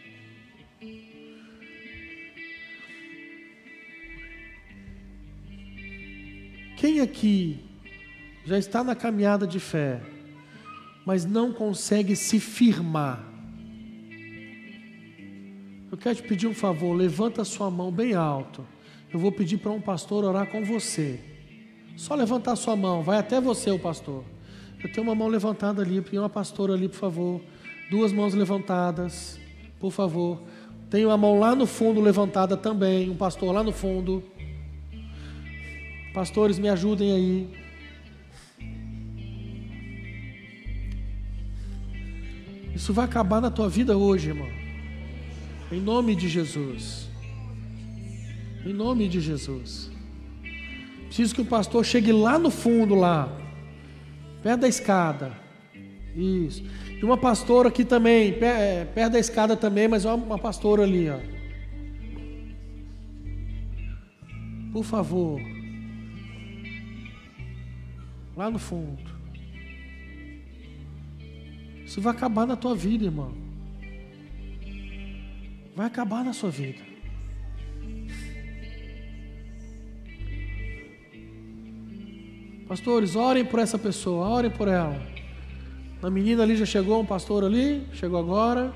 Quem 6.92 7.00
aqui 7.00 7.58
já 8.44 8.58
está 8.58 8.84
na 8.84 8.94
caminhada 8.94 9.48
de 9.48 9.62
fé, 9.62 10.02
mas 11.06 11.24
não 11.24 11.54
consegue 11.54 12.18
se 12.18 12.38
firmar? 12.38 13.24
Eu 15.90 15.98
quero 15.98 16.16
te 16.18 16.24
pedir 16.24 16.48
um 16.48 16.54
favor, 16.54 16.94
levanta 16.94 17.46
sua 17.46 17.72
mão 17.72 17.94
bem 17.94 18.14
alto. 18.14 18.68
Eu 19.10 19.22
vou 19.22 19.32
pedir 19.32 19.58
para 19.60 19.72
um 19.72 19.80
pastor 19.80 20.26
orar 20.26 20.48
com 20.48 20.66
você. 20.66 21.18
Só 21.96 22.14
levantar 22.14 22.58
sua 22.58 22.76
mão, 22.76 23.02
vai 23.02 23.20
até 23.20 23.40
você, 23.40 23.72
o 23.72 23.80
pastor. 23.80 24.26
Eu 24.84 24.92
tenho 24.92 25.08
uma 25.08 25.16
mão 25.16 25.30
levantada 25.30 25.82
ali, 25.82 25.96
eu 25.96 26.22
uma 26.22 26.30
pastora 26.30 26.74
ali, 26.74 26.90
por 26.90 26.98
favor. 26.98 27.42
Duas 27.90 28.12
mãos 28.12 28.34
levantadas, 28.34 29.40
por 29.80 29.94
favor. 29.94 30.42
Tenho 30.90 31.08
uma 31.08 31.18
mão 31.18 31.40
lá 31.40 31.56
no 31.56 31.66
fundo 31.66 32.02
levantada 32.02 32.58
também, 32.58 33.10
um 33.10 33.16
pastor 33.16 33.54
lá 33.54 33.64
no 33.64 33.72
fundo. 33.72 34.22
Pastores, 36.14 36.60
me 36.60 36.68
ajudem 36.68 37.12
aí. 37.14 37.62
Isso 42.76 42.94
vai 42.94 43.06
acabar 43.06 43.40
na 43.40 43.50
tua 43.50 43.70
vida 43.70 43.98
hoje, 43.98 44.30
irmão. 44.30 44.50
Em 45.72 45.80
nome 45.80 46.16
de 46.16 46.28
Jesus. 46.28 47.10
Em 48.66 48.74
nome 48.74 49.08
de 49.08 49.22
Jesus. 49.22 49.92
Preciso 51.06 51.36
que 51.36 51.42
o 51.42 51.46
pastor 51.46 51.86
chegue 51.86 52.12
lá 52.12 52.40
no 52.40 52.50
fundo, 52.50 52.96
lá, 52.96 53.30
perto 54.42 54.62
da 54.62 54.68
escada. 54.68 55.32
Isso. 56.16 56.64
E 56.90 57.04
uma 57.04 57.18
pastora 57.18 57.70
aqui 57.70 57.86
também, 57.86 58.34
é, 58.42 58.86
perto 58.86 59.14
da 59.14 59.20
escada 59.20 59.56
também, 59.56 59.88
mas 59.88 60.06
uma 60.06 60.38
pastora 60.38 60.84
ali, 60.84 61.10
ó. 61.10 61.20
Por 64.72 64.84
favor. 64.84 65.51
Lá 68.42 68.50
no 68.50 68.58
fundo. 68.58 68.98
Isso 71.86 72.02
vai 72.02 72.12
acabar 72.12 72.48
na 72.48 72.56
tua 72.56 72.74
vida, 72.74 73.06
irmão. 73.06 73.32
Vai 75.76 75.86
acabar 75.86 76.26
na 76.26 76.34
sua 76.34 76.50
vida. 76.50 76.82
Pastores, 82.68 83.16
orem 83.16 83.46
por 83.46 83.60
essa 83.60 83.78
pessoa, 83.78 84.28
orem 84.28 84.50
por 84.50 84.68
ela. 84.68 85.00
A 86.02 86.10
menina 86.10 86.42
ali 86.42 86.58
já 86.58 86.66
chegou, 86.66 87.00
um 87.00 87.06
pastor 87.06 87.44
ali, 87.44 87.86
chegou 87.94 88.20
agora. 88.20 88.74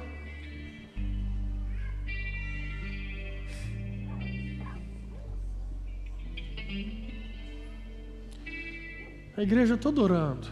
Igreja 9.45 9.77
toda 9.77 10.01
orando. 10.01 10.47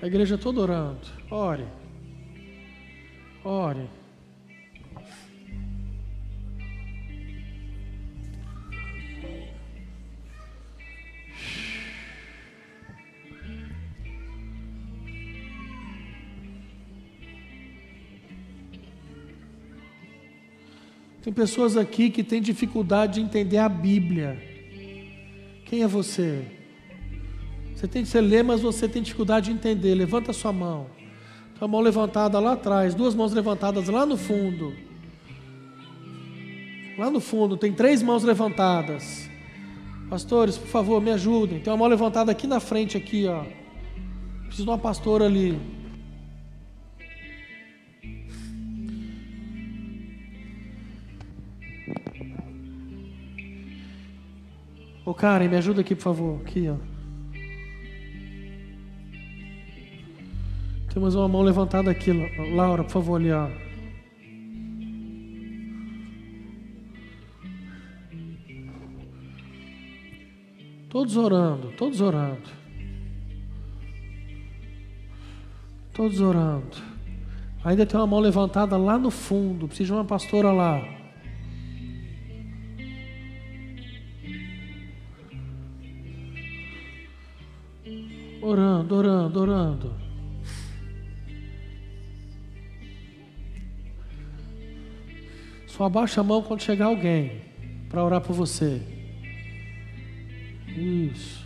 A 0.00 0.06
igreja 0.06 0.38
toda 0.38 0.62
orando. 0.62 1.06
Ore. 1.30 1.66
Ore. 3.44 3.90
Tem 21.22 21.32
pessoas 21.32 21.76
aqui 21.76 22.08
que 22.08 22.24
têm 22.24 22.40
dificuldade 22.40 23.14
de 23.14 23.20
entender 23.20 23.58
a 23.58 23.68
Bíblia. 23.68 24.38
Quem 25.66 25.82
é 25.82 25.86
você? 25.86 26.53
Você, 27.74 27.88
tem, 27.88 28.04
que 28.04 28.20
ler, 28.20 28.44
mas 28.44 28.60
você 28.60 28.88
tem 28.88 29.02
dificuldade 29.02 29.46
de 29.46 29.52
entender. 29.52 29.94
Levanta 29.94 30.32
sua 30.32 30.52
mão. 30.52 30.86
Tua 31.58 31.68
mão 31.68 31.80
levantada 31.80 32.38
lá 32.40 32.52
atrás, 32.52 32.94
duas 32.94 33.14
mãos 33.14 33.32
levantadas 33.32 33.88
lá 33.88 34.04
no 34.04 34.16
fundo. 34.16 34.72
Lá 36.96 37.10
no 37.10 37.20
fundo, 37.20 37.56
tem 37.56 37.72
três 37.72 38.02
mãos 38.02 38.22
levantadas. 38.22 39.28
Pastores, 40.08 40.56
por 40.56 40.68
favor, 40.68 41.00
me 41.00 41.10
ajudem. 41.10 41.60
Tem 41.60 41.72
uma 41.72 41.78
mão 41.78 41.88
levantada 41.88 42.30
aqui 42.30 42.46
na 42.46 42.60
frente, 42.60 42.96
aqui, 42.96 43.26
ó. 43.26 43.44
Preciso 44.44 44.64
de 44.64 44.70
uma 44.70 44.78
pastora 44.78 45.24
ali. 45.24 45.58
Ô 55.04 55.12
Karen, 55.12 55.48
me 55.48 55.56
ajuda 55.56 55.82
aqui, 55.82 55.94
por 55.94 56.02
favor. 56.02 56.40
Aqui, 56.42 56.68
ó. 56.68 56.93
Temos 60.94 61.16
uma 61.16 61.26
mão 61.26 61.42
levantada 61.42 61.90
aqui, 61.90 62.12
Laura, 62.54 62.84
por 62.84 62.92
favor, 62.92 63.16
ali, 63.16 63.32
ó. 63.32 63.50
Todos 70.88 71.16
orando, 71.16 71.72
todos 71.72 72.00
orando. 72.00 72.48
Todos 75.92 76.20
orando. 76.20 76.76
Ainda 77.64 77.84
tem 77.84 77.98
uma 77.98 78.06
mão 78.06 78.20
levantada 78.20 78.76
lá 78.76 78.96
no 78.96 79.10
fundo. 79.10 79.66
Precisa 79.66 79.86
de 79.88 79.92
uma 79.94 80.04
pastora 80.04 80.52
lá. 80.52 80.80
Orando, 88.40 88.94
orando, 88.94 89.40
orando. 89.40 90.03
Só 95.76 95.86
abaixa 95.86 96.20
a 96.20 96.24
mão 96.24 96.40
quando 96.40 96.62
chegar 96.62 96.86
alguém 96.86 97.42
para 97.88 98.04
orar 98.04 98.20
por 98.20 98.32
você. 98.32 98.80
Isso. 100.68 101.44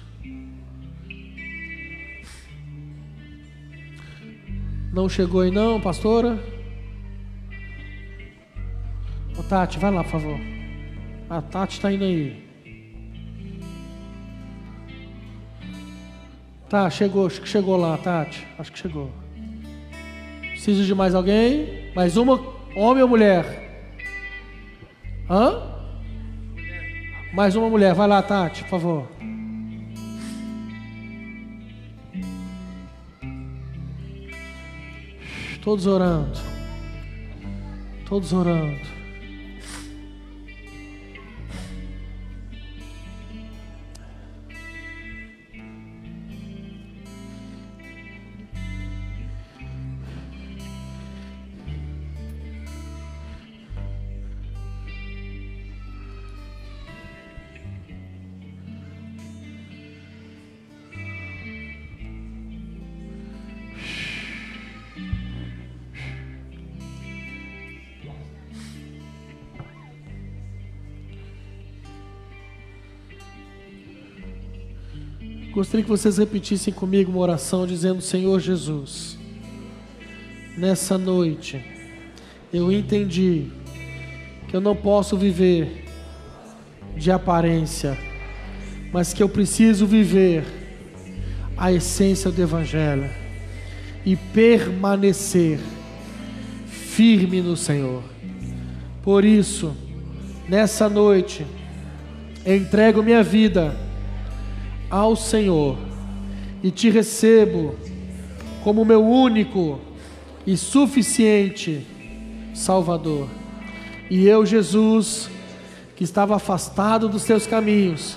Não 4.92 5.08
chegou 5.08 5.40
aí 5.40 5.50
não, 5.50 5.80
pastora? 5.80 6.38
Ô 9.38 9.42
Tati, 9.44 9.78
vai 9.78 9.90
lá, 9.90 10.04
por 10.04 10.10
favor. 10.10 10.38
A 11.30 11.40
Tati 11.40 11.76
está 11.76 11.90
indo 11.90 12.04
aí. 12.04 12.46
Tá, 16.68 16.90
chegou, 16.90 17.28
acho 17.28 17.40
que 17.40 17.48
chegou 17.48 17.78
lá, 17.78 17.96
Tati. 17.96 18.46
Acho 18.58 18.70
que 18.70 18.78
chegou. 18.78 19.10
Preciso 20.50 20.84
de 20.84 20.94
mais 20.94 21.14
alguém? 21.14 21.90
Mais 21.94 22.18
uma? 22.18 22.38
Homem 22.76 23.02
ou 23.02 23.08
mulher? 23.08 23.67
Hã? 25.30 25.62
Mais 27.34 27.54
uma 27.54 27.68
mulher. 27.68 27.94
Vai 27.94 28.08
lá, 28.08 28.22
Tati, 28.22 28.62
por 28.64 28.70
favor. 28.70 29.08
Todos 35.62 35.86
orando. 35.86 36.38
Todos 38.08 38.32
orando. 38.32 38.97
Gostaria 75.58 75.82
que 75.82 75.90
vocês 75.90 76.18
repetissem 76.18 76.72
comigo 76.72 77.10
uma 77.10 77.18
oração 77.18 77.66
dizendo: 77.66 78.00
Senhor 78.00 78.38
Jesus, 78.38 79.18
nessa 80.56 80.96
noite 80.96 81.60
eu 82.52 82.70
entendi 82.70 83.48
que 84.46 84.54
eu 84.54 84.60
não 84.60 84.76
posso 84.76 85.16
viver 85.16 85.84
de 86.96 87.10
aparência, 87.10 87.98
mas 88.92 89.12
que 89.12 89.20
eu 89.20 89.28
preciso 89.28 89.84
viver 89.84 90.44
a 91.56 91.72
essência 91.72 92.30
do 92.30 92.40
Evangelho 92.40 93.10
e 94.06 94.14
permanecer 94.14 95.58
firme 96.68 97.42
no 97.42 97.56
Senhor. 97.56 98.04
Por 99.02 99.24
isso, 99.24 99.76
nessa 100.48 100.88
noite, 100.88 101.44
entrego 102.46 103.02
minha 103.02 103.24
vida 103.24 103.87
ao 104.90 105.14
Senhor 105.16 105.76
e 106.62 106.70
te 106.70 106.90
recebo 106.90 107.74
como 108.62 108.84
meu 108.84 109.04
único 109.04 109.78
e 110.46 110.56
suficiente 110.56 111.86
Salvador. 112.54 113.28
E 114.10 114.26
eu, 114.26 114.44
Jesus, 114.44 115.30
que 115.94 116.04
estava 116.04 116.36
afastado 116.36 117.08
dos 117.08 117.24
teus 117.24 117.46
caminhos, 117.46 118.16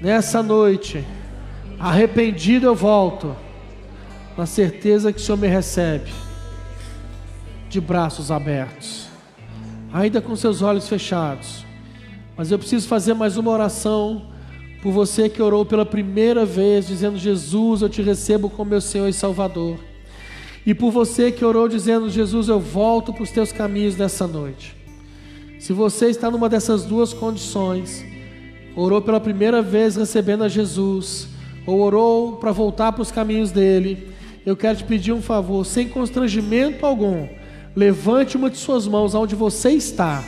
nessa 0.00 0.42
noite, 0.42 1.04
arrependido 1.78 2.66
eu 2.66 2.74
volto, 2.74 3.36
na 4.36 4.46
certeza 4.46 5.12
que 5.12 5.20
o 5.20 5.22
Senhor 5.22 5.36
me 5.36 5.48
recebe, 5.48 6.10
de 7.68 7.80
braços 7.80 8.30
abertos, 8.30 9.08
ainda 9.92 10.20
com 10.20 10.34
seus 10.36 10.62
olhos 10.62 10.88
fechados. 10.88 11.64
Mas 12.36 12.50
eu 12.50 12.58
preciso 12.58 12.88
fazer 12.88 13.14
mais 13.14 13.36
uma 13.36 13.50
oração 13.50 14.33
por 14.84 14.92
você 14.92 15.30
que 15.30 15.40
orou 15.40 15.64
pela 15.64 15.86
primeira 15.86 16.44
vez, 16.44 16.86
dizendo: 16.86 17.16
Jesus, 17.16 17.80
eu 17.80 17.88
te 17.88 18.02
recebo 18.02 18.50
como 18.50 18.68
meu 18.68 18.82
Senhor 18.82 19.08
e 19.08 19.14
Salvador. 19.14 19.78
E 20.66 20.74
por 20.74 20.90
você 20.90 21.32
que 21.32 21.42
orou 21.42 21.66
dizendo: 21.66 22.10
Jesus, 22.10 22.48
eu 22.48 22.60
volto 22.60 23.10
para 23.10 23.22
os 23.22 23.30
teus 23.30 23.50
caminhos 23.50 23.96
nessa 23.96 24.26
noite. 24.26 24.76
Se 25.58 25.72
você 25.72 26.10
está 26.10 26.30
numa 26.30 26.50
dessas 26.50 26.84
duas 26.84 27.14
condições, 27.14 28.04
orou 28.76 29.00
pela 29.00 29.18
primeira 29.18 29.62
vez 29.62 29.96
recebendo 29.96 30.44
a 30.44 30.50
Jesus, 30.50 31.28
ou 31.66 31.80
orou 31.80 32.36
para 32.36 32.52
voltar 32.52 32.92
para 32.92 33.00
os 33.00 33.10
caminhos 33.10 33.50
dele, 33.50 34.10
eu 34.44 34.54
quero 34.54 34.76
te 34.76 34.84
pedir 34.84 35.12
um 35.12 35.22
favor, 35.22 35.64
sem 35.64 35.88
constrangimento 35.88 36.84
algum, 36.84 37.26
levante 37.74 38.36
uma 38.36 38.50
de 38.50 38.58
suas 38.58 38.86
mãos 38.86 39.14
aonde 39.14 39.34
você 39.34 39.70
está, 39.70 40.22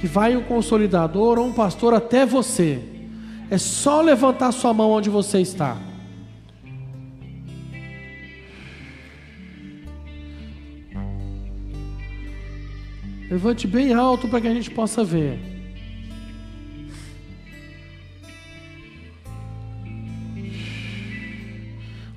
que 0.00 0.08
vai 0.08 0.36
um 0.36 0.42
consolidador 0.42 1.38
ou 1.38 1.46
um 1.46 1.52
pastor 1.52 1.94
até 1.94 2.26
você 2.26 2.98
é 3.50 3.58
só 3.58 4.00
levantar 4.00 4.52
sua 4.52 4.72
mão 4.72 4.92
onde 4.92 5.10
você 5.10 5.40
está. 5.40 5.76
Levante 13.28 13.66
bem 13.66 13.92
alto 13.92 14.28
para 14.28 14.40
que 14.40 14.48
a 14.48 14.54
gente 14.54 14.70
possa 14.70 15.04
ver. 15.04 15.38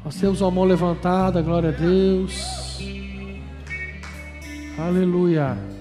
Nós 0.05 0.19
temos 0.19 0.41
a 0.41 0.51
mão 0.51 0.65
levantada, 0.65 1.41
glória 1.41 1.69
a 1.69 1.71
Deus. 1.71 2.79
Aleluia. 4.77 5.72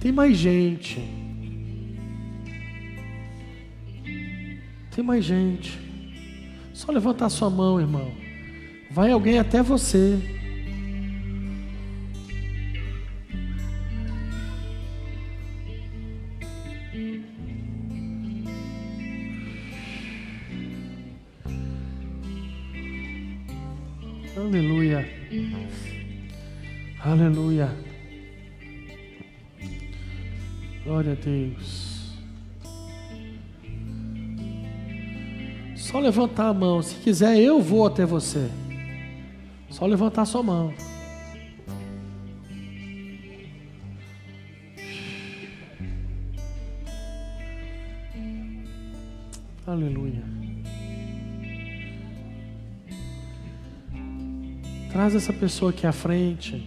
Tem 0.00 0.12
mais 0.12 0.36
gente. 0.36 1.00
Tem 4.94 5.04
mais 5.04 5.24
gente. 5.24 5.78
Só 6.72 6.92
levantar 6.92 7.28
sua 7.28 7.50
mão, 7.50 7.80
irmão. 7.80 8.12
Vai 8.90 9.10
alguém 9.10 9.38
até 9.38 9.62
você. 9.62 10.18
Aleluia. 24.36 25.04
Aleluia. 27.00 27.87
Glória 30.88 31.12
a 31.12 31.16
Deus. 31.16 32.16
Só 35.76 36.00
levantar 36.00 36.48
a 36.48 36.54
mão. 36.54 36.82
Se 36.82 36.94
quiser, 36.94 37.36
eu 37.36 37.60
vou 37.60 37.86
até 37.86 38.06
você. 38.06 38.50
Só 39.68 39.84
levantar 39.84 40.24
sua 40.24 40.42
mão. 40.42 40.72
Aleluia. 49.66 50.24
Traz 54.90 55.14
essa 55.14 55.34
pessoa 55.34 55.70
aqui 55.70 55.86
à 55.86 55.92
frente 55.92 56.66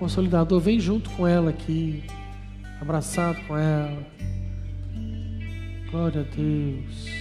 Consolidador, 0.00 0.58
vem 0.60 0.80
junto 0.80 1.10
com 1.10 1.28
ela 1.28 1.50
aqui, 1.50 2.02
abraçado 2.80 3.40
com 3.46 3.56
ela. 3.56 4.06
Glória 5.90 6.20
a 6.20 6.24
Deus. 6.24 7.20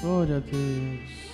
Glória 0.00 0.36
a 0.36 0.40
Deus. 0.40 1.25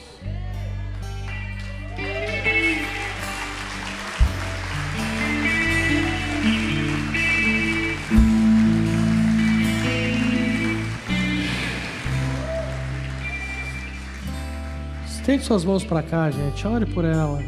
Estende 15.32 15.46
suas 15.46 15.64
mãos 15.64 15.82
para 15.82 16.02
cá, 16.02 16.30
gente. 16.30 16.66
Ore 16.66 16.84
por 16.84 17.06
ela. 17.06 17.42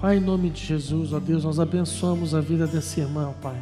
Pai, 0.00 0.16
em 0.16 0.20
nome 0.20 0.50
de 0.50 0.66
Jesus, 0.66 1.12
ó 1.12 1.20
Deus, 1.20 1.44
nós 1.44 1.60
abençoamos 1.60 2.34
a 2.34 2.40
vida 2.40 2.66
dessa 2.66 2.98
irmã, 2.98 3.32
Pai. 3.40 3.54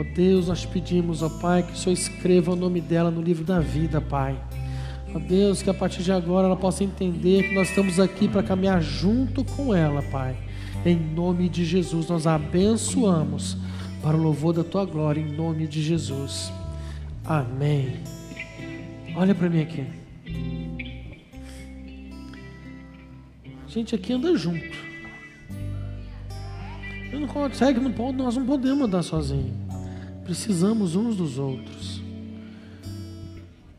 Ó 0.00 0.02
Deus, 0.12 0.48
nós 0.48 0.66
pedimos, 0.66 1.22
ó 1.22 1.28
Pai, 1.28 1.62
que 1.62 1.72
o 1.72 1.76
Senhor 1.76 1.92
escreva 1.92 2.50
o 2.50 2.56
nome 2.56 2.80
dela 2.80 3.12
no 3.12 3.22
livro 3.22 3.44
da 3.44 3.60
vida, 3.60 4.00
Pai. 4.00 4.36
Ó 5.14 5.20
Deus, 5.20 5.62
que 5.62 5.70
a 5.70 5.74
partir 5.74 6.02
de 6.02 6.10
agora 6.10 6.48
ela 6.48 6.56
possa 6.56 6.82
entender 6.82 7.44
que 7.44 7.54
nós 7.54 7.68
estamos 7.68 8.00
aqui 8.00 8.26
para 8.26 8.42
caminhar 8.42 8.82
junto 8.82 9.44
com 9.44 9.72
ela, 9.72 10.02
Pai. 10.10 10.36
Em 10.84 10.96
nome 10.96 11.48
de 11.48 11.64
Jesus, 11.64 12.08
nós 12.08 12.26
a 12.26 12.34
abençoamos 12.34 13.56
para 14.02 14.16
o 14.16 14.20
louvor 14.20 14.52
da 14.52 14.64
tua 14.64 14.84
glória, 14.84 15.20
em 15.20 15.30
nome 15.30 15.68
de 15.68 15.80
Jesus. 15.80 16.52
Amém. 17.24 17.98
Olha 19.14 19.32
para 19.32 19.48
mim 19.48 19.60
aqui. 19.60 20.03
Gente 23.74 23.94
aqui 23.94 24.12
anda 24.12 24.36
junto. 24.36 24.76
Eu 27.12 27.20
não 27.20 27.26
consegue, 27.26 27.80
não 27.80 27.92
pode, 27.92 28.16
nós 28.16 28.36
não 28.36 28.46
podemos 28.46 28.86
andar 28.86 29.02
sozinhos. 29.02 29.52
Precisamos 30.24 30.94
uns 30.94 31.16
dos 31.16 31.38
outros. 31.38 32.00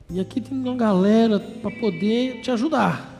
E 0.10 0.20
aqui 0.20 0.42
tem 0.42 0.58
uma 0.58 0.76
galera 0.76 1.40
para 1.40 1.72
poder 1.72 2.42
te 2.42 2.52
ajudar, 2.52 3.20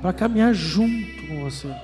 para 0.00 0.12
caminhar 0.12 0.54
junto 0.54 1.26
com 1.26 1.44
você. 1.44 1.74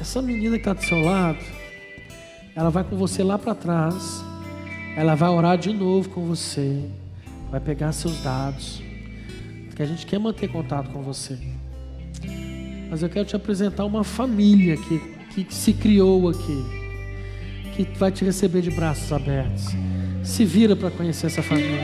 Essa 0.00 0.20
menina 0.20 0.56
que 0.56 0.60
está 0.60 0.72
do 0.72 0.84
seu 0.84 1.00
lado, 1.00 1.38
ela 2.56 2.70
vai 2.70 2.84
com 2.84 2.96
você 2.96 3.22
lá 3.22 3.38
para 3.38 3.54
trás, 3.54 4.22
ela 4.96 5.14
vai 5.14 5.28
orar 5.28 5.56
de 5.56 5.72
novo 5.72 6.08
com 6.08 6.26
você, 6.26 6.84
vai 7.50 7.60
pegar 7.60 7.92
seus 7.92 8.20
dados 8.22 8.89
que 9.80 9.84
a 9.84 9.86
gente 9.86 10.04
quer 10.04 10.20
manter 10.20 10.46
contato 10.48 10.90
com 10.90 11.00
você. 11.00 11.38
Mas 12.90 13.02
eu 13.02 13.08
quero 13.08 13.24
te 13.24 13.34
apresentar 13.34 13.86
uma 13.86 14.04
família 14.04 14.76
que, 14.76 14.98
que 15.30 15.54
se 15.54 15.72
criou 15.72 16.28
aqui, 16.28 16.64
que 17.74 17.84
vai 17.98 18.12
te 18.12 18.22
receber 18.22 18.60
de 18.60 18.70
braços 18.70 19.10
abertos. 19.10 19.68
Se 20.22 20.44
vira 20.44 20.76
para 20.76 20.90
conhecer 20.90 21.28
essa 21.28 21.42
família. 21.42 21.80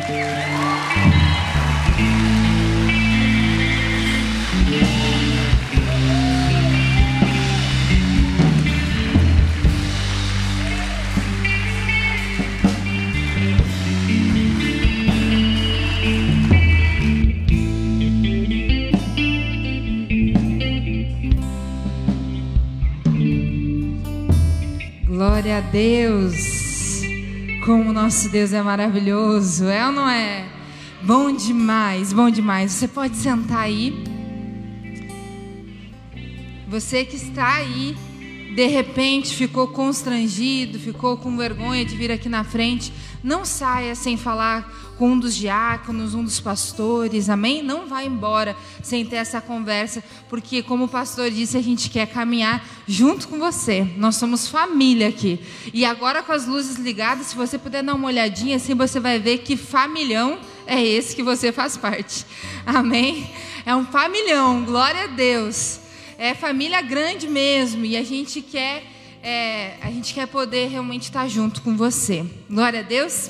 Glória 25.16 25.56
a 25.56 25.60
Deus. 25.62 27.00
Como 27.64 27.90
nosso 27.90 28.28
Deus 28.28 28.52
é 28.52 28.60
maravilhoso, 28.60 29.64
é 29.64 29.86
ou 29.86 29.90
não 29.90 30.06
é? 30.06 30.46
Bom 31.02 31.32
demais, 31.32 32.12
bom 32.12 32.28
demais. 32.28 32.72
Você 32.72 32.86
pode 32.86 33.16
sentar 33.16 33.60
aí. 33.60 33.94
Você 36.68 37.02
que 37.06 37.16
está 37.16 37.54
aí, 37.54 37.96
de 38.54 38.66
repente 38.66 39.34
ficou 39.34 39.68
constrangido, 39.68 40.78
ficou 40.78 41.16
com 41.16 41.34
vergonha 41.34 41.82
de 41.82 41.96
vir 41.96 42.12
aqui 42.12 42.28
na 42.28 42.44
frente, 42.44 42.92
não 43.24 43.42
saia 43.46 43.94
sem 43.94 44.18
falar 44.18 44.70
com 44.98 45.10
um 45.12 45.18
dos 45.18 45.34
diáconos, 45.34 46.14
um 46.14 46.24
dos 46.24 46.40
pastores, 46.40 47.28
amém? 47.28 47.62
Não 47.62 47.86
vá 47.86 48.02
embora 48.02 48.56
sem 48.82 49.04
ter 49.04 49.16
essa 49.16 49.40
conversa, 49.40 50.02
porque, 50.28 50.62
como 50.62 50.84
o 50.84 50.88
pastor 50.88 51.30
disse, 51.30 51.56
a 51.56 51.62
gente 51.62 51.90
quer 51.90 52.06
caminhar 52.06 52.66
junto 52.86 53.28
com 53.28 53.38
você. 53.38 53.86
Nós 53.96 54.16
somos 54.16 54.48
família 54.48 55.08
aqui. 55.08 55.40
E 55.72 55.84
agora, 55.84 56.22
com 56.22 56.32
as 56.32 56.46
luzes 56.46 56.76
ligadas, 56.76 57.26
se 57.26 57.36
você 57.36 57.58
puder 57.58 57.82
dar 57.82 57.94
uma 57.94 58.08
olhadinha, 58.08 58.56
assim 58.56 58.74
você 58.74 58.98
vai 58.98 59.18
ver 59.18 59.38
que 59.38 59.56
familhão 59.56 60.38
é 60.66 60.82
esse 60.82 61.14
que 61.14 61.22
você 61.22 61.52
faz 61.52 61.76
parte, 61.76 62.24
amém? 62.64 63.30
É 63.64 63.74
um 63.74 63.84
familhão, 63.84 64.64
glória 64.64 65.04
a 65.04 65.06
Deus. 65.08 65.80
É 66.18 66.34
família 66.34 66.80
grande 66.80 67.28
mesmo, 67.28 67.84
e 67.84 67.96
a 67.96 68.02
gente 68.02 68.40
quer. 68.40 68.82
É, 69.22 69.76
a 69.82 69.90
gente 69.90 70.14
quer 70.14 70.26
poder 70.28 70.68
realmente 70.68 71.02
estar 71.04 71.28
junto 71.28 71.60
com 71.60 71.76
você. 71.76 72.24
Glória 72.48 72.80
a 72.80 72.82
Deus. 72.82 73.28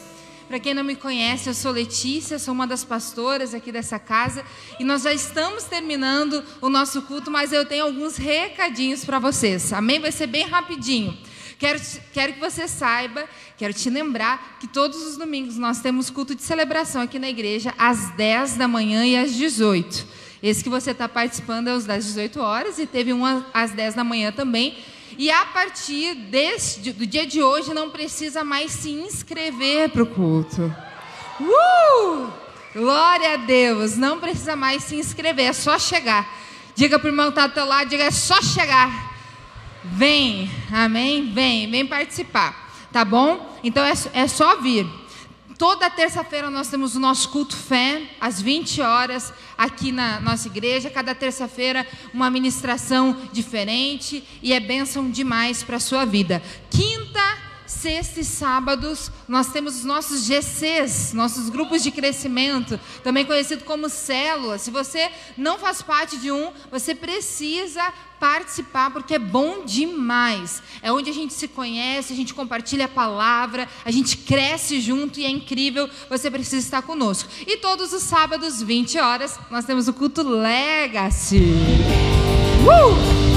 Para 0.49 0.61
quem 0.61 0.73
não 0.75 0.85
me 0.85 0.95
conhece, 0.95 1.49
eu 1.49 1.55
sou 1.55 1.73
Letícia, 1.73 2.39
sou 2.39 2.55
uma 2.55 2.69
das 2.69 2.85
pastoras 2.85 3.53
aqui 3.53 3.73
dessa 3.73 3.99
casa 3.99 4.45
e 4.79 4.85
nós 4.85 5.03
já 5.03 5.13
estamos 5.13 5.65
terminando 5.65 6.45
o 6.61 6.69
nosso 6.69 7.03
culto, 7.03 7.33
mas 7.33 7.53
eu 7.53 7.65
tenho 7.65 7.85
alguns 7.85 8.17
recadinhos 8.17 9.05
para 9.05 9.19
vocês. 9.19 9.73
Amém? 9.73 9.99
Vai 9.99 10.13
ser 10.13 10.29
bem 10.29 10.47
rapidinho. 10.47 11.19
Quero, 11.59 11.81
quero 12.13 12.35
que 12.35 12.39
você 12.39 12.69
saiba, 12.69 13.29
quero 13.57 13.75
te 13.75 13.91
lembrar 13.91 14.59
que 14.61 14.69
todos 14.69 15.05
os 15.05 15.17
domingos 15.17 15.57
nós 15.57 15.81
temos 15.81 16.11
culto 16.11 16.33
de 16.33 16.43
celebração 16.43 17.03
aqui 17.03 17.19
na 17.19 17.29
igreja 17.29 17.75
às 17.77 18.11
10 18.11 18.57
da 18.57 18.69
manhã 18.69 19.05
e 19.05 19.17
às 19.17 19.35
18. 19.35 20.07
Esse 20.41 20.63
que 20.63 20.71
você 20.71 20.93
está 20.93 21.09
participando 21.09 21.67
é 21.69 21.75
os 21.75 21.85
das 21.85 22.05
18 22.05 22.41
horas 22.41 22.79
e 22.79 22.87
teve 22.87 23.13
um 23.13 23.23
às 23.53 23.73
10 23.73 23.95
da 23.95 24.05
manhã 24.05 24.31
também. 24.31 24.79
E 25.19 25.31
a 25.31 25.45
partir 25.47 26.15
desse, 26.15 26.93
do 26.93 27.07
dia 27.07 27.27
de 27.27 27.43
hoje 27.43 27.73
não 27.73 27.91
precisa 27.91 28.45
mais 28.45 28.73
se 28.73 28.91
inscrever 28.91 29.91
para 29.91 30.03
o 30.03 30.07
culto. 30.07 30.75
Uh! 31.41 32.31
Glória 32.75 33.35
a 33.35 33.37
Deus! 33.37 33.97
Não 33.97 34.19
precisa 34.19 34.55
mais 34.55 34.83
se 34.83 34.97
inscrever, 34.97 35.47
é 35.47 35.53
só 35.53 35.79
chegar. 35.79 36.29
Diga 36.75 36.99
para 36.99 37.07
o 37.07 37.11
irmão 37.11 37.27
que 37.27 37.31
está 37.31 37.47
do 37.47 37.55
teu 37.55 37.65
lado, 37.65 37.89
diga, 37.89 38.05
é 38.05 38.11
só 38.11 38.41
chegar. 38.43 39.15
Vem, 39.83 40.51
amém? 40.71 41.33
Vem, 41.33 41.71
vem 41.71 41.87
participar, 41.87 42.71
tá 42.93 43.05
bom? 43.05 43.59
Então 43.63 43.85
é, 43.85 43.93
é 44.13 44.27
só 44.27 44.57
vir. 44.57 44.87
Toda 45.59 45.89
terça-feira 45.89 46.51
nós 46.51 46.69
temos 46.69 46.95
o 46.97 47.01
nosso 47.01 47.31
culto 47.31 47.57
fé, 47.57 48.03
às 48.21 48.43
20 48.43 48.83
horas, 48.83 49.33
aqui 49.57 49.91
na 49.91 50.21
nossa 50.21 50.49
igreja. 50.49 50.91
Cada 50.91 51.15
terça-feira, 51.15 51.87
uma 52.13 52.29
ministração 52.29 53.17
diferente 53.33 54.23
e 54.43 54.53
é 54.53 54.61
bênção 54.61 55.11
demais 55.11 55.63
para 55.63 55.77
a 55.77 55.81
sua 55.81 56.05
vida. 56.05 56.43
Quinta 56.71 57.46
sexta 57.67 58.21
e 58.21 58.25
sábados, 58.25 59.11
nós 59.29 59.49
temos 59.49 59.77
os 59.77 59.85
nossos 59.85 60.25
GCs, 60.25 61.13
nossos 61.13 61.49
grupos 61.49 61.83
de 61.83 61.91
crescimento, 61.91 62.79
também 63.03 63.25
conhecido 63.25 63.65
como 63.65 63.89
células. 63.89 64.63
Se 64.63 64.71
você 64.71 65.11
não 65.37 65.59
faz 65.59 65.83
parte 65.83 66.17
de 66.17 66.31
um, 66.31 66.53
você 66.71 66.95
precisa 66.95 67.83
participar 68.19 68.91
porque 68.91 69.15
é 69.15 69.19
bom 69.19 69.65
demais. 69.65 70.63
É 70.83 70.91
onde 70.91 71.11
a 71.11 71.13
gente 71.13 71.35
se 71.35 71.49
conhece, 71.49 72.13
a 72.13 72.17
gente 72.17 72.33
compartilha 72.33 72.87
a 72.87 72.89
palavra, 72.89 73.69
a 73.85 73.91
gente 73.91 74.17
cresce 74.17 74.81
junto 74.81 75.21
e 75.21 75.25
é 75.25 75.31
incrível. 75.31 75.89
Você 76.09 76.31
precisa 76.31 76.65
estar 76.65 76.83
conosco. 76.83 77.29
E 77.47 77.57
todos 77.59 77.93
os 77.93 78.03
sábados, 78.03 78.63
20 78.63 78.99
horas, 78.99 79.39
nós 79.51 79.65
temos 79.65 79.89
o 79.89 79.93
culto 79.93 80.23
Legacy. 80.23 81.43
Uh! 82.63 83.37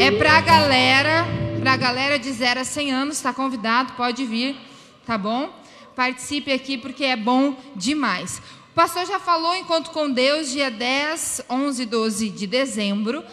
É 0.00 0.10
pra 0.12 0.40
galera 0.40 1.45
para 1.66 1.74
a 1.74 1.78
galera 1.78 2.16
de 2.16 2.30
0 2.30 2.60
a 2.60 2.64
100 2.64 2.92
anos, 2.92 3.16
está 3.16 3.32
convidado, 3.32 3.94
pode 3.94 4.24
vir, 4.24 4.56
tá 5.04 5.18
bom? 5.18 5.52
Participe 5.96 6.52
aqui 6.52 6.78
porque 6.78 7.02
é 7.02 7.16
bom 7.16 7.56
demais. 7.74 8.40
O 8.70 8.72
pastor 8.72 9.04
já 9.04 9.18
falou 9.18 9.52
encontro 9.52 9.90
com 9.90 10.08
Deus, 10.08 10.52
dia 10.52 10.70
10, 10.70 11.46
11 11.50 11.82
e 11.82 11.86
12 11.86 12.30
de 12.30 12.46
dezembro. 12.46 13.24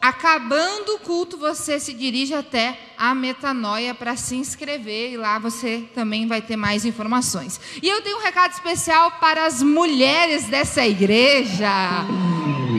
Acabando 0.00 0.94
o 0.94 1.00
culto, 1.00 1.36
você 1.36 1.78
se 1.78 1.92
dirige 1.92 2.32
até 2.32 2.80
a 2.96 3.14
Metanoia 3.14 3.94
para 3.94 4.16
se 4.16 4.34
inscrever 4.34 5.12
e 5.12 5.18
lá 5.18 5.38
você 5.38 5.84
também 5.94 6.26
vai 6.26 6.40
ter 6.40 6.56
mais 6.56 6.86
informações. 6.86 7.60
E 7.82 7.86
eu 7.86 8.00
tenho 8.00 8.16
um 8.16 8.22
recado 8.22 8.52
especial 8.52 9.10
para 9.20 9.44
as 9.44 9.62
mulheres 9.62 10.46
dessa 10.46 10.86
igreja. 10.86 11.68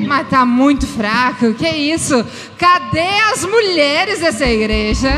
Mas 0.08 0.30
tá 0.30 0.46
muito 0.46 0.88
fraco. 0.88 1.54
Que 1.54 1.70
isso? 1.70 2.26
Cadê 2.58 3.08
as 3.32 3.46
mulheres 3.46 4.20
dessa 4.20 4.46
igreja? 4.46 5.12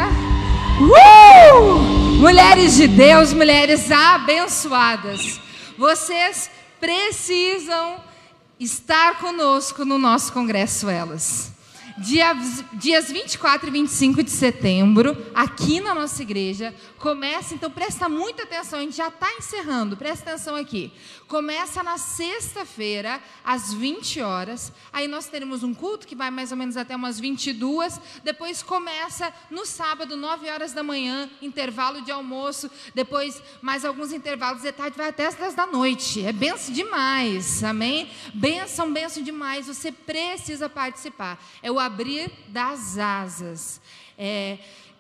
Uh! 0.80 1.80
Mulheres 2.20 2.76
de 2.76 2.88
Deus, 2.88 3.34
mulheres 3.34 3.92
abençoadas. 3.92 5.40
Vocês 5.78 6.50
precisam 6.80 7.98
estar 8.60 9.18
conosco 9.20 9.84
no 9.84 9.98
nosso 9.98 10.32
congresso 10.32 10.90
Elas. 10.90 11.52
Dia, 12.02 12.34
dias 12.74 13.12
24 13.12 13.70
e 13.70 13.72
25 13.72 14.24
de 14.24 14.32
setembro, 14.32 15.16
aqui 15.36 15.80
na 15.80 15.94
nossa 15.94 16.24
igreja, 16.24 16.74
começa, 16.98 17.54
então 17.54 17.70
presta 17.70 18.10
muita 18.10 18.42
atenção, 18.42 18.80
a 18.80 18.82
gente 18.82 18.96
já 18.96 19.08
está 19.08 19.32
encerrando, 19.38 19.96
presta 19.96 20.32
atenção 20.32 20.56
aqui. 20.56 20.92
Começa 21.28 21.82
na 21.82 21.98
sexta-feira, 21.98 23.22
às 23.44 23.74
20 23.74 24.20
horas. 24.20 24.74
Aí 24.92 25.08
nós 25.08 25.28
teremos 25.28 25.64
um 25.64 25.74
culto 25.74 26.06
que 26.06 26.16
vai 26.16 26.30
mais 26.30 26.52
ou 26.52 26.58
menos 26.58 26.76
até 26.76 26.94
umas 26.96 27.20
22. 27.20 28.02
Depois 28.24 28.62
começa 28.62 29.32
no 29.50 29.66
sábado, 29.66 30.18
9 30.18 30.50
horas 30.50 30.74
da 30.74 30.84
manhã, 30.84 31.30
intervalo 31.42 32.02
de 32.02 32.12
almoço. 32.12 32.70
Depois 32.94 33.42
mais 33.62 33.86
alguns 33.86 34.12
intervalos 34.12 34.64
de 34.64 34.72
tarde, 34.74 34.98
vai 34.98 35.08
até 35.08 35.28
as 35.28 35.36
10 35.36 35.56
da 35.56 35.66
noite. 35.66 36.26
É 36.26 36.34
benção 36.34 36.74
demais, 36.74 37.64
amém? 37.64 38.10
Benção, 38.34 38.92
benção 38.92 39.24
demais. 39.24 39.68
Você 39.68 39.90
precisa 39.90 40.68
participar. 40.68 41.42
É 41.64 41.72
o 41.72 41.80
abrir 41.92 42.32
das 42.48 42.98
asas. 42.98 43.82
É, 44.18 44.58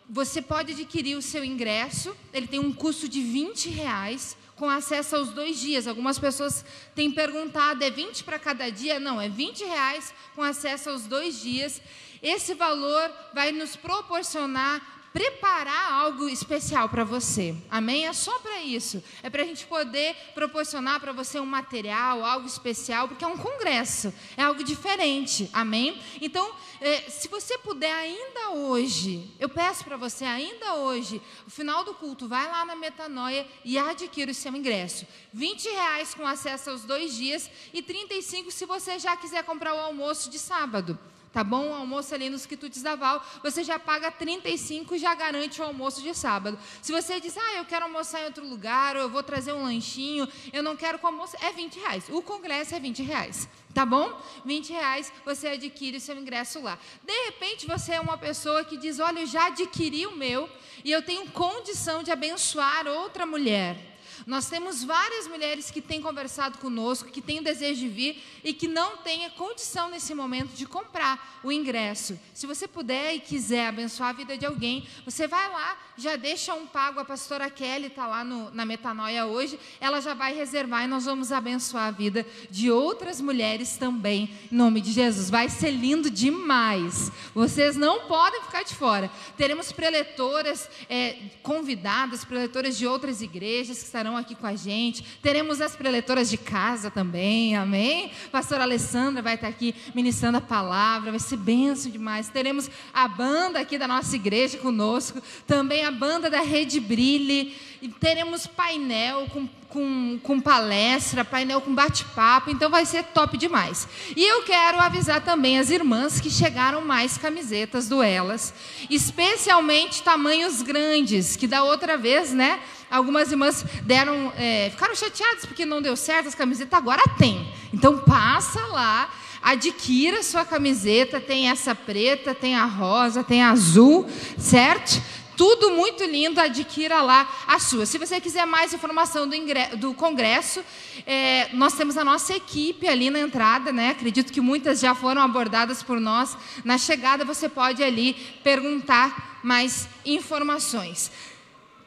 você 0.09 0.41
pode 0.41 0.73
adquirir 0.73 1.15
o 1.15 1.21
seu 1.21 1.43
ingresso, 1.43 2.13
ele 2.33 2.45
tem 2.45 2.59
um 2.59 2.73
custo 2.73 3.07
de 3.07 3.21
20 3.21 3.69
reais 3.69 4.35
com 4.57 4.69
acesso 4.69 5.15
aos 5.15 5.29
dois 5.31 5.57
dias. 5.57 5.87
Algumas 5.87 6.19
pessoas 6.19 6.65
têm 6.93 7.09
perguntado, 7.09 7.81
é 7.81 7.89
20 7.89 8.25
para 8.25 8.37
cada 8.37 8.69
dia? 8.69 8.99
Não, 8.99 9.21
é 9.21 9.29
20 9.29 9.63
reais 9.63 10.13
com 10.35 10.43
acesso 10.43 10.89
aos 10.89 11.03
dois 11.07 11.41
dias. 11.41 11.81
Esse 12.21 12.53
valor 12.53 13.09
vai 13.33 13.53
nos 13.53 13.77
proporcionar 13.77 15.00
preparar 15.13 15.91
algo 15.91 16.29
especial 16.29 16.87
para 16.87 17.03
você. 17.03 17.55
Amém? 17.69 18.07
É 18.07 18.13
só 18.13 18.39
para 18.39 18.61
isso. 18.61 19.03
É 19.21 19.29
para 19.29 19.43
a 19.43 19.45
gente 19.45 19.65
poder 19.65 20.15
proporcionar 20.33 20.99
para 20.99 21.11
você 21.11 21.39
um 21.39 21.45
material, 21.45 22.23
algo 22.23 22.47
especial, 22.47 23.07
porque 23.07 23.23
é 23.23 23.27
um 23.27 23.37
congresso, 23.37 24.13
é 24.37 24.43
algo 24.43 24.63
diferente. 24.63 25.49
Amém? 25.51 26.01
Então, 26.21 26.53
é, 26.79 27.01
se 27.09 27.27
você 27.27 27.57
puder 27.57 27.93
ainda 27.93 28.51
hoje, 28.51 29.29
eu 29.39 29.49
peço 29.49 29.83
para 29.83 29.97
você 29.97 30.23
ainda 30.23 30.75
hoje, 30.75 31.21
no 31.45 31.51
final 31.51 31.83
do 31.83 31.93
culto, 31.93 32.27
vai 32.27 32.49
lá 32.49 32.65
na 32.65 32.75
Metanoia 32.75 33.45
e 33.65 33.77
adquira 33.77 34.31
o 34.31 34.35
seu 34.35 34.55
ingresso. 34.55 35.05
20 35.33 35.69
reais 35.69 36.13
com 36.13 36.25
acesso 36.25 36.69
aos 36.69 36.83
dois 36.83 37.13
dias 37.15 37.49
e 37.73 37.81
35 37.81 38.49
se 38.49 38.65
você 38.65 38.97
já 38.97 39.15
quiser 39.17 39.43
comprar 39.43 39.73
o 39.73 39.79
almoço 39.79 40.29
de 40.29 40.39
sábado 40.39 40.97
tá 41.31 41.43
bom? 41.43 41.69
O 41.69 41.73
almoço 41.73 42.13
ali 42.13 42.29
nos 42.29 42.45
quitutes 42.45 42.81
da 42.81 42.95
Val, 42.95 43.23
você 43.41 43.63
já 43.63 43.79
paga 43.79 44.11
35 44.11 44.95
e 44.95 44.99
já 44.99 45.13
garante 45.15 45.61
o 45.61 45.63
almoço 45.63 46.01
de 46.01 46.13
sábado. 46.13 46.57
Se 46.81 46.91
você 46.91 47.19
diz, 47.19 47.37
ah, 47.37 47.57
eu 47.57 47.65
quero 47.65 47.85
almoçar 47.85 48.21
em 48.21 48.25
outro 48.25 48.47
lugar, 48.47 48.95
ou 48.95 49.03
eu 49.03 49.09
vou 49.09 49.23
trazer 49.23 49.53
um 49.53 49.63
lanchinho, 49.63 50.27
eu 50.51 50.61
não 50.61 50.75
quero 50.75 50.99
com 50.99 51.07
almoço, 51.07 51.35
é 51.41 51.51
20 51.51 51.79
reais. 51.79 52.09
O 52.09 52.21
congresso 52.21 52.75
é 52.75 52.79
20 52.79 53.01
reais. 53.03 53.47
Tá 53.73 53.85
bom? 53.85 54.11
20 54.43 54.73
reais 54.73 55.11
você 55.23 55.47
adquire 55.47 55.97
o 55.97 56.01
seu 56.01 56.17
ingresso 56.17 56.61
lá. 56.61 56.77
De 57.03 57.13
repente 57.25 57.65
você 57.65 57.93
é 57.93 58.01
uma 58.01 58.17
pessoa 58.17 58.65
que 58.65 58.75
diz: 58.75 58.99
Olha, 58.99 59.21
eu 59.21 59.25
já 59.25 59.47
adquiri 59.47 60.05
o 60.05 60.15
meu 60.15 60.49
e 60.83 60.91
eu 60.91 61.01
tenho 61.01 61.31
condição 61.31 62.03
de 62.03 62.11
abençoar 62.11 62.85
outra 62.87 63.25
mulher. 63.25 63.90
Nós 64.25 64.49
temos 64.49 64.83
várias 64.83 65.27
mulheres 65.27 65.71
que 65.71 65.81
têm 65.81 66.01
conversado 66.01 66.57
conosco, 66.57 67.09
que 67.09 67.21
têm 67.21 67.39
o 67.39 67.43
desejo 67.43 67.81
de 67.81 67.87
vir 67.87 68.23
e 68.43 68.53
que 68.53 68.67
não 68.67 68.97
têm 68.97 69.25
a 69.25 69.29
condição 69.29 69.89
nesse 69.89 70.13
momento 70.13 70.53
de 70.53 70.65
comprar 70.65 71.39
o 71.43 71.51
ingresso. 71.51 72.19
Se 72.33 72.45
você 72.45 72.67
puder 72.67 73.15
e 73.15 73.19
quiser 73.19 73.67
abençoar 73.67 74.09
a 74.09 74.13
vida 74.13 74.37
de 74.37 74.45
alguém, 74.45 74.87
você 75.05 75.27
vai 75.27 75.49
lá, 75.49 75.77
já 75.97 76.15
deixa 76.15 76.53
um 76.53 76.65
pago. 76.65 76.99
A 76.99 77.05
pastora 77.05 77.49
Kelly 77.49 77.87
está 77.87 78.07
lá 78.07 78.23
no, 78.23 78.51
na 78.51 78.65
Metanoia 78.65 79.25
hoje, 79.25 79.59
ela 79.79 80.01
já 80.01 80.13
vai 80.13 80.33
reservar 80.33 80.83
e 80.83 80.87
nós 80.87 81.05
vamos 81.05 81.31
abençoar 81.31 81.87
a 81.87 81.91
vida 81.91 82.25
de 82.49 82.71
outras 82.71 83.19
mulheres 83.19 83.77
também, 83.77 84.29
em 84.51 84.55
nome 84.55 84.81
de 84.81 84.91
Jesus. 84.91 85.29
Vai 85.29 85.49
ser 85.49 85.71
lindo 85.71 86.09
demais. 86.09 87.11
Vocês 87.33 87.75
não 87.75 88.07
podem 88.07 88.41
ficar 88.43 88.63
de 88.63 88.75
fora. 88.75 89.11
Teremos 89.37 89.71
preletoras 89.71 90.69
é, 90.89 91.17
convidadas, 91.41 92.25
preletoras 92.25 92.77
de 92.77 92.85
outras 92.85 93.21
igrejas 93.21 93.79
que 93.79 93.85
estarão 93.85 94.10
estarão 94.11 94.17
aqui 94.17 94.35
com 94.35 94.45
a 94.45 94.55
gente. 94.55 95.03
Teremos 95.21 95.61
as 95.61 95.75
preletoras 95.75 96.29
de 96.29 96.37
casa 96.37 96.91
também, 96.91 97.55
amém? 97.55 98.11
Pastora 98.31 98.63
Alessandra 98.63 99.21
vai 99.21 99.35
estar 99.35 99.47
aqui 99.47 99.73
ministrando 99.95 100.37
a 100.37 100.41
palavra, 100.41 101.11
vai 101.11 101.19
ser 101.19 101.37
benção 101.37 101.91
demais. 101.91 102.29
Teremos 102.29 102.69
a 102.93 103.07
banda 103.07 103.59
aqui 103.59 103.77
da 103.77 103.87
nossa 103.87 104.15
igreja 104.15 104.57
conosco, 104.57 105.21
também 105.47 105.85
a 105.85 105.91
banda 105.91 106.29
da 106.29 106.41
Rede 106.41 106.79
Brilhe, 106.79 107.55
e 107.81 107.87
teremos 107.87 108.45
painel 108.45 109.27
com 109.31 109.47
com, 109.71 110.19
com, 110.21 110.41
palestra, 110.41 111.23
painel 111.23 111.61
com 111.61 111.73
bate-papo, 111.73 112.51
então 112.51 112.69
vai 112.69 112.85
ser 112.85 113.03
top 113.05 113.37
demais. 113.37 113.87
E 114.17 114.21
eu 114.21 114.43
quero 114.43 114.77
avisar 114.77 115.21
também 115.21 115.57
as 115.57 115.69
irmãs 115.69 116.19
que 116.19 116.29
chegaram 116.29 116.81
mais 116.81 117.17
camisetas 117.17 117.87
do 117.87 118.03
Elas, 118.03 118.53
especialmente 118.89 120.03
tamanhos 120.03 120.61
grandes, 120.61 121.37
que 121.37 121.47
da 121.47 121.63
outra 121.63 121.97
vez, 121.97 122.33
né? 122.33 122.59
Algumas 122.91 123.31
irmãs 123.31 123.65
deram, 123.83 124.33
é, 124.37 124.69
ficaram 124.69 124.93
chateadas 124.93 125.45
porque 125.45 125.65
não 125.65 125.81
deu 125.81 125.95
certo 125.95 126.27
as 126.27 126.35
camisetas, 126.35 126.77
agora 126.77 127.01
tem. 127.17 127.49
Então 127.73 127.99
passa 127.99 128.59
lá, 128.67 129.09
adquira 129.41 130.21
sua 130.21 130.43
camiseta, 130.43 131.19
tem 131.19 131.49
essa 131.49 131.73
preta, 131.73 132.35
tem 132.35 132.55
a 132.55 132.65
rosa, 132.65 133.23
tem 133.23 133.41
a 133.41 133.51
azul, 133.51 134.05
certo? 134.37 135.01
Tudo 135.37 135.71
muito 135.71 136.03
lindo, 136.03 136.39
adquira 136.39 137.01
lá 137.01 137.27
a 137.47 137.57
sua. 137.57 137.85
Se 137.85 137.97
você 137.97 138.19
quiser 138.19 138.45
mais 138.45 138.73
informação 138.73 139.27
do, 139.27 139.35
do 139.77 139.93
congresso, 139.93 140.63
é, 141.07 141.49
nós 141.53 141.73
temos 141.73 141.97
a 141.97 142.03
nossa 142.03 142.35
equipe 142.35 142.87
ali 142.87 143.09
na 143.09 143.19
entrada, 143.19 143.71
né? 143.71 143.89
Acredito 143.89 144.31
que 144.31 144.41
muitas 144.41 144.79
já 144.79 144.93
foram 144.93 145.21
abordadas 145.21 145.81
por 145.81 145.99
nós. 145.99 146.37
Na 146.63 146.77
chegada 146.77 147.25
você 147.25 147.49
pode 147.49 147.81
ali 147.81 148.13
perguntar 148.43 149.39
mais 149.41 149.87
informações. 150.05 151.11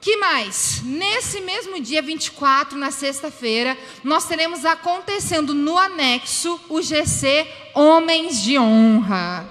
Que 0.05 0.19
mais? 0.19 0.83
Nesse 0.85 1.41
mesmo 1.41 1.81
dia 1.81 2.03
24, 2.03 2.77
na 2.77 2.91
sexta-feira, 2.91 3.75
nós 4.05 4.27
teremos 4.27 4.63
acontecendo 4.67 5.55
no 5.55 5.79
anexo 5.79 6.61
o 6.69 6.83
GC 6.83 7.49
Homens 7.73 8.43
de 8.43 8.59
Honra. 8.59 9.49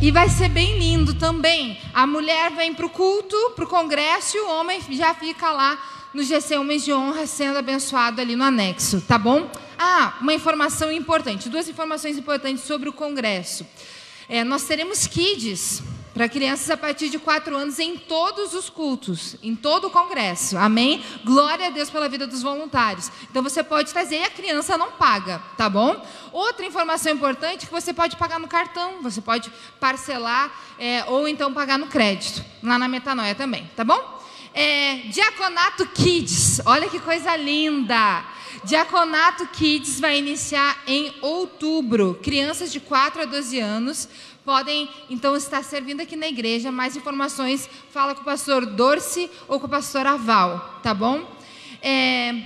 E 0.00 0.10
vai 0.10 0.30
ser 0.30 0.48
bem 0.48 0.78
lindo 0.78 1.12
também. 1.12 1.78
A 1.92 2.06
mulher 2.06 2.52
vem 2.52 2.72
para 2.72 2.86
o 2.86 2.88
culto, 2.88 3.36
para 3.54 3.66
o 3.66 3.68
congresso, 3.68 4.38
e 4.38 4.40
o 4.40 4.48
homem 4.48 4.80
já 4.88 5.12
fica 5.12 5.52
lá 5.52 5.78
no 6.14 6.22
GC 6.22 6.56
Homens 6.56 6.86
de 6.86 6.92
Honra 6.94 7.26
sendo 7.26 7.58
abençoado 7.58 8.22
ali 8.22 8.34
no 8.34 8.44
anexo, 8.44 9.02
tá 9.02 9.18
bom? 9.18 9.50
Ah, 9.78 10.16
uma 10.22 10.32
informação 10.32 10.90
importante, 10.90 11.50
duas 11.50 11.68
informações 11.68 12.16
importantes 12.16 12.64
sobre 12.64 12.88
o 12.88 12.94
congresso. 12.94 13.66
É, 14.26 14.42
nós 14.42 14.64
teremos 14.64 15.06
kids 15.06 15.82
para 16.14 16.28
crianças 16.28 16.70
a 16.70 16.76
partir 16.76 17.08
de 17.08 17.18
4 17.18 17.56
anos 17.56 17.80
em 17.80 17.96
todos 17.98 18.54
os 18.54 18.70
cultos, 18.70 19.34
em 19.42 19.56
todo 19.56 19.88
o 19.88 19.90
congresso. 19.90 20.56
Amém? 20.56 21.04
Glória 21.24 21.66
a 21.66 21.70
Deus 21.70 21.90
pela 21.90 22.08
vida 22.08 22.24
dos 22.24 22.40
voluntários. 22.40 23.10
Então 23.28 23.42
você 23.42 23.64
pode 23.64 23.92
trazer 23.92 24.20
e 24.20 24.22
a 24.22 24.30
criança 24.30 24.78
não 24.78 24.92
paga, 24.92 25.42
tá 25.58 25.68
bom? 25.68 26.00
Outra 26.32 26.64
informação 26.64 27.12
importante 27.12 27.64
é 27.64 27.66
que 27.66 27.72
você 27.72 27.92
pode 27.92 28.16
pagar 28.16 28.38
no 28.38 28.46
cartão, 28.46 29.02
você 29.02 29.20
pode 29.20 29.50
parcelar 29.80 30.52
é, 30.78 31.04
ou 31.08 31.26
então 31.26 31.52
pagar 31.52 31.78
no 31.78 31.88
crédito, 31.88 32.44
lá 32.62 32.78
na 32.78 32.86
Metanoia 32.86 33.34
também, 33.34 33.68
tá 33.76 33.82
bom? 33.82 34.22
É, 34.54 34.98
Diaconato 35.08 35.84
Kids, 35.88 36.60
olha 36.64 36.88
que 36.88 37.00
coisa 37.00 37.34
linda! 37.36 38.24
Diaconato 38.62 39.46
Kids 39.48 40.00
vai 40.00 40.16
iniciar 40.16 40.82
em 40.86 41.12
outubro. 41.20 42.18
Crianças 42.22 42.72
de 42.72 42.80
4 42.80 43.22
a 43.22 43.24
12 43.26 43.58
anos 43.58 44.08
podem 44.44 44.88
então 45.08 45.36
estar 45.36 45.62
servindo 45.64 46.00
aqui 46.00 46.16
na 46.16 46.28
igreja. 46.28 46.70
Mais 46.70 46.96
informações, 46.96 47.68
fala 47.90 48.14
com 48.14 48.22
o 48.22 48.24
pastor 48.24 48.66
Dorce 48.66 49.30
ou 49.48 49.58
com 49.58 49.66
o 49.66 49.70
pastor 49.70 50.06
Aval, 50.06 50.80
tá 50.82 50.92
bom? 50.92 51.26
É, 51.80 52.42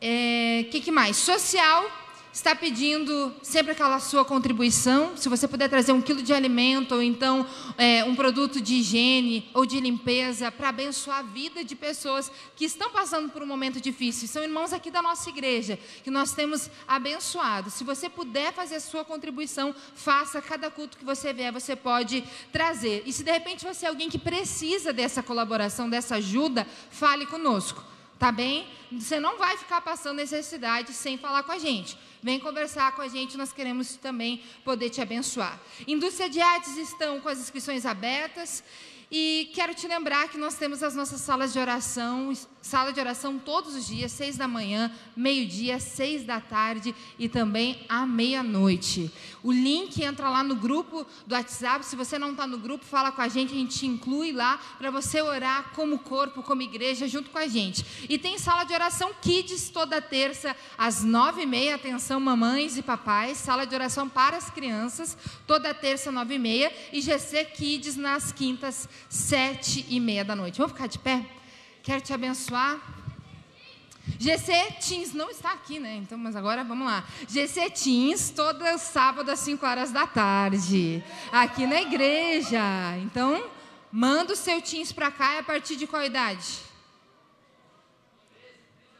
é, 0.00 0.66
que, 0.70 0.80
que 0.80 0.90
mais? 0.90 1.16
Social 1.16 2.05
está 2.36 2.54
pedindo 2.54 3.34
sempre 3.42 3.72
aquela 3.72 3.98
sua 3.98 4.22
contribuição. 4.22 5.16
Se 5.16 5.26
você 5.26 5.48
puder 5.48 5.70
trazer 5.70 5.92
um 5.92 6.02
quilo 6.02 6.20
de 6.20 6.34
alimento, 6.34 6.94
ou 6.94 7.02
então 7.02 7.46
é, 7.78 8.04
um 8.04 8.14
produto 8.14 8.60
de 8.60 8.74
higiene 8.74 9.48
ou 9.54 9.64
de 9.64 9.80
limpeza, 9.80 10.52
para 10.52 10.68
abençoar 10.68 11.20
a 11.20 11.22
vida 11.22 11.64
de 11.64 11.74
pessoas 11.74 12.30
que 12.54 12.66
estão 12.66 12.90
passando 12.90 13.30
por 13.30 13.42
um 13.42 13.46
momento 13.46 13.80
difícil. 13.80 14.28
São 14.28 14.42
irmãos 14.42 14.74
aqui 14.74 14.90
da 14.90 15.00
nossa 15.00 15.30
igreja, 15.30 15.78
que 16.04 16.10
nós 16.10 16.32
temos 16.32 16.70
abençoado. 16.86 17.70
Se 17.70 17.82
você 17.82 18.06
puder 18.06 18.52
fazer 18.52 18.76
a 18.76 18.80
sua 18.80 19.02
contribuição, 19.02 19.74
faça 19.94 20.42
cada 20.42 20.70
culto 20.70 20.98
que 20.98 21.06
você 21.06 21.32
vier, 21.32 21.50
você 21.50 21.74
pode 21.74 22.22
trazer. 22.52 23.02
E 23.06 23.14
se 23.14 23.24
de 23.24 23.32
repente 23.32 23.64
você 23.64 23.86
é 23.86 23.88
alguém 23.88 24.10
que 24.10 24.18
precisa 24.18 24.92
dessa 24.92 25.22
colaboração, 25.22 25.88
dessa 25.88 26.16
ajuda, 26.16 26.66
fale 26.90 27.24
conosco. 27.24 27.82
Tá 28.18 28.32
bem? 28.32 28.66
Você 28.92 29.20
não 29.20 29.36
vai 29.36 29.58
ficar 29.58 29.80
passando 29.82 30.16
necessidade 30.16 30.92
sem 30.92 31.18
falar 31.18 31.42
com 31.42 31.52
a 31.52 31.58
gente. 31.58 31.98
Vem 32.26 32.40
conversar 32.40 32.90
com 32.96 33.02
a 33.02 33.06
gente, 33.06 33.36
nós 33.36 33.52
queremos 33.52 33.94
também 33.94 34.42
poder 34.64 34.90
te 34.90 35.00
abençoar. 35.00 35.60
Indústria 35.86 36.28
de 36.28 36.40
Artes 36.40 36.76
estão 36.76 37.20
com 37.20 37.28
as 37.28 37.38
inscrições 37.38 37.86
abertas. 37.86 38.64
E 39.08 39.48
quero 39.54 39.72
te 39.76 39.86
lembrar 39.86 40.28
que 40.28 40.36
nós 40.36 40.56
temos 40.56 40.82
as 40.82 40.96
nossas 40.96 41.20
salas 41.20 41.52
de 41.52 41.60
oração, 41.60 42.32
sala 42.66 42.92
de 42.92 42.98
oração 42.98 43.38
todos 43.38 43.76
os 43.76 43.86
dias, 43.86 44.10
seis 44.10 44.36
da 44.36 44.48
manhã, 44.48 44.90
meio-dia, 45.16 45.78
seis 45.78 46.24
da 46.24 46.40
tarde 46.40 46.92
e 47.16 47.28
também 47.28 47.80
à 47.88 48.04
meia-noite. 48.04 49.08
O 49.40 49.52
link 49.52 50.02
entra 50.02 50.28
lá 50.28 50.42
no 50.42 50.56
grupo 50.56 51.06
do 51.28 51.36
WhatsApp. 51.36 51.86
Se 51.86 51.94
você 51.94 52.18
não 52.18 52.32
está 52.32 52.44
no 52.44 52.58
grupo, 52.58 52.84
fala 52.84 53.12
com 53.12 53.22
a 53.22 53.28
gente, 53.28 53.54
a 53.54 53.56
gente 53.56 53.78
te 53.78 53.86
inclui 53.86 54.32
lá 54.32 54.58
para 54.78 54.90
você 54.90 55.22
orar 55.22 55.70
como 55.76 56.00
corpo, 56.00 56.42
como 56.42 56.60
igreja, 56.60 57.06
junto 57.06 57.30
com 57.30 57.38
a 57.38 57.46
gente. 57.46 57.86
E 58.08 58.18
tem 58.18 58.36
sala 58.36 58.64
de 58.64 58.74
oração 58.74 59.12
Kids 59.22 59.70
toda 59.70 60.02
terça, 60.02 60.56
às 60.76 61.04
nove 61.04 61.42
e 61.42 61.46
meia. 61.46 61.76
Atenção, 61.76 62.18
mamães 62.18 62.76
e 62.76 62.82
papais. 62.82 63.38
Sala 63.38 63.64
de 63.64 63.76
oração 63.76 64.08
para 64.08 64.36
as 64.36 64.50
crianças, 64.50 65.16
toda 65.46 65.72
terça, 65.72 66.10
nove 66.10 66.34
e 66.34 66.38
meia. 66.38 66.72
E 66.92 67.00
GC 67.00 67.44
Kids 67.44 67.96
nas 67.96 68.32
quintas, 68.32 68.88
sete 69.08 69.86
e 69.88 70.00
meia 70.00 70.24
da 70.24 70.34
noite. 70.34 70.58
Vamos 70.58 70.72
ficar 70.72 70.88
de 70.88 70.98
pé? 70.98 71.24
Quero 71.86 72.00
te 72.00 72.12
abençoar. 72.12 72.80
GC 74.18 74.72
Teams 74.84 75.12
não 75.12 75.30
está 75.30 75.52
aqui, 75.52 75.78
né? 75.78 75.94
Então, 75.98 76.18
mas 76.18 76.34
agora 76.34 76.64
vamos 76.64 76.84
lá. 76.84 77.04
GC 77.28 77.70
Teams, 77.70 78.30
todas 78.30 78.82
sábado 78.82 79.30
às 79.30 79.38
5 79.38 79.64
horas 79.64 79.92
da 79.92 80.04
tarde, 80.04 81.00
aqui 81.30 81.64
na 81.64 81.80
igreja. 81.80 82.58
Então, 83.04 83.48
manda 83.92 84.32
o 84.32 84.36
seu 84.36 84.60
Teams 84.60 84.90
para 84.90 85.12
cá 85.12 85.36
e 85.36 85.38
a 85.38 85.42
partir 85.44 85.76
de 85.76 85.86
qual 85.86 86.02
idade? 86.02 86.58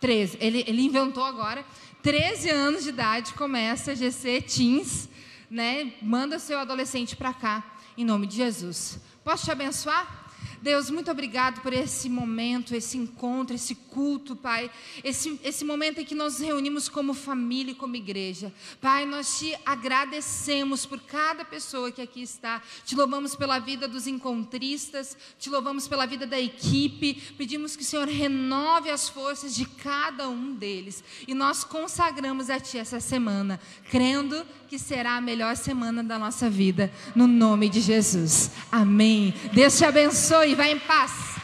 13. 0.01 0.39
Ele, 0.41 0.63
ele 0.69 0.83
inventou 0.83 1.25
agora. 1.25 1.67
13 2.05 2.51
anos 2.51 2.85
de 2.85 2.91
idade 2.91 3.35
começa 3.35 3.97
GC 3.97 4.43
Teams, 4.43 5.09
né? 5.51 5.93
Manda 6.01 6.37
o 6.37 6.41
seu 6.41 6.61
adolescente 6.61 7.17
para 7.17 7.35
cá, 7.35 7.65
em 7.99 8.05
nome 8.05 8.29
de 8.29 8.37
Jesus. 8.37 9.01
Posso 9.25 9.45
te 9.45 9.51
abençoar? 9.51 10.26
Deus, 10.67 10.91
muito 10.91 11.13
obrigado 11.13 11.61
por 11.61 11.73
esse 11.73 12.09
momento, 12.09 12.75
esse 12.75 12.99
encontro, 12.99 13.55
esse 13.55 13.73
culto, 13.73 14.35
Pai. 14.35 14.69
Esse, 15.05 15.39
esse 15.45 15.65
momento 15.65 16.01
em 16.01 16.05
que 16.05 16.13
nós 16.13 16.41
nos 16.41 16.41
reunimos 16.41 16.89
como 16.89 17.15
família 17.15 17.71
e 17.71 17.75
como 17.77 17.95
igreja. 17.95 18.53
Pai, 18.81 19.07
nós 19.07 19.39
te 19.39 19.57
agradecemos 19.65 20.85
por 20.85 20.99
cada 20.99 21.45
pessoa 21.45 21.93
que 21.93 22.03
aqui 22.03 22.21
está. 22.21 22.61
Te 22.85 22.97
louvamos 22.97 23.37
pela 23.37 23.61
vida 23.61 23.87
dos 23.87 24.09
encontristas, 24.09 25.17
te 25.39 25.49
louvamos 25.49 25.87
pela 25.87 26.05
vida 26.05 26.27
da 26.27 26.41
equipe. 26.41 27.15
Pedimos 27.39 27.77
que 27.77 27.85
o 27.85 27.87
Senhor 27.87 28.09
renove 28.09 28.91
as 28.91 29.09
forças 29.09 29.55
de 29.55 29.67
cada 29.67 30.29
um 30.29 30.53
deles. 30.53 31.05
E 31.29 31.33
nós 31.33 31.63
consagramos 31.63 32.51
a 32.51 32.59
Ti 32.59 32.79
essa 32.79 32.99
semana, 32.99 33.61
crendo 33.89 34.45
que 34.67 34.81
será 34.81 35.17
a 35.17 35.21
melhor 35.21 35.55
semana 35.55 36.03
da 36.03 36.19
nossa 36.19 36.51
vida, 36.51 36.91
no 37.15 37.29
nome 37.29 37.69
de 37.69 37.81
Jesus. 37.81 38.51
Amém. 38.73 39.33
Deus 39.53 39.79
te 39.79 39.85
abençoe. 39.85 40.56
Vai 40.57 40.73
em 40.73 40.78
paz. 40.78 41.37